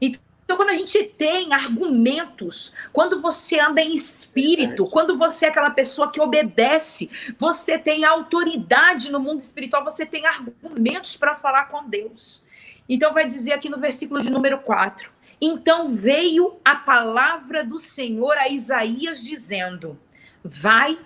Então, 0.00 0.20
então, 0.50 0.56
quando 0.58 0.70
a 0.70 0.74
gente 0.74 1.04
tem 1.04 1.52
argumentos, 1.52 2.74
quando 2.92 3.22
você 3.22 3.60
anda 3.60 3.80
em 3.80 3.94
espírito, 3.94 4.84
quando 4.84 5.16
você 5.16 5.46
é 5.46 5.48
aquela 5.48 5.70
pessoa 5.70 6.10
que 6.10 6.20
obedece, 6.20 7.08
você 7.38 7.78
tem 7.78 8.04
autoridade 8.04 9.12
no 9.12 9.20
mundo 9.20 9.38
espiritual, 9.38 9.84
você 9.84 10.04
tem 10.04 10.26
argumentos 10.26 11.16
para 11.16 11.36
falar 11.36 11.66
com 11.66 11.88
Deus. 11.88 12.42
Então, 12.88 13.14
vai 13.14 13.28
dizer 13.28 13.52
aqui 13.52 13.68
no 13.68 13.78
versículo 13.78 14.20
de 14.20 14.28
número 14.28 14.58
4: 14.58 15.12
Então 15.40 15.88
veio 15.88 16.58
a 16.64 16.74
palavra 16.74 17.62
do 17.62 17.78
Senhor 17.78 18.36
a 18.36 18.48
Isaías, 18.48 19.22
dizendo: 19.22 19.96
Vai 20.42 20.98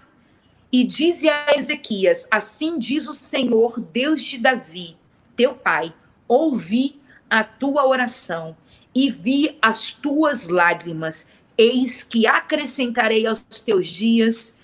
e 0.74 0.82
dize 0.82 1.28
a 1.28 1.56
Ezequias: 1.56 2.26
Assim 2.28 2.80
diz 2.80 3.06
o 3.06 3.14
Senhor, 3.14 3.78
Deus 3.78 4.24
de 4.24 4.38
Davi, 4.38 4.96
teu 5.36 5.54
pai, 5.54 5.94
ouvi 6.26 7.00
a 7.30 7.44
tua 7.44 7.86
oração 7.86 8.56
e 8.92 9.08
vi 9.08 9.56
as 9.62 9.92
tuas 9.92 10.48
lágrimas. 10.48 11.30
Eis 11.56 12.02
que 12.02 12.26
acrescentarei 12.26 13.24
aos 13.24 13.38
teus 13.64 13.86
dias 13.86 14.56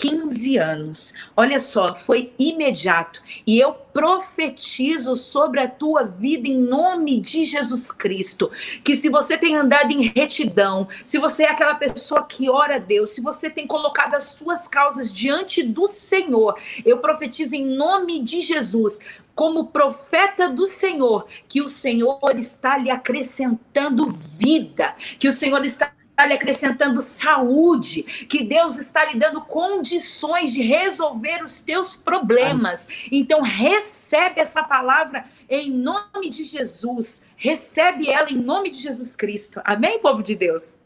15 0.00 0.56
anos. 0.56 1.12
Olha 1.36 1.58
só, 1.58 1.94
foi 1.94 2.32
imediato. 2.38 3.22
E 3.46 3.60
eu 3.60 3.74
profetizo 3.74 5.14
sobre 5.14 5.60
a 5.60 5.68
tua 5.68 6.04
vida 6.04 6.48
em 6.48 6.58
nome 6.58 7.20
de 7.20 7.44
Jesus 7.44 7.92
Cristo. 7.92 8.50
Que 8.82 8.96
se 8.96 9.10
você 9.10 9.36
tem 9.36 9.56
andado 9.56 9.92
em 9.92 10.06
retidão, 10.06 10.88
se 11.04 11.18
você 11.18 11.42
é 11.42 11.50
aquela 11.50 11.74
pessoa 11.74 12.24
que 12.24 12.48
ora 12.48 12.76
a 12.76 12.78
Deus, 12.78 13.10
se 13.10 13.20
você 13.20 13.50
tem 13.50 13.66
colocado 13.66 14.14
as 14.14 14.24
suas 14.24 14.66
causas 14.66 15.12
diante 15.12 15.62
do 15.62 15.86
Senhor, 15.86 16.58
eu 16.82 16.96
profetizo 16.98 17.54
em 17.54 17.66
nome 17.66 18.22
de 18.22 18.40
Jesus 18.40 19.00
como 19.34 19.68
profeta 19.68 20.48
do 20.48 20.66
Senhor, 20.66 21.26
que 21.46 21.60
o 21.62 21.68
Senhor 21.68 22.18
está 22.36 22.76
lhe 22.76 22.90
acrescentando 22.90 24.10
vida, 24.10 24.94
que 25.18 25.28
o 25.28 25.32
Senhor 25.32 25.64
está 25.64 25.92
lhe 26.26 26.34
acrescentando 26.34 27.00
saúde, 27.00 28.02
que 28.02 28.44
Deus 28.44 28.78
está 28.78 29.04
lhe 29.04 29.18
dando 29.18 29.40
condições 29.42 30.52
de 30.52 30.62
resolver 30.62 31.42
os 31.42 31.60
teus 31.60 31.96
problemas. 31.96 32.88
Então, 33.10 33.42
recebe 33.42 34.40
essa 34.40 34.62
palavra 34.62 35.24
em 35.48 35.70
nome 35.70 36.30
de 36.30 36.44
Jesus. 36.44 37.24
Recebe 37.36 38.08
ela 38.08 38.30
em 38.30 38.36
nome 38.36 38.70
de 38.70 38.78
Jesus 38.78 39.16
Cristo. 39.16 39.60
Amém, 39.64 39.98
povo 39.98 40.22
de 40.22 40.36
Deus? 40.36 40.76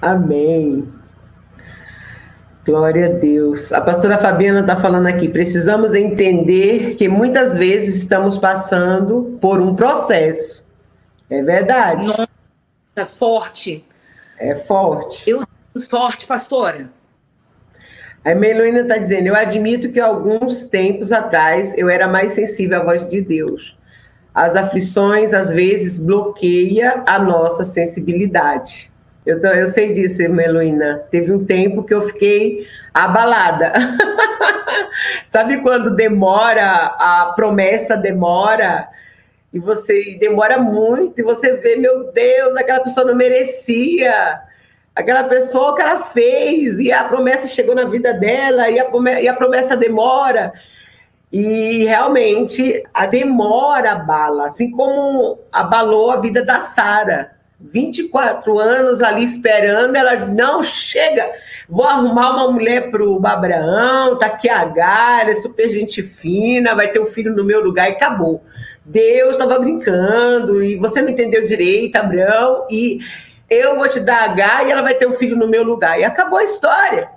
Amém. 0.00 0.88
Glória 2.64 3.06
a 3.06 3.08
Deus. 3.08 3.72
A 3.72 3.80
pastora 3.80 4.18
Fabiana 4.18 4.60
está 4.60 4.76
falando 4.76 5.06
aqui. 5.06 5.28
Precisamos 5.28 5.94
entender 5.94 6.94
que 6.94 7.08
muitas 7.08 7.54
vezes 7.54 7.96
estamos 7.96 8.38
passando 8.38 9.38
por 9.40 9.60
um 9.60 9.74
processo. 9.74 10.64
É 11.28 11.42
verdade. 11.42 12.06
Nossa, 12.06 12.28
é 12.96 13.04
forte. 13.04 13.84
É 14.40 14.56
forte. 14.56 15.28
Eu 15.28 15.44
forte, 15.88 16.26
pastora. 16.26 16.90
A 18.24 18.34
Meloína 18.34 18.80
está 18.80 18.96
dizendo: 18.96 19.28
Eu 19.28 19.36
admito 19.36 19.92
que 19.92 20.00
alguns 20.00 20.66
tempos 20.66 21.12
atrás 21.12 21.76
eu 21.76 21.88
era 21.90 22.08
mais 22.08 22.32
sensível 22.32 22.80
à 22.80 22.84
voz 22.84 23.06
de 23.06 23.20
Deus. 23.20 23.78
As 24.34 24.56
aflições 24.56 25.34
às 25.34 25.50
vezes 25.50 25.98
bloqueia 25.98 27.02
a 27.06 27.18
nossa 27.18 27.64
sensibilidade. 27.64 28.90
Eu, 29.26 29.38
eu 29.38 29.66
sei 29.66 29.92
disso, 29.92 30.26
Meluína. 30.30 31.02
Teve 31.10 31.32
um 31.32 31.44
tempo 31.44 31.84
que 31.84 31.92
eu 31.92 32.00
fiquei 32.00 32.66
abalada. 32.94 33.72
Sabe 35.28 35.60
quando 35.60 35.94
demora, 35.94 36.94
a 36.98 37.32
promessa 37.36 37.96
demora, 37.96 38.88
e 39.52 39.58
você 39.58 40.16
demora 40.20 40.58
muito, 40.58 41.20
e 41.20 41.24
você 41.24 41.56
vê, 41.56 41.76
meu 41.76 42.12
Deus, 42.12 42.56
aquela 42.56 42.80
pessoa 42.80 43.06
não 43.06 43.14
merecia. 43.14 44.40
Aquela 44.94 45.24
pessoa 45.24 45.74
que 45.74 45.82
ela 45.82 46.00
fez, 46.04 46.78
e 46.78 46.92
a 46.92 47.04
promessa 47.04 47.46
chegou 47.46 47.74
na 47.74 47.84
vida 47.84 48.12
dela, 48.12 48.68
e 48.70 48.78
a, 48.78 48.86
e 49.20 49.28
a 49.28 49.34
promessa 49.34 49.76
demora. 49.76 50.52
E 51.32 51.84
realmente 51.84 52.82
a 52.92 53.06
demora 53.06 53.92
abala, 53.92 54.46
assim 54.46 54.70
como 54.70 55.38
abalou 55.52 56.10
a 56.10 56.16
vida 56.16 56.44
da 56.44 56.60
Sara 56.62 57.40
24 57.60 58.58
anos 58.58 59.02
ali 59.02 59.22
esperando, 59.22 59.94
ela 59.94 60.26
não 60.26 60.62
chega. 60.62 61.30
Vou 61.68 61.84
arrumar 61.84 62.30
uma 62.30 62.50
mulher 62.50 62.90
para 62.90 63.04
o 63.04 63.24
Abraão, 63.24 64.18
tá 64.18 64.26
aqui 64.26 64.48
a 64.48 64.64
Gália, 64.64 65.36
super 65.36 65.68
gente 65.68 66.02
fina, 66.02 66.74
vai 66.74 66.88
ter 66.88 67.00
um 67.00 67.06
filho 67.06 67.34
no 67.34 67.44
meu 67.44 67.62
lugar 67.62 67.88
e 67.88 67.92
acabou. 67.92 68.42
Deus 68.84 69.32
estava 69.36 69.58
brincando 69.58 70.62
e 70.62 70.76
você 70.76 71.02
não 71.02 71.10
entendeu 71.10 71.44
direito, 71.44 71.96
Abraão, 71.96 72.66
e 72.70 73.00
eu 73.48 73.76
vou 73.76 73.88
te 73.88 74.00
dar 74.00 74.30
H 74.30 74.64
e 74.64 74.70
ela 74.70 74.82
vai 74.82 74.94
ter 74.94 75.06
um 75.06 75.12
filho 75.12 75.36
no 75.36 75.48
meu 75.48 75.62
lugar. 75.62 75.98
E 75.98 76.04
acabou 76.04 76.38
a 76.38 76.44
história. 76.44 77.08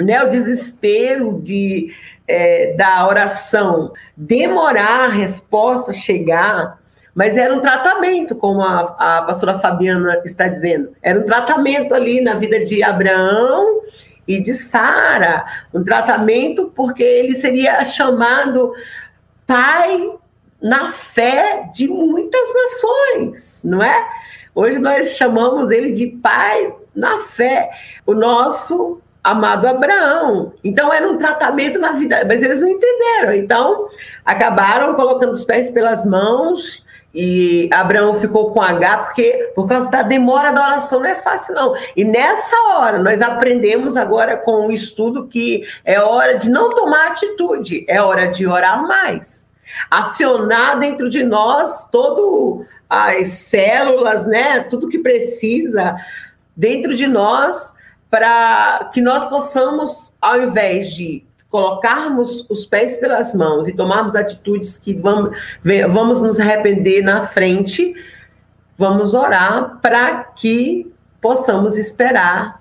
Né? 0.00 0.22
O 0.22 0.28
desespero 0.28 1.40
de, 1.42 1.94
é, 2.26 2.74
da 2.74 3.06
oração 3.06 3.92
demorar 4.16 5.04
a 5.04 5.08
resposta 5.08 5.92
chegar 5.92 6.78
mas 7.18 7.36
era 7.36 7.52
um 7.52 7.58
tratamento, 7.58 8.36
como 8.36 8.62
a, 8.62 8.94
a 8.96 9.22
pastora 9.22 9.58
Fabiana 9.58 10.22
está 10.24 10.46
dizendo. 10.46 10.92
Era 11.02 11.18
um 11.18 11.24
tratamento 11.24 11.92
ali 11.92 12.20
na 12.20 12.34
vida 12.34 12.62
de 12.62 12.80
Abraão 12.80 13.82
e 14.24 14.40
de 14.40 14.54
Sara. 14.54 15.44
Um 15.74 15.82
tratamento 15.82 16.72
porque 16.76 17.02
ele 17.02 17.34
seria 17.34 17.84
chamado 17.84 18.72
pai 19.44 20.12
na 20.60 20.92
fé 20.92 21.68
de 21.72 21.88
muitas 21.88 22.48
nações, 22.54 23.62
não 23.64 23.82
é? 23.82 24.08
Hoje 24.54 24.78
nós 24.78 25.16
chamamos 25.16 25.70
ele 25.70 25.92
de 25.92 26.06
pai 26.08 26.74
na 26.94 27.20
fé. 27.20 27.70
O 28.04 28.12
nosso 28.12 29.00
amado 29.22 29.66
Abraão. 29.66 30.52
Então 30.64 30.92
era 30.92 31.08
um 31.08 31.16
tratamento 31.18 31.78
na 31.78 31.92
vida, 31.92 32.24
mas 32.26 32.42
eles 32.42 32.60
não 32.60 32.68
entenderam. 32.68 33.34
Então 33.34 33.88
acabaram 34.24 34.94
colocando 34.94 35.30
os 35.30 35.44
pés 35.44 35.70
pelas 35.70 36.06
mãos 36.06 36.84
E 37.14 37.68
Abraão 37.72 38.14
ficou 38.20 38.52
com 38.52 38.60
H 38.60 38.98
porque 38.98 39.52
por 39.54 39.66
causa 39.66 39.90
da 39.90 40.02
demora 40.02 40.52
da 40.52 40.62
oração 40.62 41.00
não 41.00 41.06
é 41.06 41.16
fácil 41.16 41.54
não. 41.54 41.74
E 41.96 42.04
nessa 42.04 42.56
hora 42.68 42.98
nós 43.02 43.22
aprendemos 43.22 43.96
agora 43.96 44.36
com 44.36 44.66
o 44.66 44.72
estudo 44.72 45.26
que 45.26 45.64
é 45.84 45.98
hora 46.00 46.36
de 46.36 46.50
não 46.50 46.70
tomar 46.70 47.08
atitude, 47.08 47.84
é 47.88 48.00
hora 48.00 48.26
de 48.26 48.46
orar 48.46 48.86
mais. 48.86 49.47
Acionar 49.90 50.78
dentro 50.78 51.08
de 51.08 51.22
nós 51.22 51.86
todo 51.90 52.64
as 52.88 53.28
células, 53.28 54.26
né, 54.26 54.60
tudo 54.60 54.88
que 54.88 54.98
precisa 54.98 55.96
dentro 56.56 56.94
de 56.94 57.06
nós 57.06 57.74
para 58.10 58.90
que 58.92 59.00
nós 59.00 59.24
possamos 59.24 60.14
ao 60.20 60.40
invés 60.42 60.94
de 60.94 61.24
colocarmos 61.50 62.46
os 62.48 62.66
pés 62.66 62.96
pelas 62.96 63.34
mãos 63.34 63.68
e 63.68 63.72
tomarmos 63.72 64.14
atitudes 64.14 64.78
que 64.78 64.94
vamos, 64.94 65.36
vamos 65.90 66.22
nos 66.22 66.38
arrepender 66.38 67.02
na 67.02 67.26
frente, 67.26 67.94
vamos 68.76 69.14
orar 69.14 69.78
para 69.80 70.24
que 70.24 70.92
possamos 71.20 71.76
esperar 71.76 72.60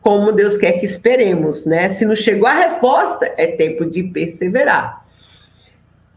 como 0.00 0.32
Deus 0.32 0.58
quer 0.58 0.72
que 0.72 0.84
esperemos, 0.84 1.64
né? 1.64 1.90
Se 1.90 2.04
não 2.04 2.14
chegou 2.14 2.46
a 2.46 2.52
resposta, 2.52 3.32
é 3.38 3.46
tempo 3.46 3.86
de 3.86 4.02
perseverar. 4.02 5.03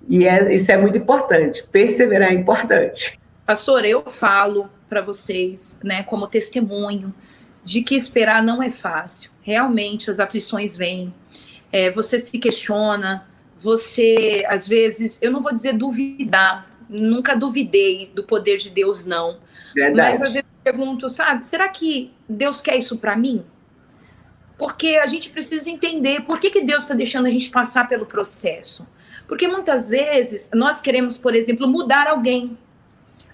E 0.07 0.25
é, 0.25 0.55
isso 0.55 0.71
é 0.71 0.77
muito 0.77 0.97
importante. 0.97 1.63
Perseverar 1.71 2.31
é 2.31 2.33
importante. 2.33 3.19
Pastor, 3.45 3.85
eu 3.85 4.03
falo 4.03 4.69
para 4.89 5.01
vocês, 5.01 5.77
né, 5.83 6.03
como 6.03 6.27
testemunho, 6.27 7.13
de 7.63 7.81
que 7.81 7.95
esperar 7.95 8.41
não 8.41 8.63
é 8.63 8.69
fácil. 8.69 9.31
Realmente 9.41 10.09
as 10.09 10.19
aflições 10.19 10.75
vêm 10.77 11.13
é, 11.71 11.91
você 11.91 12.19
se 12.19 12.37
questiona, 12.39 13.27
você, 13.59 14.45
às 14.47 14.67
vezes, 14.67 15.19
eu 15.21 15.31
não 15.31 15.41
vou 15.41 15.51
dizer 15.51 15.73
duvidar, 15.73 16.69
nunca 16.89 17.35
duvidei 17.35 18.11
do 18.13 18.23
poder 18.23 18.57
de 18.57 18.69
Deus, 18.69 19.05
não. 19.05 19.39
Verdade. 19.73 20.11
Mas 20.11 20.21
às 20.21 20.33
vezes 20.33 20.47
eu 20.47 20.71
pergunto, 20.71 21.09
sabe, 21.09 21.45
será 21.45 21.67
que 21.67 22.11
Deus 22.27 22.61
quer 22.61 22.77
isso 22.77 22.97
para 22.97 23.15
mim? 23.15 23.45
Porque 24.57 24.95
a 24.95 25.05
gente 25.05 25.29
precisa 25.29 25.69
entender 25.69 26.21
por 26.21 26.39
que, 26.39 26.49
que 26.49 26.61
Deus 26.61 26.83
está 26.83 26.95
deixando 26.95 27.27
a 27.27 27.31
gente 27.31 27.49
passar 27.49 27.87
pelo 27.87 28.05
processo. 28.05 28.87
Porque 29.27 29.47
muitas 29.47 29.89
vezes 29.89 30.49
nós 30.53 30.81
queremos, 30.81 31.17
por 31.17 31.35
exemplo, 31.35 31.67
mudar 31.67 32.07
alguém. 32.07 32.57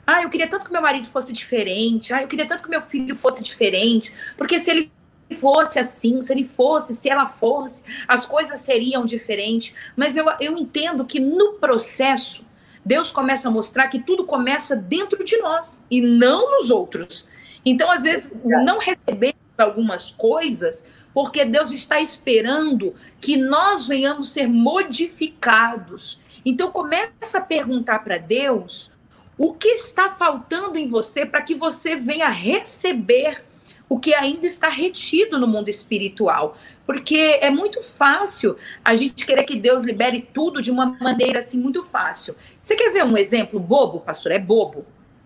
Ah, 0.05 0.23
eu 0.23 0.29
queria 0.29 0.47
tanto 0.47 0.65
que 0.65 0.71
meu 0.71 0.81
marido 0.81 1.07
fosse 1.07 1.31
diferente. 1.31 2.13
Ah, 2.13 2.21
eu 2.21 2.27
queria 2.27 2.47
tanto 2.47 2.63
que 2.63 2.69
meu 2.69 2.81
filho 2.81 3.15
fosse 3.15 3.43
diferente. 3.43 4.13
Porque 4.35 4.59
se 4.59 4.71
ele 4.71 4.91
fosse 5.39 5.79
assim, 5.79 6.21
se 6.21 6.33
ele 6.33 6.49
fosse, 6.55 6.93
se 6.93 7.09
ela 7.09 7.25
fosse, 7.25 7.83
as 8.07 8.25
coisas 8.25 8.59
seriam 8.59 9.05
diferentes. 9.05 9.73
Mas 9.95 10.17
eu, 10.17 10.25
eu 10.39 10.57
entendo 10.57 11.05
que 11.05 11.19
no 11.19 11.53
processo, 11.53 12.45
Deus 12.83 13.11
começa 13.11 13.47
a 13.47 13.51
mostrar 13.51 13.87
que 13.87 13.99
tudo 13.99 14.25
começa 14.25 14.75
dentro 14.75 15.23
de 15.23 15.37
nós 15.37 15.85
e 15.89 16.01
não 16.01 16.51
nos 16.51 16.69
outros. 16.69 17.27
Então, 17.65 17.89
às 17.89 18.03
vezes, 18.03 18.33
não 18.43 18.77
recebemos 18.77 19.35
algumas 19.57 20.11
coisas 20.11 20.85
porque 21.13 21.45
Deus 21.45 21.71
está 21.71 22.01
esperando 22.01 22.95
que 23.21 23.37
nós 23.37 23.87
venhamos 23.87 24.31
ser 24.31 24.47
modificados. 24.47 26.19
Então, 26.45 26.71
começa 26.71 27.37
a 27.37 27.41
perguntar 27.41 27.99
para 27.99 28.17
Deus 28.17 28.91
o 29.37 29.53
que 29.53 29.69
está 29.69 30.11
faltando 30.11 30.77
em 30.77 30.87
você 30.87 31.25
para 31.25 31.41
que 31.41 31.55
você 31.55 31.95
venha 31.95 32.29
receber 32.29 33.43
o 33.89 33.99
que 33.99 34.13
ainda 34.15 34.47
está 34.47 34.69
retido 34.69 35.39
no 35.39 35.47
mundo 35.47 35.69
espiritual. 35.69 36.57
Porque 36.85 37.37
é 37.41 37.49
muito 37.49 37.83
fácil 37.83 38.57
a 38.83 38.95
gente 38.95 39.25
querer 39.25 39.43
que 39.43 39.55
Deus 39.55 39.83
libere 39.83 40.27
tudo 40.33 40.61
de 40.61 40.71
uma 40.71 40.85
maneira 40.99 41.39
assim 41.39 41.59
muito 41.59 41.83
fácil. 41.83 42.35
Você 42.59 42.75
quer 42.75 42.91
ver 42.91 43.05
um 43.05 43.17
exemplo 43.17 43.59
bobo, 43.59 43.99
pastor? 43.99 44.31
É 44.31 44.39
bobo. 44.39 44.85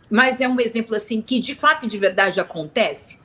Mas 0.09 0.41
é 0.41 0.47
um 0.47 0.59
exemplo 0.59 0.95
assim 0.95 1.21
que 1.21 1.39
de 1.39 1.55
fato 1.55 1.85
e 1.85 1.89
de 1.89 1.97
verdade 1.97 2.39
acontece. 2.39 3.19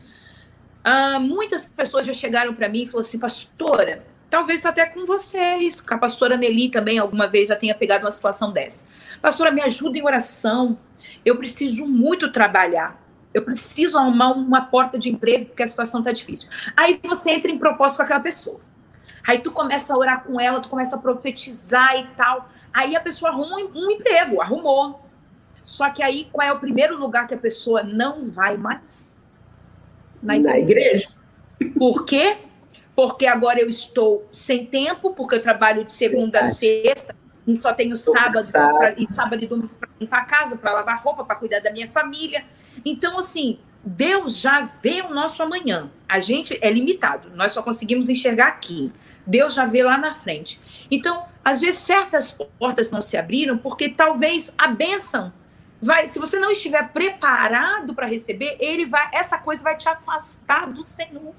Ah, 0.84 1.18
muitas 1.18 1.64
pessoas 1.64 2.06
já 2.06 2.12
chegaram 2.12 2.54
para 2.54 2.68
mim 2.68 2.82
e 2.82 2.86
falaram 2.86 3.06
assim, 3.06 3.18
pastora, 3.18 4.04
talvez 4.28 4.66
até 4.66 4.86
com 4.86 5.06
vocês, 5.06 5.82
a 5.88 5.98
pastora 5.98 6.36
Nelly 6.36 6.70
também 6.70 6.98
alguma 6.98 7.28
vez 7.28 7.48
já 7.48 7.56
tenha 7.56 7.74
pegado 7.74 8.04
uma 8.04 8.10
situação 8.10 8.52
dessa. 8.52 8.84
Pastora, 9.20 9.50
me 9.50 9.60
ajuda 9.60 9.98
em 9.98 10.04
oração. 10.04 10.78
Eu 11.24 11.36
preciso 11.36 11.86
muito 11.86 12.30
trabalhar 12.30 13.02
eu 13.34 13.42
preciso 13.44 13.98
arrumar 13.98 14.32
uma 14.32 14.62
porta 14.62 14.98
de 14.98 15.10
emprego 15.10 15.46
porque 15.46 15.62
a 15.62 15.68
situação 15.68 16.00
está 16.00 16.12
difícil. 16.12 16.50
Aí 16.76 17.00
você 17.02 17.30
entra 17.30 17.50
em 17.50 17.58
propósito 17.58 17.98
com 17.98 18.02
aquela 18.04 18.20
pessoa. 18.20 18.60
Aí 19.26 19.38
tu 19.38 19.50
começa 19.50 19.94
a 19.94 19.96
orar 19.96 20.24
com 20.24 20.40
ela, 20.40 20.60
tu 20.60 20.68
começa 20.68 20.96
a 20.96 20.98
profetizar 20.98 21.96
e 21.98 22.06
tal. 22.16 22.48
Aí 22.72 22.94
a 22.96 23.00
pessoa 23.00 23.30
arruma 23.30 23.56
um, 23.56 23.90
emprego, 23.90 24.40
arrumou. 24.40 25.00
Só 25.62 25.88
que 25.90 26.02
aí 26.02 26.28
qual 26.32 26.46
é 26.46 26.52
o 26.52 26.58
primeiro 26.58 26.98
lugar 26.98 27.26
que 27.26 27.34
a 27.34 27.38
pessoa 27.38 27.82
não 27.82 28.28
vai 28.28 28.56
mais? 28.56 29.11
Na 30.22 30.36
igreja. 30.36 30.52
Na 30.52 30.58
igreja. 30.58 31.08
Por 31.78 32.04
quê? 32.04 32.36
Porque 32.94 33.26
agora 33.26 33.60
eu 33.60 33.68
estou 33.68 34.28
sem 34.30 34.66
tempo, 34.66 35.14
porque 35.14 35.36
eu 35.36 35.40
trabalho 35.40 35.84
de 35.84 35.90
segunda 35.90 36.40
Verdade. 36.40 36.52
a 36.52 36.54
sexta, 36.54 37.16
e 37.46 37.56
só 37.56 37.72
tenho 37.72 37.96
sábado, 37.96 38.46
pra, 38.50 38.94
e 38.96 39.06
sábado 39.12 39.42
e 39.42 39.46
domingo 39.46 39.70
para 39.78 39.88
limpar 40.00 40.20
a 40.20 40.24
casa, 40.24 40.56
para 40.56 40.72
lavar 40.72 41.02
roupa, 41.02 41.24
para 41.24 41.36
cuidar 41.36 41.60
da 41.60 41.72
minha 41.72 41.88
família. 41.88 42.44
Então, 42.84 43.18
assim, 43.18 43.58
Deus 43.84 44.38
já 44.38 44.62
vê 44.82 45.02
o 45.02 45.12
nosso 45.12 45.42
amanhã. 45.42 45.90
A 46.08 46.20
gente 46.20 46.56
é 46.60 46.70
limitado, 46.70 47.30
nós 47.34 47.52
só 47.52 47.62
conseguimos 47.62 48.08
enxergar 48.08 48.48
aqui. 48.48 48.92
Deus 49.26 49.54
já 49.54 49.64
vê 49.64 49.82
lá 49.82 49.98
na 49.98 50.14
frente. 50.14 50.60
Então, 50.90 51.24
às 51.44 51.60
vezes, 51.60 51.80
certas 51.80 52.32
portas 52.32 52.90
não 52.90 53.02
se 53.02 53.16
abriram 53.16 53.56
porque 53.56 53.88
talvez 53.88 54.54
a 54.58 54.68
bênção 54.68 55.32
vai, 55.82 56.06
se 56.06 56.20
você 56.20 56.38
não 56.38 56.52
estiver 56.52 56.92
preparado 56.92 57.92
para 57.92 58.06
receber, 58.06 58.56
ele 58.60 58.86
vai, 58.86 59.10
essa 59.12 59.36
coisa 59.36 59.64
vai 59.64 59.76
te 59.76 59.88
afastar 59.88 60.70
do 60.70 60.84
Senhor. 60.84 61.34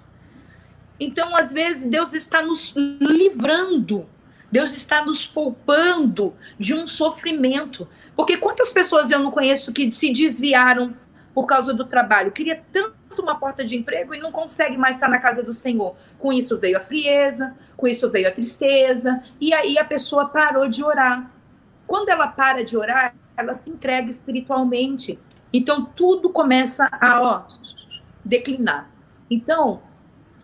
Então, 0.99 1.33
às 1.35 1.53
vezes, 1.53 1.89
Deus 1.89 2.13
está 2.13 2.41
nos 2.41 2.73
livrando, 2.75 4.05
Deus 4.51 4.75
está 4.75 5.03
nos 5.03 5.25
poupando 5.25 6.35
de 6.59 6.73
um 6.73 6.85
sofrimento. 6.85 7.87
Porque 8.17 8.35
quantas 8.35 8.71
pessoas 8.71 9.09
eu 9.09 9.19
não 9.19 9.31
conheço 9.31 9.71
que 9.71 9.89
se 9.89 10.11
desviaram 10.11 10.93
por 11.33 11.45
causa 11.45 11.73
do 11.73 11.85
trabalho, 11.85 12.31
queria 12.31 12.61
tanto 12.71 12.93
uma 13.17 13.39
porta 13.39 13.63
de 13.63 13.75
emprego 13.75 14.13
e 14.13 14.19
não 14.19 14.31
consegue 14.31 14.77
mais 14.77 14.97
estar 14.97 15.07
na 15.07 15.19
casa 15.19 15.41
do 15.41 15.53
Senhor. 15.53 15.95
Com 16.19 16.33
isso 16.33 16.59
veio 16.59 16.77
a 16.77 16.81
frieza, 16.81 17.55
com 17.77 17.87
isso 17.87 18.09
veio 18.11 18.27
a 18.27 18.31
tristeza, 18.31 19.23
e 19.39 19.53
aí 19.53 19.79
a 19.79 19.85
pessoa 19.85 20.27
parou 20.27 20.67
de 20.67 20.83
orar. 20.83 21.31
Quando 21.87 22.09
ela 22.09 22.27
para 22.27 22.63
de 22.63 22.77
orar, 22.77 23.15
ela 23.37 23.53
se 23.53 23.69
entrega 23.69 24.09
espiritualmente. 24.09 25.19
Então 25.51 25.85
tudo 25.85 26.29
começa 26.29 26.89
a 26.91 27.21
ó, 27.21 27.47
declinar. 28.23 28.89
Então, 29.29 29.81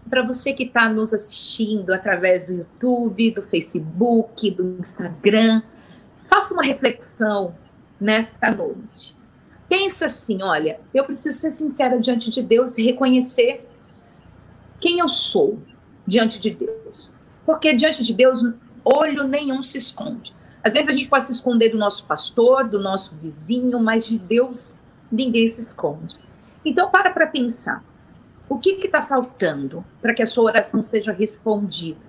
para 0.10 0.24
você 0.24 0.54
que 0.54 0.64
está 0.64 0.90
nos 0.90 1.14
assistindo 1.14 1.94
através 1.94 2.46
do 2.46 2.54
YouTube, 2.54 3.32
do 3.32 3.44
Facebook, 3.44 4.52
do 4.52 4.78
Instagram, 4.80 5.62
faça 6.26 6.54
uma 6.54 6.64
reflexão 6.64 7.56
nesta 8.00 8.50
noite. 8.50 9.16
Pensa 9.68 10.08
assim, 10.08 10.42
olha, 10.42 10.80
eu 10.94 11.04
preciso 11.06 11.38
ser 11.38 11.52
sincera 11.52 12.00
diante 12.00 12.30
de 12.30 12.42
Deus 12.42 12.78
e 12.78 12.84
reconhecer 12.84 13.68
quem 14.80 15.00
eu 15.00 15.10
sou 15.10 15.60
diante 16.08 16.40
de 16.40 16.50
Deus. 16.52 17.12
Porque 17.46 17.74
diante 17.74 18.04
de 18.04 18.14
Deus, 18.14 18.40
olho 18.84 19.28
nenhum 19.28 19.62
se 19.62 19.78
esconde. 19.78 20.34
Às 20.64 20.74
vezes 20.74 20.90
a 20.90 20.94
gente 20.94 21.08
pode 21.08 21.26
se 21.26 21.32
esconder 21.32 21.70
do 21.70 21.78
nosso 21.78 22.06
pastor, 22.06 22.68
do 22.68 22.80
nosso 22.80 23.16
vizinho, 23.16 23.80
mas 23.80 24.06
de 24.06 24.18
Deus 24.18 24.76
ninguém 25.12 25.48
se 25.48 25.62
esconde. 25.62 26.16
Então 26.64 26.90
para 26.90 27.12
para 27.12 27.28
pensar. 27.28 27.84
O 28.48 28.58
que 28.58 28.72
está 28.72 29.04
faltando 29.04 29.86
para 30.02 30.14
que 30.14 30.24
a 30.24 30.28
sua 30.28 30.46
oração 30.46 30.84
seja 30.84 31.12
respondida? 31.12 32.00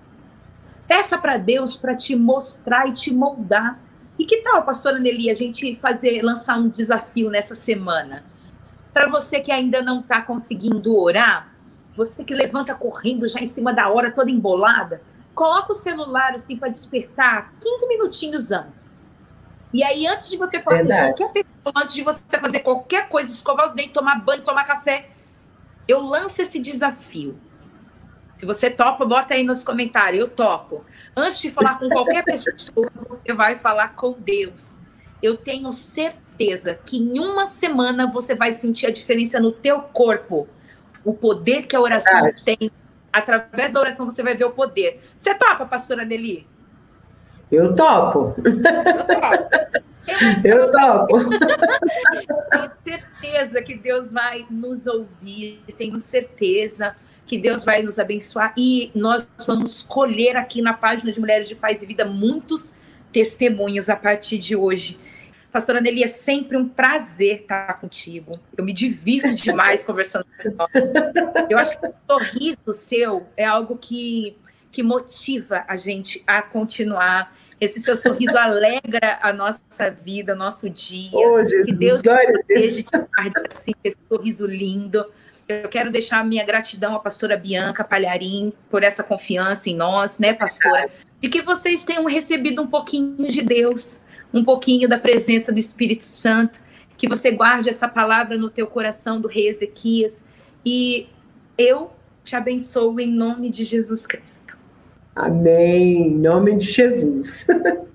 Peça 0.89 1.19
para 1.19 1.37
Deus 1.37 1.77
para 1.77 1.95
te 1.95 2.17
mostrar 2.17 2.89
e 2.89 2.93
te 2.93 3.13
moldar 3.13 3.79
e 4.21 4.25
que 4.27 4.37
tal, 4.43 4.63
pastora 4.63 4.99
Nelly, 4.99 5.31
a 5.31 5.35
gente 5.35 5.75
fazer, 5.77 6.21
lançar 6.21 6.59
um 6.59 6.69
desafio 6.69 7.31
nessa 7.31 7.55
semana? 7.55 8.23
Para 8.93 9.09
você 9.09 9.41
que 9.41 9.51
ainda 9.51 9.81
não 9.81 10.01
está 10.01 10.21
conseguindo 10.21 10.95
orar, 10.95 11.55
você 11.97 12.23
que 12.23 12.35
levanta 12.35 12.75
correndo 12.75 13.27
já 13.27 13.41
em 13.41 13.47
cima 13.47 13.73
da 13.73 13.89
hora, 13.89 14.13
toda 14.13 14.31
embolada, 14.31 15.01
coloca 15.41 15.73
o 15.73 15.75
celular 15.75 16.33
assim 16.35 16.55
para 16.55 16.69
despertar 16.69 17.55
15 17.59 17.89
minutinhos 17.89 18.53
antes. 18.53 19.01
E 19.73 19.83
aí, 19.83 20.07
antes 20.07 20.29
de 20.29 20.37
você 20.37 20.61
falar 20.61 20.79
Verdade. 20.79 21.13
com 21.13 21.17
qualquer 21.17 21.45
pessoa, 21.45 21.83
antes 21.83 21.95
de 21.95 22.03
você 22.03 22.39
fazer 22.39 22.61
qualquer 22.61 23.09
coisa, 23.09 23.31
escovar 23.31 23.65
os 23.65 23.73
dentes, 23.73 23.95
tomar 23.95 24.21
banho, 24.21 24.43
tomar 24.43 24.65
café, 24.65 25.09
eu 25.89 26.03
lanço 26.03 26.43
esse 26.43 26.59
desafio. 26.59 27.41
Se 28.37 28.45
você 28.45 28.69
topa, 28.69 29.07
bota 29.07 29.33
aí 29.33 29.43
nos 29.43 29.65
comentários, 29.65 30.21
eu 30.21 30.29
topo. 30.29 30.85
Antes 31.17 31.39
de 31.39 31.51
falar 31.51 31.79
com 31.79 31.89
qualquer 31.89 32.23
pessoa, 32.23 32.91
você 33.09 33.33
vai 33.33 33.57
falar 33.57 33.95
com 33.95 34.13
Deus. 34.13 34.77
Eu 35.23 35.39
tenho 35.39 35.73
certeza 35.73 36.75
que 36.85 36.99
em 36.99 37.19
uma 37.19 37.47
semana 37.47 38.13
você 38.13 38.35
vai 38.35 38.53
sentir 38.53 38.89
a 38.89 38.91
diferença 38.91 39.41
no 39.41 39.53
teu 39.53 39.81
corpo. 39.81 40.47
O 41.03 41.15
poder 41.15 41.67
que 41.67 41.75
a 41.75 41.81
oração 41.81 42.27
ah. 42.27 42.33
tem. 42.45 42.71
Através 43.13 43.73
da 43.73 43.81
oração 43.81 44.09
você 44.09 44.23
vai 44.23 44.35
ver 44.35 44.45
o 44.45 44.51
poder. 44.51 45.01
Você 45.17 45.35
topa, 45.35 45.67
pastora 45.67 46.05
Deli? 46.07 46.47
Eu 47.51 47.75
topo. 47.75 48.35
Eu 48.45 48.63
topo. 49.07 49.91
Eu 50.45 50.71
topo. 50.73 51.19
Tenho 52.85 53.01
certeza 53.21 53.63
que 53.63 53.75
Deus 53.75 54.13
vai 54.13 54.47
nos 54.51 54.87
ouvir, 54.87 55.61
tenho 55.77 55.99
certeza 56.01 56.97
que 57.27 57.39
Deus 57.39 57.65
vai 57.65 57.83
nos 57.83 57.99
abençoar 57.99 58.53
e 58.57 58.91
nós 58.95 59.27
vamos 59.47 59.83
colher 59.83 60.37
aqui 60.37 60.61
na 60.61 60.73
página 60.73 61.13
de 61.13 61.21
Mulheres 61.21 61.49
de 61.49 61.55
Paz 61.55 61.83
e 61.83 61.87
Vida 61.87 62.05
muitos 62.05 62.75
testemunhos 63.13 63.89
a 63.89 63.95
partir 63.95 64.39
de 64.39 64.57
hoje. 64.57 64.99
Pastora 65.53 65.81
Nelly, 65.81 66.05
é 66.05 66.09
sempre 66.09 66.57
um 66.57 66.69
prazer 66.69 67.43
estar 67.43 67.81
contigo. 67.81 68.39
Eu 68.57 68.65
me 68.65 68.73
divirto 68.73 69.35
demais 69.35 69.85
conversando 69.85 70.25
com 70.25 70.33
você. 70.37 70.81
Eu 71.49 71.59
acho 71.59 71.79
que 71.79 71.87
o 71.87 71.95
sorriso 72.09 72.73
seu 72.73 73.27
é 73.37 73.45
algo 73.45 73.77
que, 73.77 74.37
que 74.71 74.83
motiva 74.83 75.65
a 75.67 75.77
gente 75.77 76.23
a 76.27 76.41
continuar. 76.41 77.37
Esse 77.61 77.81
seu 77.81 77.97
sorriso 77.97 78.39
alegra 78.39 79.19
a 79.21 79.33
nossa 79.33 79.91
vida, 79.91 80.35
o 80.35 80.37
nosso 80.37 80.71
dia. 80.71 81.11
Oh, 81.13 81.45
Jesus, 81.45 81.65
que 81.65 81.73
Deus 81.73 82.01
esteja 82.49 82.83
te 82.83 82.99
guarde 82.99 83.49
assim, 83.51 83.73
esse 83.83 83.99
sorriso 84.09 84.47
lindo. 84.47 85.05
Eu 85.49 85.69
quero 85.69 85.91
deixar 85.91 86.21
a 86.21 86.25
minha 86.25 86.45
gratidão 86.45 86.95
à 86.95 87.01
pastora 87.01 87.37
Bianca 87.37 87.83
Palharim 87.83 88.53
por 88.71 88.85
essa 88.85 89.03
confiança 89.03 89.69
em 89.69 89.75
nós, 89.75 90.17
né, 90.17 90.33
pastora? 90.33 90.89
E 91.21 91.29
que 91.29 91.43
vocês 91.43 91.83
tenham 91.83 92.05
recebido 92.05 92.63
um 92.63 92.69
pouquinho 92.69 93.29
de 93.29 93.43
Deus 93.43 94.01
um 94.33 94.45
pouquinho 94.45 94.89
da 94.89 94.99
presença 94.99 95.53
do 95.53 95.59
Espírito 95.59 96.05
Santo, 96.05 96.61
que 96.97 97.09
você 97.09 97.31
guarde 97.31 97.69
essa 97.69 97.89
palavra 97.89 98.37
no 98.37 98.51
teu 98.51 98.67
coração 98.67 99.21
do 99.21 99.29
rei 99.29 99.49
Ezequias 99.49 100.23
e 100.65 101.09
eu 101.57 101.91
te 102.25 102.37
abençoo 102.37 103.01
em 103.01 103.11
nome 103.11 103.49
de 103.51 103.65
Jesus 103.65 104.07
Cristo. 104.07 104.59
Amém, 105.15 106.09
em 106.09 106.19
nome 106.19 106.57
de 106.57 106.71
Jesus. 106.71 107.47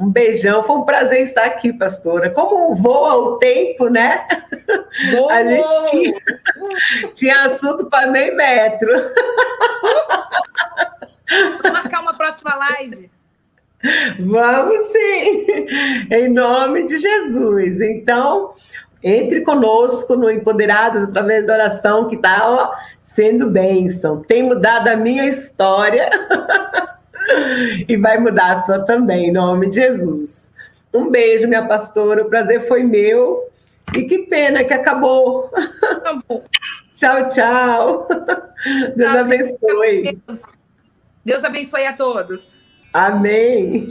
Um 0.00 0.08
beijão, 0.08 0.62
foi 0.62 0.76
um 0.76 0.84
prazer 0.84 1.20
estar 1.20 1.44
aqui, 1.44 1.74
pastora. 1.74 2.30
Como 2.30 2.74
voa 2.74 3.16
o 3.16 3.36
tempo, 3.36 3.90
né? 3.90 4.26
Boa. 5.10 5.28
A 5.36 5.44
gente 5.44 5.90
tinha, 5.90 6.20
tinha 7.12 7.42
assunto 7.42 7.84
para 7.84 8.06
meio 8.06 8.34
metro. 8.34 8.90
Vamos 11.28 11.70
marcar 11.70 12.00
uma 12.00 12.14
próxima 12.14 12.54
live. 12.54 13.10
Vamos 14.18 14.80
sim, 14.82 15.46
em 16.10 16.28
nome 16.28 16.84
de 16.86 16.98
Jesus. 16.98 17.80
Então, 17.80 18.52
entre 19.02 19.40
conosco 19.40 20.14
no 20.16 20.30
Empoderados 20.30 21.02
através 21.02 21.46
da 21.46 21.54
oração 21.54 22.08
que 22.08 22.16
está 22.16 22.70
sendo 23.02 23.48
bênção. 23.48 24.22
Tem 24.22 24.42
mudado 24.42 24.88
a 24.88 24.96
minha 24.96 25.26
história 25.26 26.10
e 27.88 27.96
vai 27.96 28.18
mudar 28.18 28.52
a 28.52 28.62
sua 28.62 28.80
também, 28.80 29.28
em 29.28 29.32
nome 29.32 29.68
de 29.68 29.76
Jesus. 29.76 30.52
Um 30.92 31.10
beijo, 31.10 31.48
minha 31.48 31.66
pastora. 31.66 32.22
O 32.22 32.28
prazer 32.28 32.66
foi 32.68 32.82
meu. 32.82 33.48
E 33.94 34.04
que 34.04 34.18
pena 34.18 34.62
que 34.62 34.74
acabou. 34.74 35.50
Bom. 36.28 36.44
tchau, 36.94 37.26
tchau. 37.28 38.08
Deus 38.94 39.12
Tchau, 39.12 39.24
abençoe. 39.24 40.20
Deus. 40.26 40.42
Deus 41.24 41.44
abençoe 41.44 41.86
a 41.86 41.92
todos. 41.92 42.59
Amém. 42.92 43.86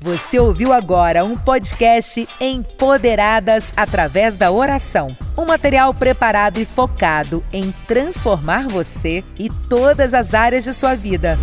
Você 0.00 0.38
ouviu 0.38 0.72
agora 0.72 1.24
um 1.24 1.36
podcast 1.36 2.28
Empoderadas 2.40 3.72
através 3.76 4.36
da 4.36 4.50
oração. 4.50 5.16
Um 5.36 5.44
material 5.44 5.92
preparado 5.92 6.58
e 6.58 6.64
focado 6.64 7.42
em 7.52 7.72
transformar 7.86 8.68
você 8.68 9.24
e 9.38 9.48
todas 9.68 10.14
as 10.14 10.34
áreas 10.34 10.64
de 10.64 10.72
sua 10.72 10.94
vida. 10.94 11.36